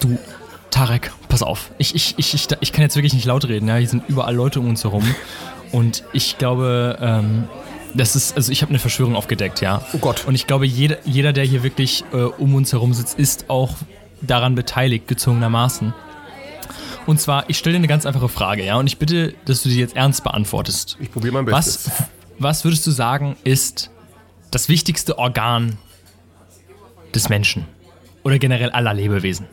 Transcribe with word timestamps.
Du, 0.00 0.18
Tarek, 0.70 1.12
pass 1.28 1.42
auf. 1.42 1.70
Ich, 1.78 1.94
ich, 1.94 2.14
ich, 2.18 2.34
ich, 2.34 2.48
ich 2.60 2.72
kann 2.72 2.82
jetzt 2.82 2.96
wirklich 2.96 3.14
nicht 3.14 3.26
laut 3.26 3.46
reden. 3.48 3.68
Ja? 3.68 3.76
Hier 3.76 3.88
sind 3.88 4.04
überall 4.08 4.34
Leute 4.34 4.60
um 4.60 4.68
uns 4.68 4.84
herum. 4.84 5.04
Und 5.72 6.04
ich 6.12 6.38
glaube, 6.38 6.98
ähm, 7.00 7.48
das 7.94 8.16
ist, 8.16 8.36
also 8.36 8.52
ich 8.52 8.62
habe 8.62 8.70
eine 8.70 8.78
Verschwörung 8.78 9.16
aufgedeckt, 9.16 9.60
ja. 9.60 9.82
Oh 9.92 9.98
Gott. 9.98 10.24
Und 10.26 10.34
ich 10.34 10.46
glaube, 10.46 10.66
jeder, 10.66 10.98
jeder 11.04 11.32
der 11.32 11.44
hier 11.44 11.62
wirklich 11.62 12.04
äh, 12.12 12.16
um 12.16 12.54
uns 12.54 12.72
herum 12.72 12.94
sitzt, 12.94 13.18
ist 13.18 13.50
auch 13.50 13.76
daran 14.20 14.54
beteiligt, 14.54 15.08
gezwungenermaßen. 15.08 15.94
Und 17.06 17.20
zwar, 17.20 17.48
ich 17.48 17.56
stelle 17.56 17.74
dir 17.74 17.78
eine 17.78 17.88
ganz 17.88 18.04
einfache 18.04 18.28
Frage, 18.28 18.64
ja, 18.64 18.76
und 18.76 18.86
ich 18.86 18.98
bitte, 18.98 19.34
dass 19.46 19.62
du 19.62 19.70
die 19.70 19.78
jetzt 19.78 19.96
ernst 19.96 20.24
beantwortest. 20.24 20.98
Ich 21.00 21.10
probiere 21.10 21.32
mein 21.32 21.46
Bestes. 21.46 21.86
Was, 21.86 22.04
was 22.38 22.64
würdest 22.64 22.86
du 22.86 22.90
sagen, 22.90 23.36
ist 23.44 23.90
das 24.50 24.68
wichtigste 24.68 25.18
Organ 25.18 25.78
des 27.14 27.28
Menschen? 27.28 27.66
Oder 28.24 28.38
generell 28.38 28.70
aller 28.70 28.92
Lebewesen? 28.92 29.46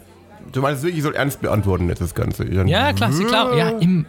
Du 0.52 0.62
meinst 0.62 0.81
wirklich, 0.84 0.98
ich 0.99 1.04
soll 1.04 1.16
ernst 1.16 1.41
beantworten 1.41 1.90
jetzt 1.90 2.02
das 2.02 2.13
Ganze? 2.16 2.45
Ja, 2.52 2.94
klar, 2.94 3.09
klar. 3.12 3.55
Ja, 3.55 3.70
im, 3.70 4.05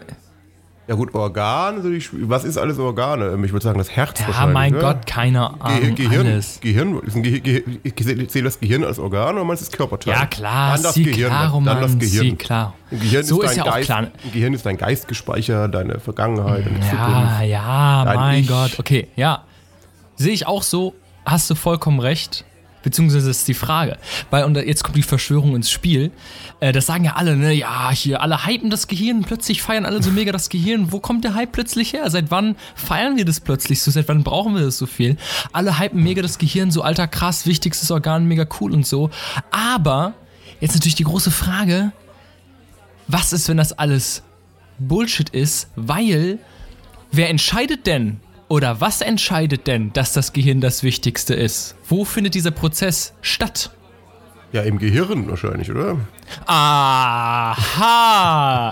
Ja 0.89 0.95
gut, 0.95 1.13
Organ, 1.17 1.93
ich- 1.95 2.11
was 2.13 2.45
ist 2.45 2.57
alles 2.59 2.79
Organe? 2.79 3.37
Ich 3.45 3.53
würde 3.53 3.65
sagen, 3.65 3.77
das 3.79 3.91
Herz 3.91 4.21
ja 4.21 4.29
wahrscheinlich. 4.29 4.55
mein 4.55 4.73
ne? 4.73 4.79
Gott, 4.79 5.05
keine 5.05 5.39
Ge 5.41 5.59
Ahnung. 5.59 5.95
Gehirn, 5.97 6.27
Alles. 6.29 6.61
Gehirn, 6.61 7.01
ist 7.01 7.17
ein 7.17 7.23
Ge 7.25 7.41
Ge 7.41 7.65
ich 7.83 7.97
zähle 7.97 8.45
das 8.45 8.61
Gehirn 8.61 8.85
als 8.85 9.01
Organ 9.01 9.35
oder 9.35 9.45
meinst 9.45 9.63
du 9.65 9.67
das 9.69 9.77
Körperteil? 9.77 10.15
Ja, 10.15 10.27
klar, 10.27 10.75
Dann 10.75 10.83
das 10.85 10.95
sie 10.95 11.03
Gehirn, 11.03 11.31
klaro, 11.31 11.61
dann 11.65 11.81
das 11.81 11.99
Gehirn. 11.99 12.27
sie 12.31 12.37
klar. 12.37 12.75
Im 12.93 13.01
Gehirn 13.01 13.25
So 13.25 13.43
ist, 13.43 13.51
ist 13.51 13.57
dein 13.57 13.65
ja 13.65 13.71
auch 13.73 13.75
Geist, 13.75 13.87
klar. 13.87 14.07
Im 14.23 14.33
Gehirn 14.33 14.55
ist 14.55 14.65
dein 14.65 14.77
Geist 14.77 15.09
gespeichert, 15.09 15.75
deine 15.75 15.99
Vergangenheit, 15.99 16.65
deine 16.67 16.79
Ja, 16.79 16.89
Zukunft. 16.91 17.43
ja, 17.51 18.13
mein 18.15 18.41
Ich. 18.43 18.49
Gott. 18.49 18.79
Okay, 18.79 19.09
ja. 19.17 19.43
Sehe 20.15 20.33
ich 20.33 20.47
auch 20.47 20.63
so, 20.63 20.95
hast 21.25 21.51
du 21.51 21.57
vollkommen 21.57 21.99
recht. 21.99 22.45
Beziehungsweise 22.87 23.29
ist 23.31 23.49
die 23.49 23.55
Frage. 23.55 23.99
Weil, 24.31 24.45
und 24.45 24.57
jetzt 24.57 24.85
kommt 24.85 24.97
die 24.97 25.03
Verschwörung 25.03 25.57
ins 25.57 25.73
Spiel. 25.73 26.13
Äh, 26.61 26.71
das 26.71 26.87
sagen 26.87 27.03
ja 27.03 27.17
alle, 27.17 27.37
ne? 27.37 27.53
Ja, 27.53 27.91
hier, 27.91 28.23
alle 28.23 28.47
hypen 28.47 28.71
das 28.71 28.87
Gehirn, 28.87 29.23
plötzlich 29.23 29.61
feiern 29.61 29.85
alle 29.85 30.01
so 30.01 30.13
mega 30.13 30.31
das 30.31 30.51
Gehirn. 30.51 30.93
Wo 30.93 31.01
kommt 31.01 31.25
der 31.25 31.35
Hype 31.35 31.51
plötzlich 31.51 31.95
her? 31.95 32.09
Seit 32.11 32.31
wann 32.31 32.55
feiern 32.77 33.17
wir 33.17 33.25
das 33.25 33.41
plötzlich 33.41 33.83
so? 33.83 33.91
Seit 33.91 34.07
wann 34.07 34.23
brauchen 34.23 34.55
wir 34.55 34.63
das 34.63 34.79
so 34.79 34.87
viel? 34.87 35.17
Alle 35.53 35.81
hypen 35.81 36.01
mega 36.01 36.23
das 36.23 36.39
Gehirn, 36.39 36.71
so 36.71 36.83
alter 36.83 37.09
krass, 37.09 37.45
wichtigstes 37.45 37.91
Organ, 37.91 38.29
mega 38.29 38.47
cool 38.61 38.73
und 38.73 38.87
so. 38.87 39.11
Aber, 39.51 40.15
jetzt 40.61 40.75
natürlich 40.75 40.95
die 40.95 41.03
große 41.03 41.33
Frage, 41.33 41.91
was 43.09 43.33
ist, 43.33 43.49
wenn 43.49 43.57
das 43.57 43.73
alles 43.73 44.23
Bullshit 44.79 45.31
ist? 45.31 45.71
Weil 45.75 46.39
Wer 47.13 47.31
entscheidet 47.31 47.87
denn 47.87 48.21
oder 48.49 48.81
was 48.81 49.01
entscheidet 49.01 49.67
denn, 49.67 49.93
dass 49.93 50.13
das 50.13 50.33
Gehirn 50.33 50.61
das 50.61 50.83
Wichtigste 50.83 51.35
ist? 51.35 51.75
Wo 51.89 52.05
findet 52.05 52.35
dieser 52.35 52.53
Prozess 52.53 53.13
statt? 53.21 53.71
Ja, 54.53 54.63
im 54.63 54.79
Gehirn 54.79 55.29
wahrscheinlich, 55.29 55.71
oder? 55.71 55.99
Aha! 56.47 57.97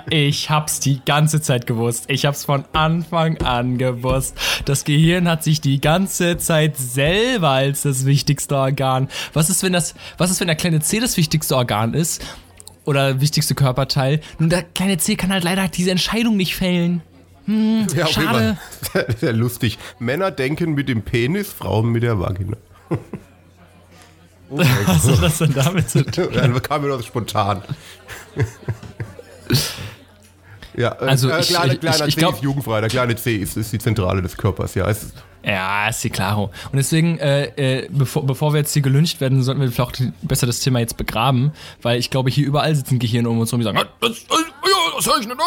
Ich 0.09 0.49
hab's 0.49 0.79
die 0.79 1.01
ganze 1.05 1.43
Zeit 1.43 1.67
gewusst. 1.67 2.05
Ich 2.09 2.25
hab's 2.25 2.45
von 2.45 2.65
Anfang 2.73 3.39
an 3.39 3.77
gewusst. 3.77 4.39
Das 4.65 4.85
Gehirn 4.85 5.29
hat 5.29 5.43
sich 5.43 5.61
die 5.61 5.81
ganze 5.81 6.39
Zeit 6.39 6.77
selber 6.77 7.51
als 7.51 7.83
das 7.83 8.07
wichtigste 8.07 8.57
Organ. 8.57 9.09
Was 9.33 9.51
ist, 9.51 9.65
wenn 9.65 9.73
das, 9.73 9.95
was 10.17 10.31
ist, 10.31 10.39
wenn 10.41 10.47
der 10.47 10.57
kleine 10.57 10.79
C 10.81 11.01
das 11.01 11.17
wichtigste 11.17 11.57
Organ 11.57 11.93
ist? 11.95 12.25
Oder 12.85 13.21
wichtigste 13.21 13.55
Körperteil? 13.57 14.21
Nun, 14.39 14.51
der 14.51 14.63
kleine 14.63 14.99
C 14.99 15.17
kann 15.17 15.33
halt 15.33 15.43
leider 15.43 15.67
diese 15.69 15.91
Entscheidung 15.91 16.37
nicht 16.37 16.55
fällen. 16.55 17.03
Ja, 17.47 18.05
auf 18.05 18.11
jeden 18.11 18.11
Schade. 18.11 18.57
Sehr 19.21 19.33
lustig. 19.33 19.79
Männer 19.99 20.31
denken 20.31 20.75
mit 20.75 20.89
dem 20.89 21.03
Penis, 21.03 21.53
Frauen 21.53 21.91
mit 21.91 22.03
der 22.03 22.19
Vagina. 22.19 22.57
Was 24.51 25.09
hat 25.09 25.23
das 25.23 25.39
denn 25.39 25.55
damit 25.55 25.91
zu 25.91 26.05
tun? 26.05 26.29
Ja, 26.33 26.47
das 26.47 26.63
kam 26.63 26.83
mir 26.83 26.89
doch 26.89 27.03
spontan. 27.03 27.63
Ja, 30.77 30.93
äh, 31.01 31.07
Also 31.07 31.29
äh, 31.31 31.41
ich- 31.41 31.49
kleiner, 31.49 31.73
ich- 31.75 31.81
kleiner 31.81 31.97
ich- 31.97 32.09
ich 32.09 32.15
C 32.15 32.21
glaub- 32.21 32.35
ist 32.35 32.43
jugendfrei. 32.43 32.81
Der 32.81 32.91
kleine 32.91 33.17
C 33.17 33.37
ist, 33.37 33.57
ist 33.57 33.73
die 33.73 33.79
Zentrale 33.79 34.23
des 34.23 34.37
Körpers. 34.37 34.75
Ja, 34.75 34.89
es 34.89 35.13
Ja, 35.45 35.89
ist 35.89 36.03
die 36.03 36.09
klaro. 36.11 36.45
Und 36.73 36.77
deswegen, 36.77 37.19
äh, 37.19 37.45
äh, 37.83 37.89
bevor, 37.91 38.25
bevor 38.27 38.53
wir 38.55 38.61
jetzt 38.61 38.73
hier 38.73 38.81
gelüncht 38.83 39.21
werden, 39.21 39.43
sollten 39.43 39.61
wir 39.61 39.71
vielleicht 39.71 40.03
besser 40.23 40.47
das 40.47 40.61
Thema 40.61 40.79
jetzt 40.81 40.97
begraben, 40.97 41.53
weil 41.83 41.99
ich 41.99 42.09
glaube, 42.11 42.31
hier 42.31 42.47
überall 42.47 42.75
sitzen 42.75 42.99
Gehirne 42.99 43.29
um 43.29 43.39
uns 43.41 43.53
rum, 43.53 43.61
die 43.61 43.65
sagen, 43.65 43.77
"Ah, 43.79 43.85
das, 44.01 44.27
das, 44.27 44.39
ja, 44.39 44.97
das 44.97 45.07
höre 45.07 45.21
ich 45.21 45.27
nicht. 45.29 45.39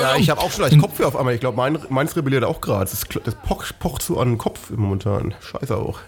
ja, 0.00 0.16
ich 0.16 0.30
habe 0.30 0.40
auch 0.40 0.50
schon 0.50 0.62
leicht 0.62 0.78
Kopfweh 0.80 1.04
auf 1.04 1.14
einmal. 1.16 1.34
Ich 1.34 1.40
glaube, 1.40 1.56
mein, 1.56 1.78
meins 1.90 2.16
rebelliert 2.16 2.42
auch 2.44 2.60
gerade. 2.60 2.90
Das, 2.90 3.04
das 3.24 3.34
pocht, 3.36 3.78
pocht 3.78 4.02
so 4.02 4.18
an 4.18 4.30
den 4.30 4.38
Kopf 4.38 4.70
momentan. 4.70 5.34
Scheiße 5.40 5.76
auch. 5.76 6.00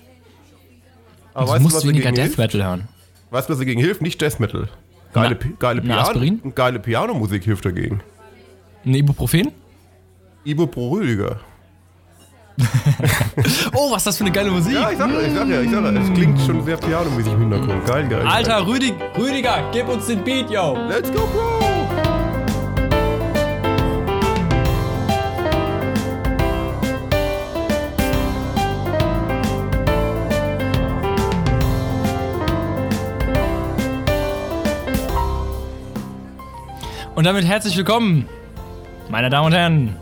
Aber 1.35 1.47
Du 1.47 1.53
weißt 1.53 1.65
du, 1.65 1.77
was 1.77 1.87
weniger 1.87 2.11
Death 2.11 2.25
hilft? 2.25 2.39
Metal 2.39 2.65
hören. 2.65 2.89
Weißt 3.31 3.49
du, 3.49 3.53
was 3.53 3.59
dagegen 3.61 3.81
hilft? 3.81 4.03
Nicht 4.03 4.21
Death 4.21 4.41
Metal. 4.41 4.69
Geile, 5.13 5.39
Na, 5.43 5.49
geile? 5.59 5.81
Piano, 5.83 6.51
geile 6.55 6.79
Pianomusik 6.81 7.45
hilft 7.45 7.65
dagegen. 7.65 8.01
Ein 8.85 8.95
Ibuprofen? 8.95 9.53
Ibuprolüger. 10.45 11.41
Oh, 13.73 13.93
was 13.93 13.99
ist 13.99 14.07
das 14.09 14.17
für 14.19 14.25
eine 14.25 14.33
geile 14.33 14.51
Musik. 14.51 14.73
Ja, 14.73 14.91
ich 14.91 14.99
sag 14.99 15.13
ja, 15.13 15.21
ich 15.21 15.33
sag 15.33 15.49
ja, 15.49 15.61
ich 15.61 15.71
sag 15.71 15.85
ja. 15.85 16.01
Es 16.01 16.13
klingt 16.13 16.41
schon 16.41 16.65
sehr 16.65 16.77
pianomäßig 16.77 17.33
im 17.33 17.41
Hintergrund. 17.41 17.87
Geil, 17.87 18.09
geil. 18.09 18.27
Alter, 18.27 18.67
Rüdig, 18.67 18.95
Rüdiger, 19.17 19.71
gib 19.73 19.89
uns 19.89 20.07
den 20.07 20.25
Beat, 20.25 20.51
yo. 20.51 20.77
Let's 20.89 21.13
go, 21.13 21.21
Bro! 21.27 21.69
Und 37.15 37.25
damit 37.25 37.45
herzlich 37.45 37.77
willkommen, 37.77 38.29
meine 39.11 39.31
Damen 39.31 39.47
und 39.47 39.53
Herren. 39.53 39.97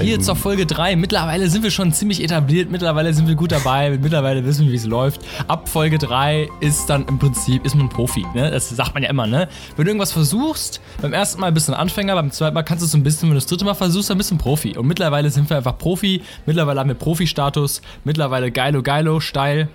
Hier 0.00 0.20
zur 0.20 0.34
Folge 0.34 0.66
3. 0.66 0.96
Mittlerweile 0.96 1.48
sind 1.48 1.62
wir 1.62 1.70
schon 1.70 1.92
ziemlich 1.92 2.22
etabliert, 2.22 2.70
mittlerweile 2.70 3.14
sind 3.14 3.28
wir 3.28 3.36
gut 3.36 3.52
dabei, 3.52 3.96
mittlerweile 4.00 4.44
wissen 4.44 4.64
wir, 4.64 4.72
wie 4.72 4.76
es 4.76 4.84
läuft. 4.84 5.20
Ab 5.46 5.68
Folge 5.68 5.98
3 5.98 6.48
ist 6.60 6.90
dann 6.90 7.06
im 7.06 7.18
Prinzip, 7.18 7.64
ist 7.64 7.76
man 7.76 7.88
Profi, 7.88 8.26
ne? 8.34 8.50
Das 8.50 8.68
sagt 8.68 8.94
man 8.94 9.04
ja 9.04 9.10
immer, 9.10 9.26
ne? 9.26 9.48
Wenn 9.76 9.84
du 9.84 9.90
irgendwas 9.90 10.12
versuchst, 10.12 10.80
beim 11.00 11.12
ersten 11.12 11.40
Mal 11.40 11.52
bist 11.52 11.68
du 11.68 11.72
ein 11.72 11.78
Anfänger, 11.78 12.14
beim 12.14 12.32
zweiten 12.32 12.54
Mal 12.54 12.62
kannst 12.62 12.82
du 12.82 12.86
es 12.86 12.92
so 12.92 12.98
ein 12.98 13.04
bisschen, 13.04 13.28
wenn 13.28 13.34
du 13.34 13.36
das 13.36 13.46
dritte 13.46 13.64
Mal 13.64 13.74
versuchst, 13.74 14.10
dann 14.10 14.18
bist 14.18 14.30
du 14.30 14.34
ein 14.34 14.38
Profi. 14.38 14.76
Und 14.76 14.86
mittlerweile 14.86 15.30
sind 15.30 15.48
wir 15.48 15.56
einfach 15.56 15.78
Profi, 15.78 16.22
mittlerweile 16.46 16.80
haben 16.80 16.88
wir 16.88 16.96
Profi-Status, 16.96 17.80
mittlerweile 18.04 18.50
geilo, 18.50 18.82
geilo, 18.82 19.20
steil. 19.20 19.68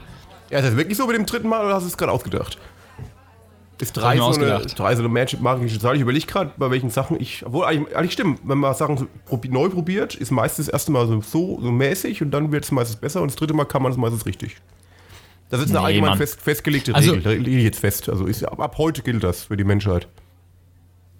Ja, 0.49 0.59
ist 0.59 0.67
das 0.67 0.75
wirklich 0.75 0.97
so 0.97 1.07
mit 1.07 1.15
dem 1.15 1.25
dritten 1.25 1.47
Mal 1.47 1.65
oder 1.65 1.75
hast 1.75 1.83
du 1.83 1.87
es 1.87 1.97
gerade 1.97 2.11
ausgedacht? 2.11 2.57
Ist 3.81 3.93
drei 3.93 4.17
so, 4.17 4.27
eine, 4.27 4.59
drei 4.75 4.95
so 4.95 5.01
eine 5.01 5.09
Magic 5.09 5.41
magische 5.41 5.79
Zahl? 5.79 5.95
Ich 5.95 6.01
überlege 6.01 6.25
gerade, 6.27 6.51
bei 6.57 6.69
welchen 6.69 6.89
Sachen 6.89 7.19
ich. 7.19 7.43
Obwohl, 7.45 7.65
eigentlich, 7.65 7.95
eigentlich 7.95 8.13
stimmt, 8.13 8.39
wenn 8.43 8.59
man 8.59 8.73
Sachen 8.75 8.97
so 8.97 9.07
probi 9.25 9.49
neu 9.49 9.69
probiert, 9.69 10.15
ist 10.15 10.31
meistens 10.31 10.67
das 10.67 10.73
erste 10.73 10.91
Mal 10.91 11.07
so, 11.07 11.21
so, 11.21 11.59
so 11.61 11.71
mäßig 11.71 12.21
und 12.21 12.31
dann 12.31 12.51
wird 12.51 12.63
es 12.63 12.71
meistens 12.71 12.97
besser 12.97 13.21
und 13.21 13.29
das 13.31 13.35
dritte 13.35 13.53
Mal 13.53 13.65
kann 13.65 13.81
man 13.81 13.91
es 13.91 13.97
meistens 13.97 14.25
richtig. 14.25 14.57
Das 15.49 15.59
ist 15.59 15.69
eine 15.71 15.79
Nee, 15.79 15.85
allgemein 15.85 16.17
fest, 16.17 16.39
festgelegte 16.41 16.93
Also- 16.95 17.11
Regel. 17.11 17.23
Da 17.23 17.29
lege 17.31 17.57
ich 17.57 17.63
jetzt 17.63 17.79
fest. 17.79 18.07
Also 18.07 18.25
ist, 18.25 18.43
ab, 18.43 18.59
ab 18.59 18.77
heute 18.77 19.01
gilt 19.01 19.23
das 19.23 19.43
für 19.45 19.57
die 19.57 19.63
Menschheit. 19.65 20.07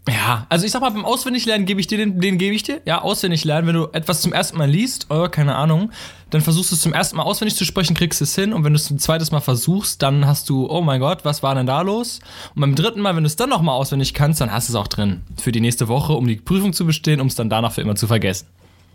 Ja, 0.10 0.48
also 0.50 0.66
ich 0.66 0.72
sag 0.72 0.82
mal, 0.82 0.90
beim 0.90 1.06
Auswendiglernen 1.06 1.68
gebe 1.68 1.80
ich 1.80 1.86
dir 1.86 2.00
den, 2.00 2.20
den 2.20 2.40
gebe 2.40 2.56
ich 2.56 2.64
dir. 2.64 2.82
Ja, 2.86 3.02
auswendig 3.02 3.46
lernen, 3.46 3.68
wenn 3.68 3.76
du 3.76 3.88
etwas 3.92 4.22
zum 4.22 4.34
ersten 4.34 4.58
Mal 4.58 4.70
liest, 4.70 5.08
oh, 5.10 5.28
keine 5.30 5.56
Ahnung, 5.56 5.92
dann 6.32 6.42
versuchst 6.42 6.72
du 6.72 6.76
es 6.76 6.82
zum 6.82 6.94
ersten 6.94 7.18
Mal 7.18 7.24
auswendig 7.24 7.56
zu 7.56 7.66
sprechen, 7.66 7.96
kriegst 7.96 8.20
es 8.20 8.34
hin 8.34 8.52
und 8.52 8.64
wenn 8.64 8.74
du 8.74 8.78
es 8.78 8.90
ein 8.90 8.98
zweites 8.98 9.32
Mal 9.32 9.42
versuchst, 9.42 10.02
dann 10.02 10.26
hast 10.26 10.50
du, 10.50 10.68
oh 10.68 10.82
mein 10.82 11.02
Gott, 11.02 11.24
was 11.24 11.44
war 11.44 11.54
denn 11.54 11.68
da 11.68 11.82
los? 11.82 12.20
Und 12.56 12.62
beim 12.62 12.74
dritten 12.74 13.00
Mal, 13.00 13.16
wenn 13.16 13.24
du 13.24 13.28
es 13.28 13.36
dann 13.36 13.50
nochmal 13.50 13.76
auswendig 13.76 14.16
kannst, 14.16 14.42
dann 14.42 14.52
hast 14.52 14.70
du 14.70 14.74
es 14.74 14.76
auch 14.76 14.88
drin. 14.88 15.22
Für 15.40 15.52
die 15.52 15.62
nächste 15.62 15.88
Woche, 15.88 16.14
um 16.14 16.28
die 16.28 16.38
Prüfung 16.38 16.74
zu 16.74 16.88
bestehen, 16.88 17.22
um 17.22 17.28
es 17.28 17.36
dann 17.36 17.50
danach 17.50 17.74
für 17.74 17.82
immer 17.82 17.96
zu 17.96 18.08
vergessen. 18.08 18.48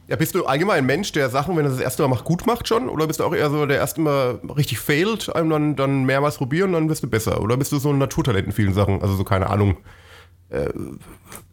Ja, 0.09 0.17
bist 0.17 0.35
du 0.35 0.45
allgemein 0.45 0.79
ein 0.79 0.87
Mensch, 0.87 1.13
der 1.13 1.31
Sachen, 1.31 1.57
wenn 1.57 1.67
er 1.67 1.71
das 1.71 1.81
erste 1.81 2.03
Mal 2.03 2.09
macht, 2.09 2.25
gut 2.25 2.47
macht 2.47 2.67
schon? 2.67 2.89
Oder 2.89 3.07
bist 3.07 3.21
du 3.21 3.25
auch 3.25 3.35
eher 3.35 3.51
so, 3.51 3.67
der 3.67 3.77
erste 3.77 4.01
Mal 4.01 4.41
richtig 4.57 4.79
failt, 4.81 5.35
einem 5.35 5.51
dann, 5.51 5.77
dann 5.77 6.05
mehrmals 6.05 6.37
probieren 6.37 6.71
und 6.71 6.75
dann 6.75 6.89
wirst 6.89 7.03
du 7.03 7.09
besser? 7.09 7.41
Oder 7.41 7.57
bist 7.57 7.71
du 7.73 7.79
so 7.79 7.91
ein 7.91 7.99
Naturtalent 7.99 8.47
in 8.47 8.53
vielen 8.53 8.75
Sachen? 8.75 9.03
Also 9.03 9.17
so, 9.17 9.25
keine 9.25 9.51
Ahnung, 9.51 9.77
äh, 10.51 10.69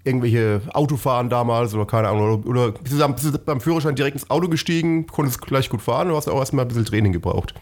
irgendwelche 0.03 0.61
Autofahren 0.73 1.29
damals 1.29 1.73
oder 1.73 1.85
keine 1.85 2.09
Ahnung. 2.09 2.43
Oder, 2.43 2.49
oder 2.49 2.71
bist, 2.71 2.93
du, 2.99 3.37
beim 3.39 3.61
Führerschein 3.61 3.95
direkt 3.95 4.15
ins 4.15 4.29
Auto 4.29 4.47
gestiegen, 4.47 5.07
konntest 5.07 5.41
gleich 5.41 5.69
gut 5.69 5.81
fahren 5.81 6.07
oder 6.07 6.17
hast 6.17 6.27
auch 6.29 6.39
erstmal 6.39 6.65
ein 6.65 6.67
bisschen 6.67 6.85
Training 6.85 7.13
gebraucht? 7.13 7.53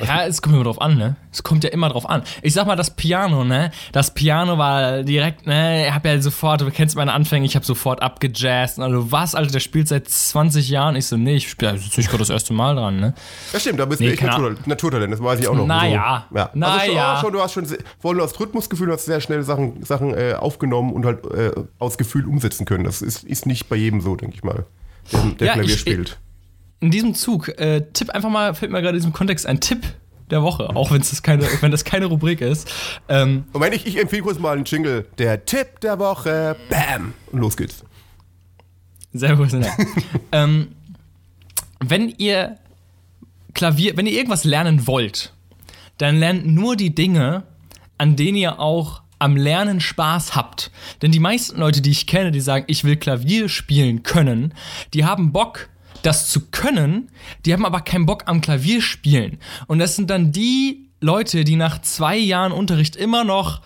Ja, 0.00 0.24
es 0.26 0.42
kommt 0.42 0.54
immer 0.56 0.64
drauf 0.64 0.80
an, 0.80 0.96
ne? 0.96 1.16
Es 1.30 1.42
kommt 1.44 1.62
ja 1.64 1.70
immer 1.70 1.88
drauf 1.88 2.08
an. 2.08 2.22
Ich 2.40 2.54
sag 2.54 2.66
mal, 2.66 2.74
das 2.76 2.90
Piano, 2.96 3.44
ne? 3.44 3.70
Das 3.92 4.12
Piano 4.14 4.58
war 4.58 5.02
direkt, 5.04 5.46
ne? 5.46 5.86
Ich 5.86 5.92
hab 5.94 6.04
ja 6.04 6.20
sofort, 6.20 6.62
du 6.62 6.70
kennst 6.70 6.96
meine 6.96 7.12
Anfänge, 7.12 7.44
ich 7.46 7.54
hab 7.54 7.64
sofort 7.64 8.02
abgejazzt. 8.02 8.78
Und 8.78 8.84
also, 8.84 9.12
was, 9.12 9.34
Alter, 9.34 9.52
der 9.52 9.60
spielt 9.60 9.86
seit 9.88 10.08
20 10.08 10.68
Jahren. 10.70 10.96
Ich 10.96 11.06
so, 11.06 11.16
nee, 11.16 11.36
ich 11.36 11.48
spiele 11.50 11.74
jetzt 11.74 11.96
nicht 11.96 12.08
gerade 12.08 12.18
das 12.20 12.30
erste 12.30 12.52
Mal 12.52 12.74
dran, 12.74 12.98
ne? 13.00 13.14
Ja, 13.52 13.60
stimmt, 13.60 13.78
da 13.78 13.84
bist 13.84 14.00
Nee, 14.00 14.08
du 14.08 14.12
echt 14.14 14.22
Natur, 14.22 14.56
Naturtalent, 14.66 15.12
das 15.12 15.22
weiß 15.22 15.38
ich 15.40 15.46
auch 15.46 15.54
noch. 15.54 15.66
Naja. 15.66 16.26
so, 16.30 16.36
ja. 16.38 16.50
Naja. 16.54 16.72
Also 16.74 16.86
schon, 16.92 17.20
schon, 17.20 17.32
du 17.34 17.40
hast 17.40 17.52
schon, 17.52 17.66
vor 18.00 18.10
allem 18.12 18.20
hast 18.22 18.40
Rhythmusgefühl, 18.40 18.86
du 18.88 18.92
hast 18.94 19.04
sehr 19.04 19.20
schnell 19.20 19.42
Sachen, 19.44 19.84
Sachen 19.84 20.14
äh, 20.14 20.34
aufgenommen 20.34 20.92
und 20.94 21.04
halt 21.04 21.24
äh, 21.26 21.52
aus 21.78 21.96
Gefühl 21.98 22.26
umsetzen 22.26 22.64
können. 22.64 22.84
Das 22.84 23.02
ist, 23.02 23.22
ist 23.24 23.46
nicht 23.46 23.68
bei 23.68 23.76
jedem 23.76 24.00
so, 24.00 24.16
denke 24.16 24.34
ich 24.36 24.42
mal, 24.42 24.64
der, 25.12 25.20
der 25.38 25.46
Ja, 25.46 25.52
Klavier 25.54 25.74
ich- 25.74 25.80
spielt. 25.80 26.18
In 26.82 26.90
diesem 26.90 27.14
Zug, 27.14 27.48
äh, 27.60 27.82
Tipp 27.92 28.10
einfach 28.10 28.28
mal, 28.28 28.54
fällt 28.54 28.72
mir 28.72 28.82
gerade 28.82 28.96
in 28.96 29.02
diesem 29.02 29.12
Kontext 29.12 29.46
ein 29.46 29.60
Tipp, 29.60 29.86
der 30.32 30.42
Woche, 30.42 30.74
auch 30.74 30.90
wenn 30.90 31.00
es 31.00 31.22
keine, 31.22 31.46
wenn 31.60 31.70
das 31.70 31.84
keine 31.84 32.06
Rubrik 32.06 32.40
ist. 32.40 32.68
Ähm, 33.08 33.44
Moment, 33.52 33.74
ich, 33.74 33.86
ich 33.86 34.00
empfehle 34.00 34.22
kurz 34.22 34.38
mal 34.38 34.56
einen 34.56 34.64
Jingle. 34.64 35.06
Der 35.18 35.44
Tipp 35.44 35.80
der 35.80 35.98
Woche. 35.98 36.56
Bam. 36.68 37.14
Und 37.30 37.40
los 37.40 37.56
geht's. 37.56 37.84
Sehr 39.12 39.36
professionell. 39.36 39.70
ähm, 40.32 40.68
wenn 41.80 42.08
ihr 42.18 42.56
Klavier, 43.54 43.96
wenn 43.96 44.06
ihr 44.06 44.14
irgendwas 44.14 44.44
lernen 44.44 44.86
wollt, 44.86 45.32
dann 45.98 46.18
lernt 46.18 46.46
nur 46.46 46.74
die 46.74 46.94
Dinge, 46.94 47.44
an 47.98 48.16
denen 48.16 48.38
ihr 48.38 48.58
auch 48.58 49.02
am 49.18 49.36
Lernen 49.36 49.80
Spaß 49.80 50.34
habt. 50.34 50.72
Denn 51.00 51.12
die 51.12 51.20
meisten 51.20 51.60
Leute, 51.60 51.80
die 51.80 51.90
ich 51.90 52.08
kenne, 52.08 52.32
die 52.32 52.40
sagen, 52.40 52.64
ich 52.66 52.82
will 52.82 52.96
Klavier 52.96 53.48
spielen 53.48 54.02
können, 54.02 54.52
die 54.94 55.04
haben 55.04 55.30
Bock, 55.32 55.68
das 56.02 56.30
zu 56.30 56.48
können, 56.50 57.10
die 57.44 57.52
haben 57.52 57.64
aber 57.64 57.80
keinen 57.80 58.06
Bock 58.06 58.24
am 58.26 58.40
Klavier 58.40 58.80
spielen. 58.82 59.38
Und 59.66 59.78
das 59.78 59.96
sind 59.96 60.10
dann 60.10 60.32
die 60.32 60.88
Leute, 61.00 61.44
die 61.44 61.56
nach 61.56 61.80
zwei 61.82 62.16
Jahren 62.16 62.52
Unterricht 62.52 62.96
immer 62.96 63.24
noch 63.24 63.60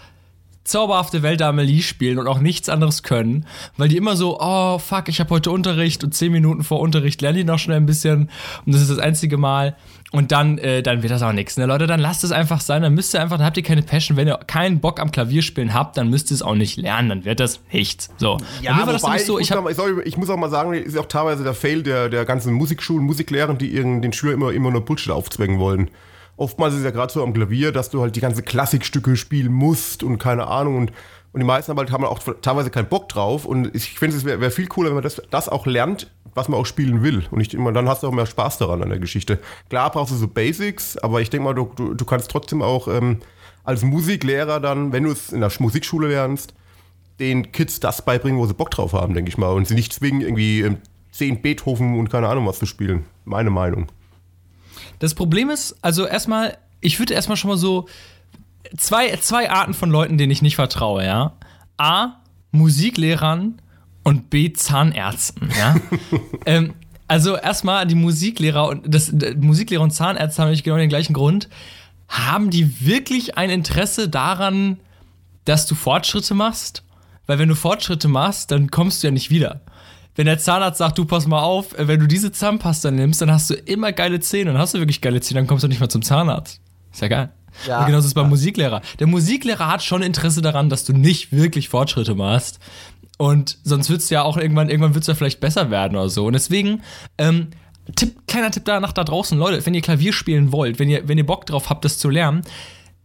zauberhafte 0.67 1.23
Welt 1.23 1.41
der 1.41 1.49
Amelie 1.49 1.83
spielen 1.83 2.19
und 2.19 2.27
auch 2.27 2.41
nichts 2.41 2.69
anderes 2.69 3.03
können, 3.03 3.47
weil 3.77 3.89
die 3.89 3.97
immer 3.97 4.17
so, 4.17 4.39
oh 4.41 4.79
fuck, 4.79 5.09
ich 5.09 5.21
habe 5.21 5.31
heute 5.31 5.51
Unterricht 5.51 6.05
und 6.05 6.15
zehn 6.15 6.33
Minuten 6.33 6.63
vor 6.65 6.81
Unterricht 6.81 7.23
lerne 7.23 7.41
ich 7.41 7.47
noch 7.47 7.59
schnell 7.59 7.77
ein 7.77 7.87
bisschen 7.87 8.31
und 8.65 8.75
das 8.75 8.83
ist 8.83 8.91
das 8.91 8.99
einzige 8.99 9.37
Mal 9.37 9.77
und 10.13 10.33
dann, 10.33 10.59
äh, 10.59 10.83
dann 10.83 11.03
wird 11.03 11.13
das 11.13 11.23
auch 11.23 11.33
nichts. 11.33 11.57
Ne? 11.57 11.67
Leute, 11.67 11.87
dann 11.87 12.01
lasst 12.01 12.25
es 12.25 12.33
einfach 12.33 12.61
sein, 12.61 12.83
dann 12.83 12.95
müsst 12.95 13.15
ihr 13.15 13.21
einfach, 13.21 13.39
dann 13.39 13.47
habt 13.47 13.57
ihr 13.57 13.63
keine 13.63 13.83
Passion. 13.83 14.17
Wenn 14.17 14.29
ihr 14.29 14.39
keinen 14.47 14.81
Bock 14.81 15.01
am 15.01 15.11
Klavierspielen 15.11 15.75
habt, 15.75 15.97
dann 15.97 16.11
müsst 16.11 16.31
ihr 16.31 16.37
es 16.37 16.43
auch 16.43 16.55
nicht 16.55 16.77
lernen, 16.77 17.09
dann 17.09 17.25
wird 17.25 17.41
das 17.41 17.61
nichts. 17.73 18.09
So. 18.17 18.39
Ja, 18.63 18.79
wobei, 18.81 18.93
nämlich 18.93 19.25
so, 19.25 19.39
ich, 19.39 19.51
ich 19.51 19.55
muss 19.55 19.65
mal, 19.65 19.75
sorry, 19.75 20.03
ich 20.05 20.17
muss 20.17 20.31
auch 20.31 20.37
mal 20.37 20.51
sagen, 20.51 20.73
ist 20.75 20.97
auch 20.97 21.07
teilweise 21.07 21.45
der 21.45 21.55
Fail 21.55 21.83
der, 21.83 22.09
der 22.09 22.25
ganzen 22.25 22.53
Musikschulen, 22.55 23.05
Musiklehrern, 23.05 23.59
die 23.59 23.69
ihren, 23.69 24.03
den 24.03 24.13
Schüler 24.13 24.35
immer, 24.35 24.53
immer 24.53 24.71
nur 24.71 24.85
Bullshit 24.85 25.13
aufzwängen 25.13 25.59
wollen. 25.59 25.91
Oftmals 26.37 26.75
ist 26.75 26.81
es 26.81 26.85
ja 26.85 26.91
gerade 26.91 27.13
so 27.13 27.23
am 27.23 27.33
Klavier, 27.33 27.73
dass 27.73 27.91
du 27.91 28.03
halt 28.03 28.15
die 28.15 28.21
ganze 28.21 28.43
Klassikstücke 28.43 29.17
spielen 29.17 29.53
musst 29.53 30.03
und 30.03 30.19
keine 30.19 30.47
Ahnung 30.49 30.77
und 30.77 30.93
und 31.37 31.41
die 31.41 31.47
meisten 31.47 31.71
haben 31.71 31.79
halt 31.79 31.91
haben 31.91 32.03
auch 32.07 32.19
teilweise 32.41 32.71
keinen 32.71 32.89
Bock 32.89 33.11
drauf. 33.11 33.45
Und 33.45 33.75
ich 33.75 33.99
finde, 33.99 34.17
es 34.17 34.25
wäre 34.25 34.41
wär 34.41 34.51
viel 34.51 34.69
cooler, 34.69 34.89
wenn 34.89 34.95
man 34.95 35.03
das, 35.03 35.21
das 35.31 35.51
auch 35.51 35.67
lernt, 35.67 36.11
was 36.35 36.49
man 36.49 36.59
auch 36.59 36.65
spielen 36.65 37.03
will. 37.03 37.27
Und 37.31 37.37
nicht 37.37 37.53
immer, 37.53 37.73
dann 37.73 37.91
hast 37.91 38.03
du 38.03 38.07
auch 38.07 38.13
mehr 38.13 38.25
Spaß 38.25 38.57
daran 38.57 38.83
an 38.83 38.89
der 38.89 38.99
Geschichte. 38.99 39.39
Klar 39.69 39.91
brauchst 39.91 40.13
du 40.13 40.17
so 40.17 40.29
Basics, 40.29 40.97
aber 40.97 41.21
ich 41.21 41.29
denke 41.29 41.45
mal, 41.45 41.53
du, 41.53 41.71
du, 41.77 41.93
du 41.93 42.05
kannst 42.07 42.31
trotzdem 42.31 42.63
auch 42.63 42.89
ähm, 42.89 43.19
als 43.65 43.83
Musiklehrer 43.83 44.61
dann, 44.61 44.95
wenn 44.95 45.03
du 45.03 45.11
es 45.11 45.31
in 45.31 45.43
der 45.43 45.53
Musikschule 45.59 46.09
lernst, 46.09 46.55
den 47.21 47.53
Kids 47.53 47.81
das 47.81 48.03
beibringen, 48.03 48.41
wo 48.41 48.47
sie 48.47 48.55
Bock 48.55 48.71
drauf 48.71 48.95
haben, 48.95 49.13
denke 49.13 49.29
ich 49.29 49.37
mal. 49.37 49.53
Und 49.53 49.69
sie 49.69 49.75
nicht 49.75 49.93
zwingen, 49.93 50.23
irgendwie 50.23 50.63
ähm, 50.63 50.79
zehn 51.11 51.43
Beethoven 51.43 51.99
und 51.99 52.09
keine 52.09 52.29
Ahnung 52.29 52.47
was 52.47 52.61
zu 52.61 52.65
spielen. 52.65 53.05
Meine 53.27 53.51
Meinung. 53.51 53.89
Das 54.99 55.15
Problem 55.15 55.51
ist, 55.51 55.77
also 55.83 56.07
erstmal, 56.07 56.57
ich 56.81 56.99
würde 56.99 57.15
erstmal 57.15 57.37
schon 57.37 57.51
mal 57.51 57.57
so 57.57 57.89
zwei, 58.77 59.15
zwei 59.17 59.51
Arten 59.51 59.75
von 59.75 59.91
Leuten, 59.91 60.19
denen 60.19 60.31
ich 60.33 60.43
nicht 60.43 60.57
vertraue, 60.57 61.05
ja. 61.05 61.33
A, 61.77 62.17
Musiklehrern 62.53 63.61
und 64.03 64.31
B, 64.31 64.53
Zahnärzten, 64.53 65.51
ja. 65.59 65.77
ähm, 66.47 66.75
also 67.09 67.37
erstmal 67.37 67.87
die 67.87 67.95
Musiklehrer 67.95 68.69
und 68.69 68.83
das 68.93 69.11
d- 69.13 69.35
Musiklehrer 69.35 69.83
und 69.83 69.93
Zahnärzte 69.93 70.43
haben 70.43 70.49
nämlich 70.49 70.65
genau 70.65 70.77
den 70.77 70.89
gleichen 70.89 71.13
Grund. 71.13 71.49
Haben 72.09 72.51
die 72.51 72.85
wirklich 72.87 73.37
ein 73.37 73.51
Interesse 73.51 74.09
daran, 74.09 74.79
dass 75.45 75.67
du 75.67 75.75
Fortschritte 75.75 76.35
machst? 76.35 76.83
Weil 77.27 77.39
wenn 77.39 77.49
du 77.49 77.55
Fortschritte 77.57 78.09
machst, 78.09 78.51
dann 78.51 78.71
kommst 78.71 79.03
du 79.03 79.09
ja 79.09 79.11
nicht 79.13 79.31
wieder. 79.31 79.61
Wenn 80.17 80.27
der 80.27 80.39
Zahnarzt 80.39 80.79
sagt, 80.79 80.99
du 80.99 81.05
pass 81.05 81.27
mal 81.27 81.43
auf, 81.43 81.79
äh, 81.79 81.87
wenn 81.89 82.01
du 82.01 82.07
diese 82.07 82.33
Zahnpasta 82.33 82.91
nimmst, 82.91 83.21
dann 83.21 83.31
hast 83.31 83.51
du 83.51 83.55
immer 83.55 83.93
geile 83.93 84.19
Zähne. 84.21 84.53
Dann 84.53 84.61
hast 84.61 84.75
du 84.75 84.79
wirklich 84.79 85.01
geile 85.01 85.21
Zähne, 85.21 85.41
dann 85.41 85.47
kommst 85.47 85.63
du 85.63 85.69
nicht 85.69 85.81
mehr 85.81 85.89
zum 85.89 86.03
Zahnarzt. 86.03 86.61
Ist 86.93 87.03
ja 87.03 87.09
geil. 87.09 87.31
Ja, 87.67 87.81
und 87.81 87.87
genauso 87.87 88.05
ist 88.05 88.09
es 88.09 88.15
beim 88.15 88.29
Musiklehrer. 88.29 88.83
Der 88.99 89.07
Musiklehrer 89.07 89.69
hat 89.69 89.83
schon 89.83 90.03
Interesse 90.03 90.43
daran, 90.43 90.69
dass 90.69 90.85
du 90.85 90.93
nicht 90.93 91.33
wirklich 91.33 91.69
Fortschritte 91.69 92.15
machst. 92.15 92.59
Und 93.19 93.59
sonst 93.65 93.89
wird's 93.89 94.11
ja 94.11 94.23
auch 94.23 94.37
irgendwann, 94.37 94.69
irgendwann 94.69 94.95
wird's 94.95 95.07
ja 95.07 95.15
vielleicht 95.15 95.41
besser 95.41 95.71
werden 95.71 95.97
oder 95.97 96.11
so. 96.11 96.27
Und 96.27 96.35
deswegen, 96.35 96.83
ähm, 97.17 97.49
Tipp, 97.95 98.27
kleiner 98.27 98.51
Tipp 98.51 98.65
danach 98.65 98.93
da 98.93 99.05
draußen, 99.05 99.39
Leute, 99.39 99.65
wenn 99.65 99.75
ihr 99.75 99.81
Klavier 99.81 100.13
spielen 100.13 100.53
wollt, 100.53 100.79
wenn 100.79 100.91
ihr, 100.91 101.09
wenn 101.09 101.19
ihr 101.19 101.27
Bock 101.27 101.47
drauf 101.47 101.71
habt, 101.71 101.85
das 101.85 101.99
zu 101.99 102.11
lernen, 102.11 102.43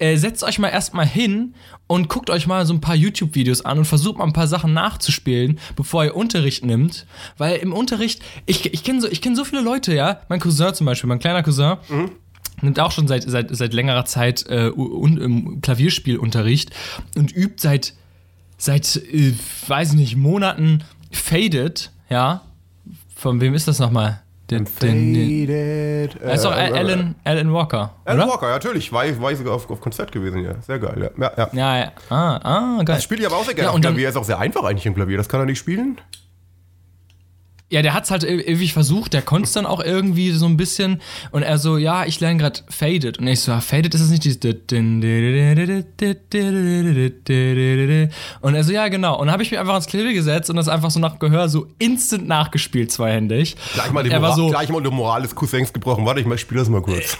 äh, 0.01 0.18
setzt 0.18 0.44
euch 0.44 0.57
mal 0.57 0.69
erstmal 0.69 1.06
hin 1.06 1.53
und 1.86 2.09
guckt 2.09 2.30
euch 2.30 2.48
mal 2.48 2.65
so 2.65 2.74
ein 2.74 2.81
paar 2.81 2.95
YouTube-Videos 2.95 3.63
an 3.63 3.77
und 3.77 3.86
versucht 3.86 4.18
mal 4.18 4.25
ein 4.25 4.33
paar 4.33 4.48
Sachen 4.48 4.74
nachzuspielen, 4.74 5.59
bevor 5.75 6.03
ihr 6.03 6.15
Unterricht 6.15 6.65
nimmt. 6.65 7.06
Weil 7.38 7.57
im 7.57 7.71
Unterricht, 7.71 8.21
ich, 8.48 8.74
ich 8.74 8.83
kenne 8.83 9.01
so, 9.01 9.07
ich 9.07 9.21
kenn 9.21 9.36
so 9.36 9.45
viele 9.45 9.62
Leute, 9.62 9.94
ja, 9.94 10.21
mein 10.27 10.39
Cousin 10.39 10.74
zum 10.74 10.86
Beispiel, 10.86 11.07
mein 11.07 11.19
kleiner 11.19 11.44
Cousin, 11.44 11.77
nimmt 12.62 12.80
auch 12.80 12.92
schon 12.92 13.07
seit, 13.07 13.30
seit, 13.30 13.56
seit 13.56 13.74
längerer 13.74 14.06
Zeit 14.06 14.45
äh, 14.50 14.71
un, 14.75 15.62
Klavierspielunterricht 15.62 16.71
und 17.15 17.36
übt 17.36 17.62
seit, 17.62 17.94
seit 18.57 18.95
äh, 18.95 19.33
weiß 19.68 19.89
ich 19.89 19.95
nicht, 19.95 20.15
Monaten 20.15 20.83
Faded, 21.12 21.92
ja. 22.09 22.42
Von 23.15 23.39
wem 23.39 23.53
ist 23.53 23.68
das 23.68 23.77
nochmal? 23.77 24.20
Den, 24.51 24.65
den, 24.81 25.13
den, 25.13 25.48
Faded. 26.12 26.21
das 26.24 26.36
ist 26.36 26.45
doch 26.45 26.56
äh, 26.56 26.69
äh, 26.69 26.74
Alan, 26.77 27.15
Alan 27.24 27.53
Walker, 27.53 27.92
Alan 28.06 28.19
oder? 28.21 28.31
Walker, 28.33 28.48
ja, 28.48 28.53
natürlich. 28.53 28.92
War, 28.92 29.03
war 29.21 29.31
ich 29.31 29.38
sogar 29.38 29.53
auf, 29.56 29.69
auf 29.69 29.80
Konzert 29.81 30.12
gewesen, 30.12 30.44
ja. 30.44 30.56
Sehr 30.62 30.77
geil, 30.77 31.09
ja. 31.18 31.24
ja, 31.25 31.31
ja. 31.38 31.50
Ja, 31.53 31.77
ja. 31.77 31.92
Ah, 32.09 32.36
ah, 32.44 32.83
geil. 32.83 32.95
Das 32.98 33.03
spiele 33.03 33.21
ich 33.21 33.27
aber 33.27 33.38
auch 33.38 33.45
sehr 33.45 33.53
gerne 33.53 33.69
Ja, 33.69 33.74
und 33.74 33.83
dann- 33.86 33.94
Klavier. 33.94 34.09
Ist 34.09 34.18
auch 34.18 34.24
sehr 34.25 34.39
einfach 34.39 34.63
eigentlich 34.65 34.86
im 34.86 34.94
Klavier. 34.94 35.18
Das 35.18 35.30
kann 35.30 35.39
er 35.39 35.45
nicht 35.45 35.59
spielen. 35.59 35.98
Ja, 37.71 37.81
der 37.81 37.94
hat's 37.94 38.12
halt 38.12 38.23
e- 38.25 38.41
ewig 38.41 38.73
versucht, 38.73 39.13
der 39.13 39.21
konnte 39.21 39.47
es 39.47 39.53
dann 39.53 39.65
auch 39.65 39.79
irgendwie 39.81 40.31
so 40.31 40.45
ein 40.45 40.57
bisschen 40.57 41.01
und 41.31 41.41
er 41.44 41.57
so, 41.57 41.77
ja, 41.77 42.06
ich 42.06 42.19
lerne 42.19 42.38
gerade 42.38 42.59
Faded 42.69 43.18
und 43.18 43.27
ich 43.27 43.39
so, 43.39 43.51
ja, 43.53 43.62
Faded 43.62 43.95
ist 43.95 44.01
es 44.01 44.09
nicht 44.09 44.25
dieses 44.25 44.39
und 48.41 48.56
er 48.56 48.63
so, 48.63 48.71
ja, 48.73 48.88
genau. 48.89 49.13
Und 49.19 49.27
dann 49.27 49.33
habe 49.33 49.44
ich 49.44 49.51
mich 49.51 49.59
einfach 49.59 49.73
ans 49.73 49.88
Klavier 49.88 50.13
gesetzt 50.13 50.50
und 50.50 50.57
das 50.57 50.68
einfach 50.68 50.91
so 50.91 51.00
nach 51.00 51.18
Gehör 51.18 51.47
so 51.47 51.68
instant 51.79 52.27
nachgespielt, 52.27 52.91
zweihändig. 52.91 53.56
Gleich 53.74 53.91
mal, 53.91 54.03
die 54.03 54.09
er 54.12 54.19
Moral, 54.19 54.35
so, 54.35 54.50
gleich 54.50 54.69
mal 54.69 54.83
die 54.83 54.89
Moral 54.89 55.21
des 55.21 55.33
Cousins 55.33 55.71
gebrochen. 55.71 56.06
Warte, 56.06 56.19
ich 56.19 56.25
mal- 56.25 56.38
spiele 56.38 56.59
das 56.59 56.69
mal 56.69 56.81
kurz. 56.81 57.17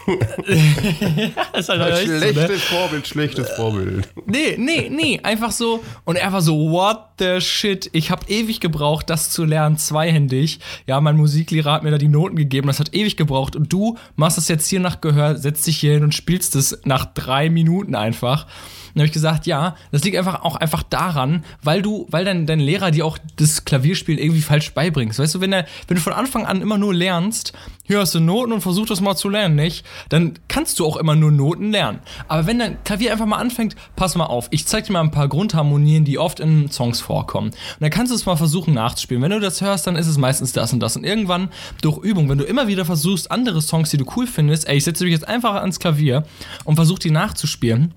das 1.54 1.62
ist 1.62 1.70
halt 1.70 1.94
echt 1.94 2.08
so, 2.08 2.14
ne? 2.14 2.20
schlechtes 2.20 2.64
Vorbild, 2.64 3.08
schlechtes 3.08 3.50
Vorbild. 3.52 4.10
Nee, 4.26 4.56
nee, 4.58 4.90
nee, 4.92 5.20
einfach 5.24 5.52
so. 5.52 5.82
Und 6.04 6.18
er 6.18 6.34
war 6.34 6.42
so, 6.42 6.72
what 6.72 6.98
the 7.20 7.40
shit? 7.40 7.90
Ich 7.94 8.12
habe 8.12 8.26
ewig 8.28 8.60
gebraucht, 8.60 9.10
das 9.10 9.30
zu 9.30 9.46
lernen, 9.46 9.78
zweihändig. 9.78 10.41
Ja, 10.88 11.02
mein 11.02 11.18
Musiklehrer 11.18 11.72
hat 11.72 11.84
mir 11.84 11.92
da 11.92 11.98
die 11.98 12.08
Noten 12.08 12.36
gegeben, 12.36 12.68
das 12.68 12.80
hat 12.80 12.94
ewig 12.94 13.18
gebraucht. 13.18 13.56
Und 13.56 13.72
du 13.72 13.98
machst 14.16 14.38
das 14.38 14.48
jetzt 14.48 14.68
hier 14.68 14.80
nach 14.80 15.02
Gehör, 15.02 15.38
setzt 15.38 15.68
dich 15.68 15.78
hier 15.78 15.94
hin 15.94 16.04
und 16.04 16.14
spielst 16.14 16.56
es 16.56 16.80
nach 16.84 17.06
drei 17.06 17.50
Minuten 17.50 17.96
einfach. 17.96 18.48
Dann 18.94 19.02
habe 19.02 19.08
ich 19.08 19.14
gesagt, 19.14 19.46
ja, 19.46 19.76
das 19.92 20.04
liegt 20.04 20.18
einfach 20.18 20.44
auch 20.44 20.56
einfach 20.56 20.84
daran, 20.84 21.44
weil 21.64 21.82
du, 21.82 22.08
weil 22.10 22.26
dein, 22.26 22.46
dein 22.46 22.60
Lehrer 22.60 22.92
dir 22.92 23.06
auch 23.06 23.18
das 23.38 23.66
Klavierspielen 23.66 24.22
irgendwie 24.22 24.42
falsch 24.42 24.74
beibringst. 24.74 25.20
Weißt 25.20 25.36
du, 25.36 25.42
wenn, 25.42 25.54
er, 25.54 25.66
wenn 25.88 25.96
du 25.96 26.02
von 26.02 26.14
Anfang 26.14 26.46
an 26.46 26.62
immer 26.62 26.78
nur 26.78 26.94
lernst, 26.94 27.54
hier 27.84 28.00
hast 28.00 28.16
du 28.16 28.20
Noten 28.20 28.54
und 28.54 28.62
versuch 28.62 28.86
das 28.86 29.02
mal 29.02 29.16
zu 29.16 29.28
lernen, 29.28 29.56
nicht? 29.56 29.86
Dann 30.10 30.40
kannst 30.48 30.80
du 30.80 30.86
auch 30.86 30.98
immer 30.98 31.16
nur 31.16 31.32
Noten 31.32 31.72
lernen. 31.72 32.00
Aber 32.28 32.48
wenn 32.48 32.60
dein 32.60 32.82
Klavier 32.84 33.12
einfach 33.12 33.26
mal 33.26 33.38
anfängt, 33.38 33.76
pass 33.96 34.16
mal 34.16 34.26
auf, 34.26 34.48
ich 34.52 34.66
zeig 34.66 34.86
dir 34.86 34.94
mal 34.94 35.02
ein 35.02 35.12
paar 35.12 35.28
Grundharmonien, 35.28 36.06
die 36.06 36.18
oft 36.18 36.40
in 36.40 36.72
Songs 36.72 37.02
vorkommen. 37.02 37.50
Und 37.50 37.82
dann 37.82 37.90
kannst 37.90 38.12
du 38.12 38.16
es 38.16 38.26
mal 38.26 38.38
versuchen 38.38 38.74
nachzuspielen. 38.74 39.22
Wenn 39.22 39.32
du 39.32 39.40
das 39.40 39.62
hörst, 39.62 39.88
dann 39.88 39.96
ist 39.96 40.08
es 40.08 40.18
meistens 40.18 40.54
das 40.54 40.72
und 40.72 40.80
das. 40.80 40.96
Und 40.96 41.04
irgendwann 41.04 41.50
durch 41.82 41.98
Übung, 41.98 42.30
wenn 42.30 42.38
du 42.38 42.46
immer 42.46 42.68
wieder 42.68 42.86
versuchst, 42.86 43.30
andere 43.30 43.62
Songs, 43.62 43.90
die 43.90 43.98
du 43.98 44.06
cool 44.16 44.28
findest, 44.28 44.68
ey, 44.68 44.78
ich 44.78 44.84
setze 44.84 45.04
mich 45.04 45.14
jetzt 45.14 45.28
einfach 45.28 45.56
ans 45.56 45.80
Klavier 45.80 46.24
und 46.64 46.76
versuch 46.76 47.00
die 47.00 47.12
nachzuspielen, 47.12 47.94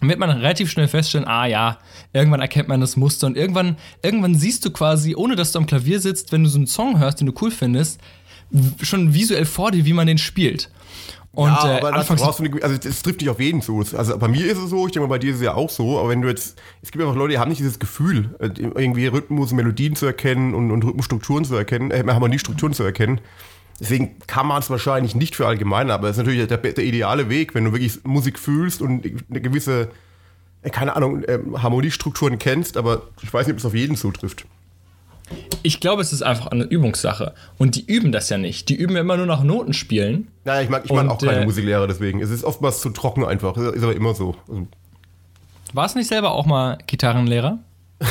wird 0.00 0.18
man 0.18 0.30
relativ 0.30 0.70
schnell 0.70 0.88
feststellen, 0.88 1.26
ah 1.26 1.46
ja, 1.46 1.78
irgendwann 2.12 2.40
erkennt 2.40 2.68
man 2.68 2.80
das 2.80 2.96
Muster 2.96 3.26
und 3.26 3.36
irgendwann, 3.36 3.76
irgendwann 4.02 4.34
siehst 4.34 4.64
du 4.64 4.70
quasi, 4.70 5.14
ohne 5.14 5.36
dass 5.36 5.52
du 5.52 5.58
am 5.58 5.66
Klavier 5.66 6.00
sitzt, 6.00 6.32
wenn 6.32 6.44
du 6.44 6.50
so 6.50 6.58
einen 6.58 6.66
Song 6.66 6.98
hörst, 6.98 7.20
den 7.20 7.26
du 7.26 7.32
cool 7.40 7.50
findest, 7.50 8.00
schon 8.82 9.14
visuell 9.14 9.46
vor 9.46 9.70
dir, 9.70 9.84
wie 9.84 9.92
man 9.92 10.06
den 10.06 10.18
spielt. 10.18 10.70
Und 11.32 11.50
ja, 11.50 11.68
äh, 11.68 11.78
aber 11.78 11.90
das 11.90 12.00
anfangs 12.00 12.22
brauchst 12.22 12.38
du 12.38 12.44
nicht, 12.44 12.62
also 12.62 12.76
es 12.88 13.02
trifft 13.02 13.20
nicht 13.20 13.28
auf 13.28 13.40
jeden 13.40 13.60
zu. 13.60 13.78
Also 13.78 14.16
bei 14.16 14.28
mir 14.28 14.46
ist 14.46 14.56
es 14.56 14.70
so, 14.70 14.86
ich 14.86 14.92
denke 14.92 15.06
mal, 15.06 15.14
bei 15.14 15.18
dir 15.18 15.30
ist 15.30 15.36
es 15.36 15.42
ja 15.42 15.54
auch 15.54 15.68
so, 15.68 15.98
aber 15.98 16.08
wenn 16.08 16.22
du 16.22 16.28
jetzt, 16.28 16.58
es 16.80 16.90
gibt 16.90 17.04
einfach 17.04 17.16
Leute, 17.16 17.32
die 17.32 17.38
haben 17.38 17.50
nicht 17.50 17.58
dieses 17.58 17.78
Gefühl, 17.78 18.34
äh, 18.38 18.48
irgendwie 18.56 19.06
Rhythmus, 19.06 19.52
Melodien 19.52 19.96
zu 19.96 20.06
erkennen 20.06 20.54
und, 20.54 20.70
und 20.70 20.82
Rhythmusstrukturen 20.82 21.44
zu 21.44 21.54
erkennen, 21.54 21.90
äh, 21.90 22.02
Harmoniestrukturen 22.06 22.72
zu 22.72 22.84
erkennen. 22.84 23.20
Deswegen 23.78 24.18
kann 24.26 24.46
man 24.46 24.60
es 24.60 24.70
wahrscheinlich 24.70 25.14
nicht 25.14 25.36
für 25.36 25.46
allgemein, 25.46 25.90
aber 25.90 26.08
es 26.08 26.16
ist 26.16 26.24
natürlich 26.24 26.46
der, 26.46 26.56
der 26.56 26.84
ideale 26.84 27.28
Weg, 27.28 27.54
wenn 27.54 27.64
du 27.64 27.72
wirklich 27.72 28.04
Musik 28.04 28.38
fühlst 28.38 28.80
und 28.80 29.04
eine 29.28 29.40
gewisse, 29.40 29.88
äh, 30.62 30.70
keine 30.70 30.96
Ahnung, 30.96 31.24
ähm, 31.28 31.62
Harmoniestrukturen 31.62 32.38
kennst, 32.38 32.76
aber 32.76 33.02
ich 33.22 33.32
weiß 33.32 33.46
nicht, 33.46 33.54
ob 33.54 33.58
es 33.58 33.66
auf 33.66 33.74
jeden 33.74 33.96
zutrifft. 33.96 34.46
ich 35.62 35.80
glaube, 35.80 36.00
es 36.00 36.12
ist 36.12 36.22
einfach 36.22 36.46
eine 36.46 36.64
Übungssache. 36.64 37.34
Und 37.58 37.74
die 37.76 37.84
üben 37.84 38.12
das 38.12 38.30
ja 38.30 38.38
nicht. 38.38 38.68
Die 38.68 38.76
üben 38.76 38.94
ja 38.94 39.00
immer 39.00 39.16
nur 39.16 39.26
nach 39.26 39.42
Noten 39.42 39.74
spielen. 39.74 40.28
Naja, 40.44 40.62
ich 40.62 40.70
mag, 40.70 40.84
ich 40.84 40.92
mag 40.92 41.04
Und, 41.04 41.10
auch 41.10 41.18
keine 41.18 41.40
äh, 41.40 41.44
Musiklehrer 41.44 41.86
deswegen. 41.86 42.22
Es 42.22 42.30
ist 42.30 42.44
oftmals 42.44 42.80
zu 42.80 42.90
trocken 42.90 43.24
einfach. 43.24 43.56
Ist 43.56 43.82
aber 43.82 43.94
immer 43.94 44.14
so. 44.14 44.36
Also, 44.48 44.68
Warst 45.72 45.96
du 45.96 45.98
nicht 45.98 46.08
selber 46.08 46.30
auch 46.30 46.46
mal 46.46 46.78
Gitarrenlehrer? 46.86 47.58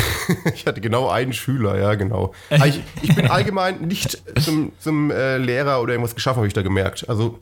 Ich 0.56 0.66
hatte 0.66 0.82
genau 0.82 1.10
einen 1.10 1.34
Schüler, 1.34 1.80
ja, 1.80 1.94
genau. 1.96 2.34
Aber 2.50 2.66
ich, 2.66 2.82
ich 3.04 3.16
bin 3.16 3.28
allgemein 3.28 3.82
nicht 3.82 4.24
zum, 4.42 4.72
zum 4.80 5.12
äh, 5.12 5.38
Lehrer 5.38 5.82
oder 5.82 5.94
irgendwas 5.94 6.16
geschaffen, 6.16 6.38
habe 6.38 6.48
ich 6.48 6.54
da 6.54 6.64
gemerkt. 6.64 7.08
Also, 7.08 7.40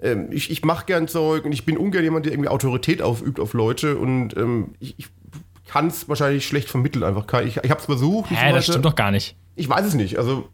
ähm, 0.00 0.28
ich, 0.30 0.50
ich 0.50 0.64
mache 0.64 0.86
gern 0.86 1.06
Zeug 1.06 1.44
und 1.44 1.52
ich 1.52 1.64
bin 1.64 1.76
ungern 1.76 2.02
jemand, 2.02 2.26
der 2.26 2.32
irgendwie 2.32 2.48
Autorität 2.48 3.02
ausübt 3.02 3.38
auf 3.38 3.52
Leute 3.52 3.96
und 3.96 4.36
ähm, 4.36 4.74
ich, 4.80 4.98
ich 4.98 5.08
kann 5.68 5.88
es 5.88 6.08
wahrscheinlich 6.08 6.46
schlecht 6.46 6.68
vermitteln 6.68 7.04
einfach. 7.04 7.24
Ich, 7.42 7.58
ich 7.58 7.70
habe 7.70 7.80
es 7.80 7.86
versucht. 7.86 8.30
Hä, 8.30 8.52
das 8.52 8.64
stimmt 8.64 8.84
doch 8.84 8.96
gar 8.96 9.10
nicht. 9.10 9.36
Ich 9.54 9.68
weiß 9.68 9.86
es 9.86 9.94
nicht. 9.94 10.18
Also, 10.18 10.48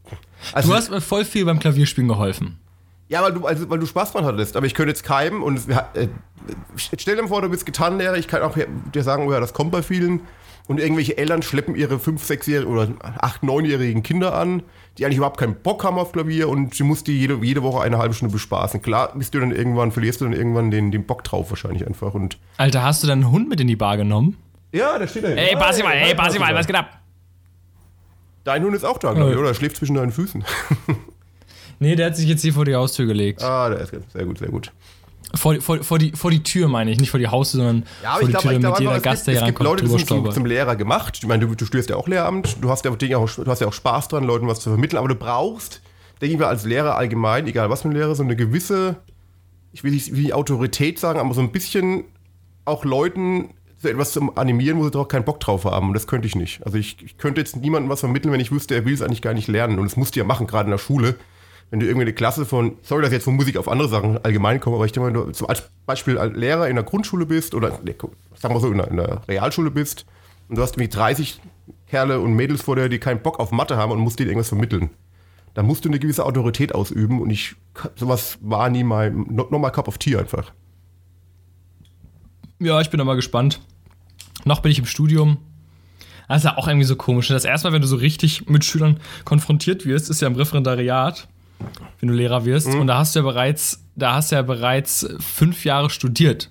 also 0.52 0.70
du 0.70 0.74
hast 0.74 0.90
mir 0.90 1.00
voll 1.00 1.24
viel 1.24 1.44
beim 1.44 1.58
Klavierspielen 1.58 2.08
geholfen. 2.08 2.58
Ja, 3.08 3.22
weil 3.22 3.32
du, 3.32 3.46
also, 3.46 3.68
weil 3.68 3.78
du 3.78 3.86
Spaß 3.86 4.12
dran 4.12 4.24
hattest. 4.24 4.56
Aber 4.56 4.66
ich 4.66 4.74
könnte 4.74 4.90
jetzt 4.90 5.04
keimen 5.04 5.42
und 5.42 5.58
es, 5.58 5.68
äh, 5.68 6.08
stell 6.98 7.16
dir 7.16 7.28
vor, 7.28 7.42
du 7.42 7.48
bist 7.48 7.66
Gitarrenlehrer. 7.66 8.16
Ich 8.16 8.28
kann 8.28 8.42
auch 8.42 8.56
dir 8.94 9.02
sagen, 9.02 9.26
oh 9.28 9.32
ja, 9.32 9.40
das 9.40 9.52
kommt 9.52 9.70
bei 9.72 9.82
vielen. 9.82 10.20
Und 10.66 10.80
irgendwelche 10.80 11.18
Eltern 11.18 11.42
schleppen 11.42 11.74
ihre 11.74 11.96
5-, 11.96 12.26
6-jährigen 12.26 12.72
oder 12.72 12.84
8-, 12.84 13.42
9-jährigen 13.42 14.02
Kinder 14.02 14.34
an, 14.34 14.62
die 14.96 15.04
eigentlich 15.04 15.18
überhaupt 15.18 15.38
keinen 15.38 15.56
Bock 15.56 15.84
haben 15.84 15.98
auf 15.98 16.12
Klavier 16.12 16.48
und 16.48 16.78
du 16.78 16.84
musst 16.84 17.06
die 17.06 17.18
jede, 17.18 17.38
jede 17.42 17.62
Woche 17.62 17.82
eine 17.82 17.98
halbe 17.98 18.14
Stunde 18.14 18.32
bespaßen. 18.32 18.80
Klar, 18.80 19.12
bist 19.14 19.34
du 19.34 19.40
dann 19.40 19.52
irgendwann, 19.52 19.92
verlierst 19.92 20.22
du 20.22 20.24
dann 20.24 20.32
irgendwann 20.32 20.70
den, 20.70 20.90
den 20.90 21.04
Bock 21.04 21.22
drauf 21.22 21.50
wahrscheinlich 21.50 21.86
einfach. 21.86 22.14
Und 22.14 22.38
Alter, 22.56 22.82
hast 22.82 23.02
du 23.02 23.06
dann 23.06 23.22
einen 23.22 23.30
Hund 23.30 23.48
mit 23.48 23.60
in 23.60 23.66
die 23.66 23.76
Bar 23.76 23.98
genommen? 23.98 24.38
Ja, 24.72 24.98
der 24.98 25.06
steht 25.06 25.24
da. 25.24 25.28
Ey, 25.28 25.54
Basimal, 25.54 25.94
ey, 25.94 26.14
Basimal, 26.14 26.54
was 26.54 26.66
geht 26.66 26.76
ab? 26.76 26.98
Dein 28.44 28.62
Hund 28.62 28.74
ist 28.74 28.84
auch 28.84 28.98
da, 28.98 29.12
glaube 29.12 29.32
ich, 29.32 29.38
oder? 29.38 29.54
Schläft 29.54 29.76
zwischen 29.76 29.94
deinen 29.96 30.12
Füßen. 30.12 30.44
nee, 31.78 31.94
der 31.94 32.06
hat 32.06 32.16
sich 32.16 32.28
jetzt 32.28 32.42
hier 32.42 32.52
vor 32.52 32.64
die 32.64 32.74
Haustür 32.74 33.06
gelegt. 33.06 33.42
Ah, 33.42 33.68
der 33.68 33.80
ist 33.80 33.92
sehr 34.12 34.24
gut, 34.24 34.38
sehr 34.38 34.48
gut. 34.48 34.72
Vor, 35.34 35.60
vor, 35.60 35.82
vor, 35.82 35.98
die, 35.98 36.12
vor 36.12 36.30
die 36.30 36.42
Tür 36.42 36.68
meine 36.68 36.90
ich, 36.90 36.98
nicht 36.98 37.10
vor 37.10 37.20
die 37.20 37.28
Haustür, 37.28 37.58
sondern 37.58 37.84
ja, 38.02 38.14
vor 38.14 38.26
die 38.26 38.32
glaub, 38.32 38.42
Tür, 38.42 38.58
damit 38.58 38.80
jeder 38.80 39.00
Gast, 39.00 39.26
der 39.26 39.34
hier 39.34 39.42
reinkommt, 39.42 39.68
Leute, 39.68 39.84
die 39.84 39.90
sind 39.90 40.06
zum, 40.06 40.30
zum, 40.30 40.46
Lehrer 40.46 40.76
gemacht. 40.76 41.18
Ich 41.20 41.26
meine, 41.26 41.46
du, 41.46 41.54
du 41.54 41.64
studierst 41.64 41.90
ja 41.90 41.96
auch 41.96 42.08
Lehramt, 42.08 42.56
du 42.62 42.70
hast 42.70 42.84
ja, 42.84 42.90
auch, 42.90 42.96
du 42.96 43.46
hast 43.46 43.60
ja 43.60 43.66
auch 43.66 43.72
Spaß 43.72 44.08
dran, 44.08 44.24
Leuten 44.24 44.46
was 44.46 44.60
zu 44.60 44.70
vermitteln, 44.70 44.98
aber 44.98 45.08
du 45.08 45.14
brauchst, 45.14 45.82
denke 46.20 46.34
ich 46.34 46.40
mal, 46.40 46.48
als 46.48 46.64
Lehrer 46.64 46.96
allgemein, 46.96 47.46
egal 47.46 47.70
was 47.70 47.82
für 47.82 47.88
ein 47.88 47.92
Lehrer, 47.92 48.14
so 48.14 48.22
eine 48.22 48.36
gewisse, 48.36 48.96
ich 49.72 49.84
will 49.84 49.92
nicht 49.92 50.14
wie 50.14 50.32
Autorität 50.32 50.98
sagen, 50.98 51.18
aber 51.18 51.34
so 51.34 51.40
ein 51.40 51.52
bisschen 51.52 52.04
auch 52.64 52.84
Leuten 52.84 53.50
so 53.84 53.88
etwas 53.88 54.12
zum 54.12 54.36
Animieren, 54.36 54.78
wo 54.78 54.84
sie 54.84 54.90
doch 54.90 55.06
keinen 55.06 55.24
Bock 55.24 55.40
drauf 55.40 55.64
haben. 55.64 55.88
Und 55.88 55.94
das 55.94 56.06
könnte 56.06 56.26
ich 56.26 56.34
nicht. 56.34 56.64
Also 56.64 56.78
ich, 56.78 56.96
ich 57.02 57.18
könnte 57.18 57.40
jetzt 57.40 57.56
niemandem 57.56 57.90
was 57.90 58.00
vermitteln, 58.00 58.32
wenn 58.32 58.40
ich 58.40 58.50
wüsste, 58.50 58.74
er 58.74 58.84
will 58.84 58.94
es 58.94 59.02
eigentlich 59.02 59.22
gar 59.22 59.34
nicht 59.34 59.46
lernen. 59.46 59.78
Und 59.78 59.84
das 59.84 59.96
musst 59.96 60.16
du 60.16 60.20
ja 60.20 60.24
machen, 60.24 60.46
gerade 60.46 60.66
in 60.66 60.70
der 60.70 60.78
Schule 60.78 61.16
wenn 61.70 61.80
du 61.80 61.86
irgendwie 61.86 62.02
eine 62.02 62.12
Klasse 62.12 62.44
von, 62.44 62.76
sorry, 62.82 63.02
dass 63.02 63.10
ich 63.10 63.14
jetzt 63.14 63.24
von 63.24 63.36
Musik 63.36 63.56
auf 63.56 63.68
andere 63.68 63.88
Sachen 63.88 64.22
allgemein 64.24 64.60
komme, 64.60 64.76
aber 64.76 64.86
ich 64.86 64.92
denke 64.92 65.10
mal, 65.10 65.18
wenn 65.18 65.26
du 65.26 65.32
zum 65.32 65.48
Beispiel 65.86 66.14
Lehrer 66.34 66.68
in 66.68 66.76
der 66.76 66.84
Grundschule 66.84 67.26
bist 67.26 67.54
oder, 67.54 67.78
nee, 67.84 67.94
sagen 68.36 68.54
wir 68.54 68.60
so, 68.60 68.70
in 68.70 68.78
der, 68.78 68.88
in 68.88 68.96
der 68.96 69.26
Realschule 69.28 69.70
bist 69.70 70.06
und 70.48 70.56
du 70.56 70.62
hast 70.62 70.76
irgendwie 70.76 70.88
30 70.88 71.40
Kerle 71.88 72.20
und 72.20 72.34
Mädels 72.34 72.62
vor 72.62 72.76
dir, 72.76 72.88
die 72.88 72.98
keinen 72.98 73.22
Bock 73.22 73.40
auf 73.40 73.50
Mathe 73.50 73.76
haben 73.76 73.92
und 73.92 73.98
musst 73.98 74.18
denen 74.18 74.28
irgendwas 74.30 74.48
vermitteln. 74.48 74.90
Da 75.54 75.62
musst 75.62 75.84
du 75.84 75.88
eine 75.88 75.98
gewisse 75.98 76.24
Autorität 76.24 76.74
ausüben 76.74 77.20
und 77.20 77.30
ich, 77.30 77.54
sowas 77.96 78.38
war 78.40 78.68
nie 78.70 78.84
mein, 78.84 79.26
not, 79.30 79.50
not 79.50 79.60
my 79.60 79.70
cup 79.70 79.88
of 79.88 79.98
tea 79.98 80.16
einfach. 80.16 80.52
Ja, 82.58 82.80
ich 82.80 82.90
bin 82.90 82.98
da 82.98 83.04
mal 83.04 83.14
gespannt. 83.14 83.60
Noch 84.44 84.60
bin 84.60 84.72
ich 84.72 84.78
im 84.78 84.86
Studium. 84.86 85.38
Das 86.28 86.38
ist 86.38 86.44
ja 86.44 86.56
auch 86.56 86.66
irgendwie 86.66 86.86
so 86.86 86.96
komisch. 86.96 87.28
Das 87.28 87.44
erste 87.44 87.68
Mal, 87.68 87.74
wenn 87.74 87.82
du 87.82 87.88
so 87.88 87.96
richtig 87.96 88.48
mit 88.48 88.64
Schülern 88.64 88.98
konfrontiert 89.24 89.86
wirst, 89.86 90.10
ist 90.10 90.20
ja 90.20 90.28
im 90.28 90.34
Referendariat 90.34 91.28
wenn 92.00 92.08
du 92.08 92.14
Lehrer 92.14 92.44
wirst. 92.44 92.68
Mhm. 92.68 92.80
Und 92.80 92.86
da 92.86 92.98
hast 92.98 93.14
du 93.14 93.20
ja 93.20 93.24
bereits, 93.24 93.84
da 93.96 94.14
hast 94.14 94.30
du 94.30 94.36
ja 94.36 94.42
bereits 94.42 95.08
fünf 95.20 95.64
Jahre 95.64 95.90
studiert. 95.90 96.50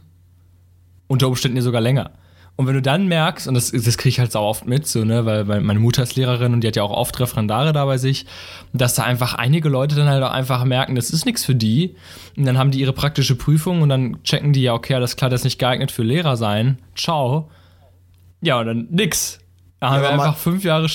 Unter 1.07 1.27
Umständen 1.27 1.61
sogar 1.61 1.81
länger. 1.81 2.11
Und 2.55 2.67
wenn 2.67 2.75
du 2.75 2.81
dann 2.83 3.07
merkst, 3.07 3.47
und 3.47 3.55
das, 3.55 3.71
das 3.71 3.97
kriege 3.97 4.09
ich 4.09 4.19
halt 4.19 4.31
sau 4.31 4.47
oft 4.47 4.67
mit, 4.67 4.85
so, 4.85 5.03
ne, 5.03 5.25
weil, 5.25 5.43
meine 5.61 5.79
Mutter 5.79 6.03
ist 6.03 6.15
Lehrerin 6.15 6.53
und 6.53 6.61
die 6.61 6.67
hat 6.67 6.75
ja 6.75 6.83
auch 6.83 6.91
oft 6.91 7.19
Referendare 7.19 7.73
da 7.73 7.85
bei 7.85 7.97
sich, 7.97 8.27
dass 8.73 8.93
da 8.93 9.03
einfach 9.03 9.33
einige 9.33 9.69
Leute 9.69 9.95
dann 9.95 10.07
halt 10.07 10.21
auch 10.21 10.31
einfach 10.31 10.63
merken, 10.63 10.93
das 10.93 11.09
ist 11.09 11.25
nichts 11.25 11.43
für 11.43 11.55
die. 11.55 11.95
Und 12.37 12.45
dann 12.45 12.59
haben 12.59 12.69
die 12.69 12.79
ihre 12.79 12.93
praktische 12.93 13.35
Prüfung 13.35 13.81
und 13.81 13.89
dann 13.89 14.21
checken 14.23 14.53
die 14.53 14.61
ja, 14.61 14.73
okay, 14.73 14.93
alles 14.93 15.15
klar, 15.15 15.31
das 15.31 15.41
ist 15.41 15.45
nicht 15.45 15.59
geeignet 15.59 15.91
für 15.91 16.03
Lehrer 16.03 16.37
sein. 16.37 16.77
Ciao. 16.95 17.49
Ja, 18.41 18.59
und 18.59 18.67
dann 18.67 18.87
nix. 18.91 19.39
Da 19.79 19.87
ja, 19.87 19.93
haben 19.93 20.01
wir 20.03 20.09
einfach 20.11 20.37
fünf 20.37 20.63
Jahre 20.63 20.89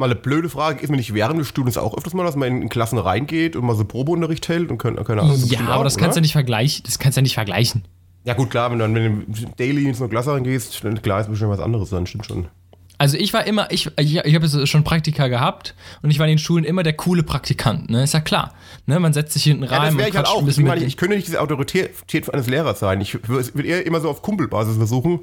Mal 0.00 0.06
eine 0.06 0.14
blöde 0.14 0.48
Frage, 0.48 0.80
ist 0.80 0.88
mir 0.88 0.96
nicht 0.96 1.12
während 1.12 1.38
des 1.38 1.46
Studiums 1.46 1.76
auch 1.76 1.94
öfters 1.94 2.14
mal, 2.14 2.24
dass 2.24 2.34
man 2.34 2.62
in, 2.62 2.68
Klassen 2.70 2.98
reingeht 2.98 3.54
und 3.54 3.66
mal 3.66 3.76
so 3.76 3.84
Probeunterricht 3.84 4.48
hält 4.48 4.70
und 4.70 4.78
keine, 4.78 5.04
keine 5.04 5.20
Ahnung. 5.20 5.38
Ja, 5.44 5.60
aber 5.60 5.76
auch, 5.76 5.84
das 5.84 5.98
kannst 5.98 6.16
du 6.16 6.20
ja 6.20 6.22
nicht 6.22 6.32
vergleichen. 6.32 6.82
Das 6.86 6.98
kannst 6.98 7.16
du 7.16 7.20
ja 7.20 7.22
nicht 7.22 7.34
vergleichen. 7.34 7.84
Ja, 8.24 8.32
gut, 8.32 8.50
klar, 8.50 8.70
wenn 8.70 8.78
du, 8.78 8.84
wenn 8.86 9.26
du 9.28 9.46
daily 9.58 9.86
in 9.86 9.94
so 9.94 10.04
eine 10.04 10.10
Klasse 10.10 10.32
reingehst, 10.32 10.82
dann 10.82 11.00
klar 11.02 11.20
ist 11.20 11.28
bestimmt 11.28 11.50
was 11.50 11.60
anderes, 11.60 11.90
dann 11.90 12.06
stimmt 12.06 12.24
schon. 12.24 12.48
Also 12.96 13.18
ich 13.18 13.32
war 13.34 13.46
immer, 13.46 13.70
ich, 13.70 13.90
ich, 13.98 14.16
ich 14.16 14.34
habe 14.34 14.66
schon 14.66 14.84
Praktika 14.84 15.28
gehabt 15.28 15.74
und 16.02 16.10
ich 16.10 16.18
war 16.18 16.26
in 16.26 16.32
den 16.32 16.38
Schulen 16.38 16.64
immer 16.64 16.82
der 16.82 16.94
coole 16.94 17.22
Praktikant, 17.22 17.90
ne? 17.90 18.04
Ist 18.04 18.14
ja 18.14 18.20
klar. 18.20 18.54
Ne? 18.86 19.00
Man 19.00 19.12
setzt 19.12 19.34
sich 19.34 19.44
hinten 19.44 19.64
rein. 19.64 19.80
Ja, 19.80 19.86
das 19.86 19.96
wäre 19.98 20.08
ich 20.08 20.16
halt 20.16 20.26
auch. 20.26 20.46
Ich, 20.46 20.58
meine, 20.58 20.84
ich 20.84 20.96
könnte 20.96 21.16
nicht 21.16 21.26
diese 21.26 21.40
Autorität 21.40 21.92
eines 22.32 22.46
Lehrers 22.46 22.78
sein. 22.78 23.00
Ich 23.00 23.18
würde 23.28 23.62
eher 23.62 23.86
immer 23.86 24.00
so 24.00 24.10
auf 24.10 24.20
Kumpelbasis 24.20 24.76
versuchen, 24.76 25.20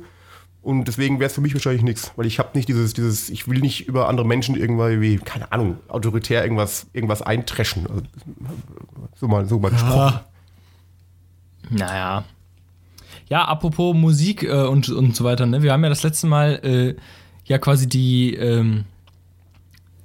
und 0.68 0.84
deswegen 0.84 1.20
wäre 1.22 1.28
es 1.28 1.34
für 1.34 1.40
mich 1.40 1.54
wahrscheinlich 1.54 1.82
nichts, 1.82 2.12
weil 2.18 2.26
ich 2.26 2.40
habe 2.40 2.50
nicht 2.54 2.68
dieses, 2.68 2.94
dieses, 2.94 3.30
ich 3.30 3.48
will 3.48 3.60
nicht 3.60 3.88
über 3.88 4.10
andere 4.10 4.28
Menschen 4.28 4.58
irgendwie, 4.58 5.00
wie, 5.00 5.16
keine 5.16 5.50
Ahnung, 5.54 5.78
autoritär 5.88 6.44
irgendwas, 6.44 6.88
irgendwas 6.92 7.22
eintreschen. 7.22 7.88
Also, 7.88 8.02
so 9.16 9.28
mal, 9.30 9.48
so 9.48 9.60
mal 9.60 9.72
gesprochen. 9.72 10.20
Ja. 10.20 10.26
Naja. 11.70 12.24
Ja, 13.30 13.46
apropos 13.46 13.96
Musik 13.96 14.44
äh, 14.44 14.66
und, 14.66 14.90
und 14.90 15.16
so 15.16 15.24
weiter, 15.24 15.46
ne? 15.46 15.64
Wir 15.64 15.72
haben 15.72 15.84
ja 15.84 15.90
das 15.90 16.04
letzte 16.04 16.28
Mal 16.28 16.60
äh, 16.64 17.02
ja 17.46 17.60
quasi 17.60 17.88
die, 17.88 18.36
ähm, 18.36 18.84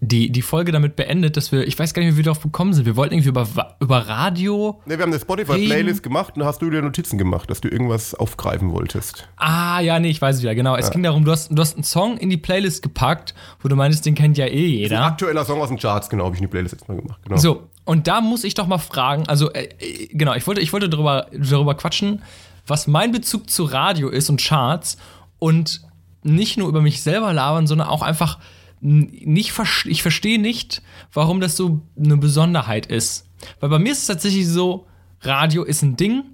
die, 0.05 0.31
die 0.33 0.43
Folge 0.43 0.73
damit 0.73 0.97
beendet, 0.97 1.37
dass 1.37 1.53
wir, 1.53 1.65
ich 1.65 1.79
weiß 1.79 1.95
gar 1.95 2.03
nicht, 2.03 2.15
wie 2.15 2.17
wir 2.17 2.25
darauf 2.25 2.43
gekommen 2.43 2.75
sind. 2.75 2.87
Wir 2.87 2.97
wollten 2.97 3.15
irgendwie 3.15 3.29
über, 3.29 3.47
über 3.79 3.99
Radio. 4.09 4.81
Ne, 4.85 4.99
wir 4.99 5.05
haben 5.05 5.13
eine 5.13 5.21
Spotify-Playlist 5.21 6.03
gemacht 6.03 6.35
und 6.37 6.45
hast 6.45 6.61
du 6.61 6.71
dir 6.71 6.83
Notizen 6.83 7.19
gemacht, 7.19 7.49
dass 7.49 7.61
du 7.61 7.69
irgendwas 7.69 8.13
aufgreifen 8.13 8.73
wolltest. 8.73 9.29
Ah, 9.37 9.79
ja, 9.79 10.01
nee, 10.01 10.11
ich 10.11 10.21
weiß 10.21 10.37
es 10.37 10.43
wieder, 10.43 10.57
genau. 10.57 10.75
Es 10.75 10.87
ja. 10.87 10.91
ging 10.91 11.05
darum, 11.05 11.25
du 11.25 11.31
hast, 11.31 11.53
du 11.53 11.63
hast 11.63 11.77
einen 11.77 11.85
Song 11.85 12.19
in 12.19 12.31
die 12.31 12.37
Playlist 12.37 12.83
gepackt, 12.83 13.33
wo 13.61 13.69
du 13.69 13.77
meinst, 13.77 14.05
den 14.05 14.17
kennt 14.17 14.37
ja 14.37 14.47
eh 14.47 14.67
jeder. 14.67 14.99
ein 14.99 15.13
aktueller 15.13 15.45
Song 15.45 15.61
aus 15.61 15.69
den 15.69 15.79
Charts, 15.79 16.11
genau, 16.11 16.25
habe 16.25 16.35
ich 16.35 16.41
in 16.41 16.49
die 16.49 16.51
Playlist 16.51 16.73
jetzt 16.73 16.89
mal 16.89 16.97
gemacht. 16.97 17.21
Genau. 17.23 17.37
So, 17.37 17.69
und 17.85 18.09
da 18.09 18.21
muss 18.21 18.43
ich 18.43 18.55
doch 18.55 18.67
mal 18.67 18.79
fragen, 18.79 19.29
also, 19.29 19.53
äh, 19.53 19.69
äh, 19.79 20.09
genau, 20.09 20.35
ich 20.35 20.45
wollte, 20.49 20.61
ich 20.61 20.73
wollte 20.73 20.89
darüber, 20.89 21.29
darüber 21.33 21.77
quatschen, 21.77 22.23
was 22.67 22.89
mein 22.89 23.13
Bezug 23.13 23.49
zu 23.49 23.63
Radio 23.63 24.09
ist 24.09 24.31
und 24.31 24.43
Charts 24.43 24.97
und 25.39 25.81
nicht 26.25 26.59
nur 26.59 26.69
über 26.69 26.81
mich 26.81 27.03
selber 27.03 27.33
labern, 27.33 27.69
sondern 27.69 27.87
auch 27.87 28.03
einfach 28.03 28.39
nicht, 28.83 29.53
ich 29.85 30.03
verstehe 30.03 30.41
nicht, 30.41 30.83
warum 31.13 31.41
das 31.41 31.57
so 31.57 31.81
eine 31.97 32.17
Besonderheit 32.17 32.87
ist. 32.87 33.29
Weil 33.61 33.71
bei 33.71 33.79
mir 33.79 33.93
ist 33.93 34.01
es 34.01 34.07
tatsächlich 34.07 34.49
so, 34.49 34.87
Radio 35.21 35.63
ist 35.63 35.83
ein 35.83 35.97
Ding, 35.97 36.25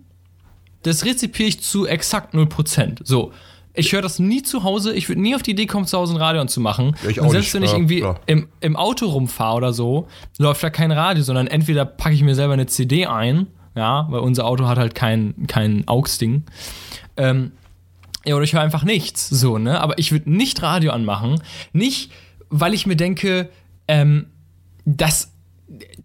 das 0.83 1.05
rezipiere 1.05 1.49
ich 1.49 1.61
zu 1.61 1.87
exakt 1.87 2.35
0%. 2.35 3.01
So. 3.05 3.33
Ich 3.75 3.93
höre 3.93 4.03
das 4.03 4.19
nie 4.19 4.43
zu 4.43 4.65
Hause. 4.65 4.95
Ich 4.95 5.09
würde 5.09 5.21
nie 5.21 5.37
auf 5.37 5.43
die 5.43 5.53
Idee 5.53 5.67
kommen, 5.67 5.87
zu 5.87 5.99
Hause 5.99 6.15
ein 6.15 6.17
Radio 6.17 6.41
anzumachen. 6.41 6.97
Ja, 7.05 7.11
ich 7.11 7.21
auch 7.21 7.27
und 7.27 7.31
selbst 7.31 7.55
nicht. 7.55 7.55
wenn 7.55 7.63
ich 7.63 7.73
irgendwie 7.73 8.01
ja, 8.01 8.19
im, 8.27 8.49
im 8.61 8.77
Auto 8.77 9.07
rumfahre 9.07 9.57
oder 9.57 9.73
so, 9.73 10.09
läuft 10.39 10.63
da 10.63 10.71
kein 10.71 10.91
Radio, 10.91 11.23
sondern 11.23 11.47
entweder 11.47 11.85
packe 11.85 12.15
ich 12.15 12.23
mir 12.23 12.35
selber 12.35 12.55
eine 12.55 12.67
CD 12.67 13.07
ein, 13.07 13.47
ja, 13.77 14.07
weil 14.11 14.21
unser 14.21 14.47
Auto 14.47 14.67
hat 14.67 14.79
halt 14.79 14.95
kein, 14.95 15.47
kein 15.47 15.87
AUX-Ding. 15.87 16.45
Ähm, 17.17 17.53
ja, 18.25 18.35
oder 18.35 18.45
ich 18.45 18.53
höre 18.53 18.63
einfach 18.63 18.85
nichts. 18.85 19.29
So, 19.29 19.59
ne? 19.59 19.81
Aber 19.81 19.99
ich 19.99 20.11
würde 20.11 20.31
nicht 20.31 20.61
Radio 20.63 20.91
anmachen. 20.93 21.41
Nicht 21.73 22.11
weil 22.51 22.75
ich 22.75 22.87
mir 22.87 22.97
denke, 22.97 23.49
ähm, 23.87 24.27
das, 24.85 25.33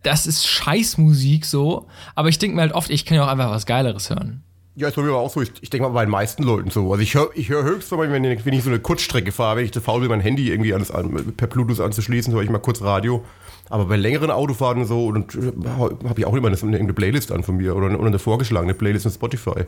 das 0.01 0.27
ist 0.27 0.45
Scheißmusik 0.45 1.45
so, 1.45 1.87
aber 2.15 2.29
ich 2.29 2.39
denke 2.39 2.55
mir 2.55 2.61
halt 2.61 2.73
oft, 2.73 2.89
ich 2.89 3.05
kann 3.05 3.15
ja 3.15 3.23
auch 3.23 3.29
einfach 3.29 3.51
was 3.51 3.65
Geileres 3.65 4.09
hören. 4.09 4.43
Ja, 4.75 4.87
ist 4.87 4.95
bei 4.95 5.03
mir 5.03 5.13
auch 5.13 5.29
so. 5.29 5.41
Ich, 5.41 5.51
ich 5.61 5.69
denke 5.69 5.87
mal 5.87 5.93
bei 5.93 6.03
den 6.03 6.09
meisten 6.09 6.41
Leuten 6.41 6.71
so. 6.71 6.91
Also 6.91 7.03
ich 7.03 7.13
höre 7.13 7.29
ich 7.35 7.49
hör 7.49 7.63
höchstens, 7.63 7.99
wenn, 7.99 8.23
wenn 8.23 8.53
ich 8.53 8.63
so 8.63 8.69
eine 8.69 8.79
Kurzstrecke 8.79 9.31
fahre, 9.31 9.57
wenn 9.57 9.65
ich 9.65 9.71
zu 9.71 9.81
faul 9.81 10.01
bin, 10.01 10.09
mein 10.09 10.19
Handy 10.19 10.49
irgendwie 10.49 10.73
alles 10.73 10.89
an, 10.89 11.33
per 11.37 11.47
Bluetooth 11.47 11.79
anzuschließen, 11.79 12.33
höre 12.33 12.41
ich 12.41 12.49
mal 12.49 12.57
kurz 12.57 12.81
Radio. 12.81 13.23
Aber 13.69 13.85
bei 13.85 13.97
längeren 13.97 14.31
Autofahrten 14.31 14.85
so 14.85 15.05
und 15.07 15.35
äh, 15.35 15.51
habe 15.67 16.15
ich 16.17 16.25
auch 16.25 16.33
immer 16.33 16.47
eine, 16.47 16.77
eine 16.77 16.93
Playlist 16.93 17.31
an 17.31 17.43
von 17.43 17.57
mir 17.57 17.75
oder 17.75 17.87
eine, 17.87 17.97
oder 17.99 18.07
eine 18.07 18.19
vorgeschlagene 18.19 18.73
Playlist 18.73 19.05
in 19.05 19.11
Spotify. 19.11 19.65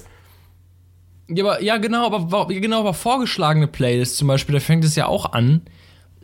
Ja, 1.27 1.43
aber, 1.43 1.61
ja, 1.61 1.77
genau, 1.77 2.07
aber 2.07 2.47
genau, 2.47 2.79
aber 2.79 2.93
vorgeschlagene 2.95 3.67
Playlist 3.67 4.17
zum 4.17 4.27
Beispiel, 4.27 4.53
da 4.53 4.59
fängt 4.59 4.83
es 4.83 4.95
ja 4.95 5.05
auch 5.05 5.33
an 5.33 5.61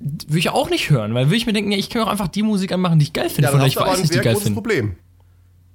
würde 0.01 0.39
ich 0.39 0.49
auch 0.49 0.69
nicht 0.69 0.89
hören, 0.89 1.13
weil 1.13 1.27
würde 1.27 1.35
ich 1.35 1.45
mir 1.45 1.53
denken, 1.53 1.71
ja, 1.71 1.77
ich 1.77 1.89
kann 1.89 2.01
auch 2.01 2.07
einfach 2.07 2.27
die 2.27 2.43
Musik 2.43 2.71
anmachen, 2.71 2.99
die 2.99 3.03
ich 3.03 3.13
geil 3.13 3.29
finde. 3.29 3.43
Ja, 3.43 3.51
dann 3.51 3.61
hast 3.61 3.67
ich 3.67 3.73
du 3.75 3.81
aber 3.81 3.91
ein 3.91 4.05
sehr 4.05 4.21
großes 4.21 4.53
Problem. 4.53 4.95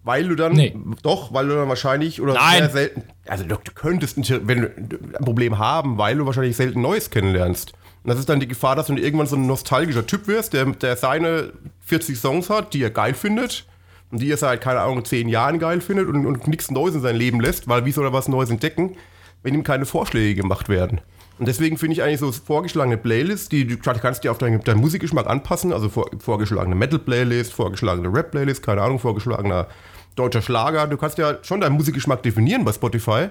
Weil 0.03 0.29
du 0.29 0.37
dann, 0.37 0.53
nee. 0.53 0.75
doch, 1.03 1.33
weil 1.33 1.49
du 1.49 1.57
dann 1.57 1.69
wahrscheinlich, 1.69 2.21
oder 2.21 2.35
Nein. 2.35 2.59
sehr 2.59 2.71
selten, 2.71 3.03
also 3.27 3.45
du, 3.45 3.57
du 3.57 3.73
könntest 3.75 4.17
ein, 4.17 4.47
wenn, 4.47 4.65
ein 4.65 5.25
Problem 5.25 5.59
haben, 5.59 5.99
weil 5.99 6.17
du 6.17 6.27
wahrscheinlich 6.27 6.57
selten 6.57 6.81
Neues 6.81 7.11
kennenlernst. 7.11 7.73
Und 8.05 8.11
das 8.11 8.21
ist 8.21 8.29
dann 8.29 8.39
die 8.39 8.47
Gefahr, 8.47 8.77
dass 8.77 8.87
du 8.87 8.95
irgendwann 8.95 9.27
so 9.27 9.35
ein 9.35 9.49
nostalgischer 9.49 10.07
Typ 10.07 10.29
wirst, 10.29 10.53
der, 10.53 10.65
der 10.67 10.97
seine 10.97 11.53
40 11.81 12.17
Songs 12.17 12.51
hat, 12.51 12.73
die 12.73 12.83
er 12.83 12.91
geil 12.91 13.15
findet 13.15 13.67
und 14.13 14.21
die 14.21 14.31
er 14.31 14.37
seit, 14.37 14.61
keine 14.61 14.81
Ahnung, 14.81 15.05
10 15.05 15.29
Jahren 15.29 15.59
geil 15.59 15.81
findet 15.81 16.07
und, 16.07 16.25
und 16.25 16.47
nichts 16.47 16.71
Neues 16.71 16.95
in 16.95 17.01
sein 17.01 17.17
Leben 17.17 17.41
lässt, 17.41 17.67
weil 17.67 17.85
wie 17.85 17.91
soll 17.91 18.07
er 18.07 18.13
was 18.13 18.29
Neues 18.29 18.51
entdecken, 18.51 18.97
wenn 19.43 19.55
ihm 19.55 19.65
keine 19.65 19.87
Vorschläge 19.87 20.41
gemacht 20.41 20.69
werden. 20.69 21.01
Und 21.39 21.47
deswegen 21.49 21.77
finde 21.77 21.95
ich 21.95 22.03
eigentlich 22.03 22.21
so 22.21 22.33
vorgeschlagene 22.33 22.97
Playlists, 22.97 23.49
die 23.49 23.67
du 23.67 23.77
kannst 23.77 24.25
dir 24.25 24.31
auf 24.31 24.39
deinen, 24.39 24.63
deinen 24.63 24.81
Musikgeschmack 24.81 25.27
anpassen, 25.27 25.73
also 25.73 25.91
vor, 25.91 26.11
vorgeschlagene 26.19 26.75
Metal-Playlist, 26.75 27.53
vorgeschlagene 27.53 28.13
Rap-Playlist, 28.13 28.63
keine 28.63 28.83
Ahnung, 28.83 28.99
vorgeschlagener 28.99 29.67
deutscher 30.15 30.41
Schlager. 30.41 30.87
Du 30.87 30.97
kannst 30.97 31.19
ja 31.19 31.37
schon 31.43 31.61
deinen 31.61 31.75
Musikgeschmack 31.77 32.23
definieren 32.23 32.65
bei 32.65 32.73
Spotify. 32.73 33.29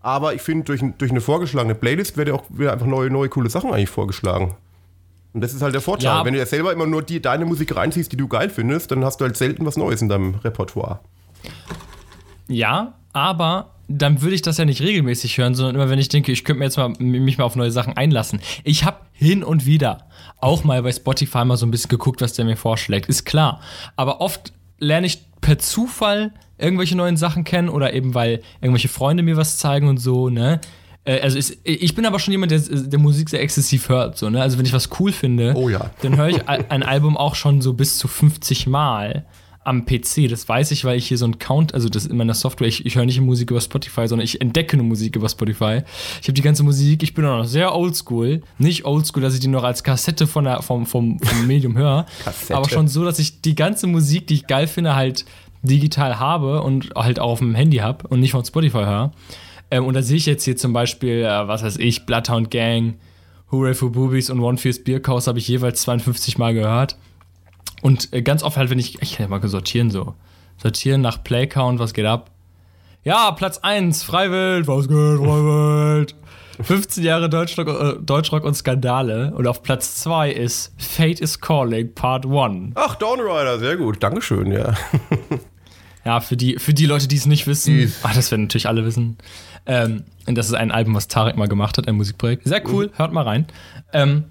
Aber 0.00 0.32
ich 0.32 0.42
finde, 0.42 0.64
durch, 0.64 0.80
durch 0.96 1.10
eine 1.10 1.20
vorgeschlagene 1.20 1.74
Playlist 1.74 2.16
werden 2.16 2.34
auch 2.34 2.44
wieder 2.48 2.72
einfach 2.72 2.86
neue, 2.86 3.10
neue 3.10 3.28
coole 3.28 3.50
Sachen 3.50 3.72
eigentlich 3.72 3.90
vorgeschlagen. 3.90 4.54
Und 5.32 5.42
das 5.42 5.52
ist 5.52 5.62
halt 5.62 5.74
der 5.74 5.80
Vorteil. 5.80 6.06
Ja. 6.06 6.24
Wenn 6.24 6.32
du 6.32 6.38
ja 6.38 6.46
selber 6.46 6.72
immer 6.72 6.86
nur 6.86 7.02
die, 7.02 7.20
deine 7.20 7.44
Musik 7.44 7.74
reinziehst, 7.76 8.10
die 8.12 8.16
du 8.16 8.28
geil 8.28 8.48
findest, 8.48 8.92
dann 8.92 9.04
hast 9.04 9.20
du 9.20 9.24
halt 9.24 9.36
selten 9.36 9.66
was 9.66 9.76
Neues 9.76 10.02
in 10.02 10.08
deinem 10.08 10.36
Repertoire. 10.36 11.00
Ja, 12.48 12.94
aber 13.12 13.74
dann 13.88 14.22
würde 14.22 14.34
ich 14.36 14.42
das 14.42 14.56
ja 14.58 14.64
nicht 14.64 14.80
regelmäßig 14.82 15.36
hören, 15.38 15.54
sondern 15.56 15.74
immer 15.74 15.90
wenn 15.90 15.98
ich 15.98 16.08
denke, 16.08 16.30
ich 16.30 16.44
könnte 16.44 16.60
mir 16.60 16.66
jetzt 16.66 16.76
mal 16.76 16.90
mich 17.00 17.38
mal 17.38 17.44
auf 17.44 17.56
neue 17.56 17.72
Sachen 17.72 17.96
einlassen. 17.96 18.40
Ich 18.62 18.84
habe 18.84 18.98
hin 19.12 19.42
und 19.42 19.66
wieder 19.66 20.06
auch 20.38 20.62
mal 20.62 20.82
bei 20.82 20.92
Spotify 20.92 21.44
mal 21.44 21.56
so 21.56 21.66
ein 21.66 21.72
bisschen 21.72 21.88
geguckt, 21.88 22.20
was 22.20 22.32
der 22.34 22.44
mir 22.44 22.56
vorschlägt. 22.56 23.08
Ist 23.08 23.24
klar. 23.24 23.60
Aber 23.96 24.20
oft 24.20 24.52
lerne 24.78 25.08
ich 25.08 25.18
per 25.40 25.58
Zufall 25.58 26.32
irgendwelche 26.56 26.96
neuen 26.96 27.16
Sachen 27.16 27.42
kennen 27.42 27.68
oder 27.68 27.92
eben 27.92 28.14
weil 28.14 28.42
irgendwelche 28.60 28.88
Freunde 28.88 29.22
mir 29.24 29.36
was 29.36 29.58
zeigen 29.58 29.88
und 29.88 29.96
so, 29.98 30.28
ne? 30.28 30.60
Äh, 31.04 31.20
Also 31.20 31.36
ist, 31.38 31.58
ich 31.64 31.94
bin 31.96 32.06
aber 32.06 32.20
schon 32.20 32.32
jemand, 32.32 32.52
der, 32.52 32.60
der 32.60 32.98
Musik 33.00 33.28
sehr 33.28 33.40
exzessiv 33.42 33.88
hört. 33.88 34.16
So, 34.18 34.30
ne? 34.30 34.40
Also 34.40 34.56
wenn 34.58 34.66
ich 34.66 34.72
was 34.72 34.88
cool 35.00 35.10
finde, 35.10 35.54
Oh 35.56 35.68
ja. 35.68 35.90
dann 36.02 36.16
höre 36.16 36.28
ich 36.28 36.48
ein 36.48 36.82
Album 36.84 37.16
auch 37.16 37.34
schon 37.34 37.60
so 37.60 37.72
bis 37.72 37.98
zu 37.98 38.06
50 38.06 38.68
Mal 38.68 39.24
am 39.62 39.84
PC. 39.84 40.28
Das 40.28 40.48
weiß 40.48 40.70
ich, 40.70 40.84
weil 40.84 40.96
ich 40.96 41.06
hier 41.06 41.18
so 41.18 41.26
einen 41.26 41.38
Count, 41.38 41.74
also 41.74 41.88
das 41.88 42.06
in 42.06 42.16
meiner 42.16 42.34
Software, 42.34 42.66
ich, 42.66 42.86
ich 42.86 42.96
höre 42.96 43.04
nicht 43.04 43.20
Musik 43.20 43.50
über 43.50 43.60
Spotify, 43.60 44.08
sondern 44.08 44.24
ich 44.24 44.40
entdecke 44.40 44.74
eine 44.74 44.82
Musik 44.82 45.16
über 45.16 45.28
Spotify. 45.28 45.82
Ich 46.20 46.28
habe 46.28 46.32
die 46.32 46.42
ganze 46.42 46.62
Musik, 46.62 47.02
ich 47.02 47.14
bin 47.14 47.24
auch 47.26 47.38
noch 47.38 47.44
sehr 47.44 47.74
oldschool. 47.74 48.42
Nicht 48.58 48.84
oldschool, 48.84 49.22
dass 49.22 49.34
ich 49.34 49.40
die 49.40 49.48
noch 49.48 49.64
als 49.64 49.84
Kassette 49.84 50.26
von 50.26 50.44
der, 50.44 50.62
vom, 50.62 50.86
vom, 50.86 51.18
vom 51.18 51.46
Medium 51.46 51.76
höre, 51.76 52.06
aber 52.50 52.68
schon 52.68 52.88
so, 52.88 53.04
dass 53.04 53.18
ich 53.18 53.42
die 53.42 53.54
ganze 53.54 53.86
Musik, 53.86 54.26
die 54.26 54.34
ich 54.34 54.46
geil 54.46 54.66
finde, 54.66 54.94
halt 54.94 55.26
digital 55.62 56.18
habe 56.18 56.62
und 56.62 56.90
halt 56.96 57.20
auch 57.20 57.32
auf 57.32 57.38
dem 57.40 57.54
Handy 57.54 57.78
habe 57.78 58.08
und 58.08 58.20
nicht 58.20 58.32
von 58.32 58.44
Spotify 58.44 58.78
höre. 58.78 59.12
Ähm, 59.70 59.84
und 59.84 59.94
da 59.94 60.02
sehe 60.02 60.16
ich 60.16 60.26
jetzt 60.26 60.44
hier 60.44 60.56
zum 60.56 60.72
Beispiel, 60.72 61.22
äh, 61.22 61.48
was 61.48 61.62
weiß 61.62 61.76
ich, 61.76 62.06
Bloodhound 62.06 62.50
Gang, 62.50 62.94
Hooray 63.52 63.74
for 63.74 63.92
Boobies 63.92 64.30
und 64.30 64.40
One 64.40 64.56
Fierce 64.56 64.82
Beer 64.82 65.00
Coast 65.00 65.26
habe 65.26 65.38
ich 65.38 65.48
jeweils 65.48 65.82
52 65.82 66.38
Mal 66.38 66.54
gehört. 66.54 66.96
Und 67.82 68.12
äh, 68.12 68.22
ganz 68.22 68.42
oft 68.42 68.56
halt, 68.56 68.70
wenn 68.70 68.78
ich, 68.78 69.00
ich 69.02 69.16
kann 69.16 69.30
ja 69.30 69.38
mal 69.38 69.46
sortieren 69.46 69.90
so. 69.90 70.14
Sortieren 70.56 71.00
nach 71.00 71.22
Playcount, 71.22 71.78
was 71.78 71.94
geht 71.94 72.06
ab? 72.06 72.30
Ja, 73.02 73.30
Platz 73.32 73.58
1, 73.58 74.02
Freiwild, 74.02 74.66
was 74.66 74.88
geht, 74.88 74.96
Freiwild? 74.96 76.14
15 76.62 77.02
Jahre 77.04 77.30
Deutschrock, 77.30 77.68
äh, 77.68 77.94
Deutschrock 78.02 78.44
und 78.44 78.54
Skandale. 78.54 79.32
Und 79.34 79.46
auf 79.46 79.62
Platz 79.62 79.96
2 79.96 80.30
ist 80.30 80.74
Fate 80.76 81.20
is 81.20 81.40
Calling, 81.40 81.94
Part 81.94 82.26
1. 82.26 82.72
Ach, 82.74 82.96
Dawn 82.96 83.20
Rider, 83.20 83.58
sehr 83.58 83.76
gut. 83.76 84.02
Dankeschön, 84.02 84.52
ja. 84.52 84.74
Ja, 86.04 86.20
für 86.20 86.36
die, 86.36 86.58
für 86.58 86.72
die 86.72 86.86
Leute, 86.86 87.08
die 87.08 87.16
es 87.16 87.26
nicht 87.26 87.46
wissen, 87.46 87.92
ach, 88.02 88.14
das 88.14 88.30
werden 88.30 88.42
natürlich 88.42 88.66
alle 88.66 88.84
wissen. 88.84 89.18
Ähm, 89.66 90.04
und 90.26 90.38
das 90.38 90.46
ist 90.46 90.54
ein 90.54 90.70
Album, 90.70 90.94
was 90.94 91.08
Tarek 91.08 91.36
mal 91.36 91.46
gemacht 91.46 91.76
hat, 91.76 91.88
ein 91.88 91.96
Musikprojekt. 91.96 92.48
Sehr 92.48 92.66
cool, 92.68 92.90
hört 92.96 93.12
mal 93.12 93.24
rein. 93.24 93.46
Ähm, 93.92 94.24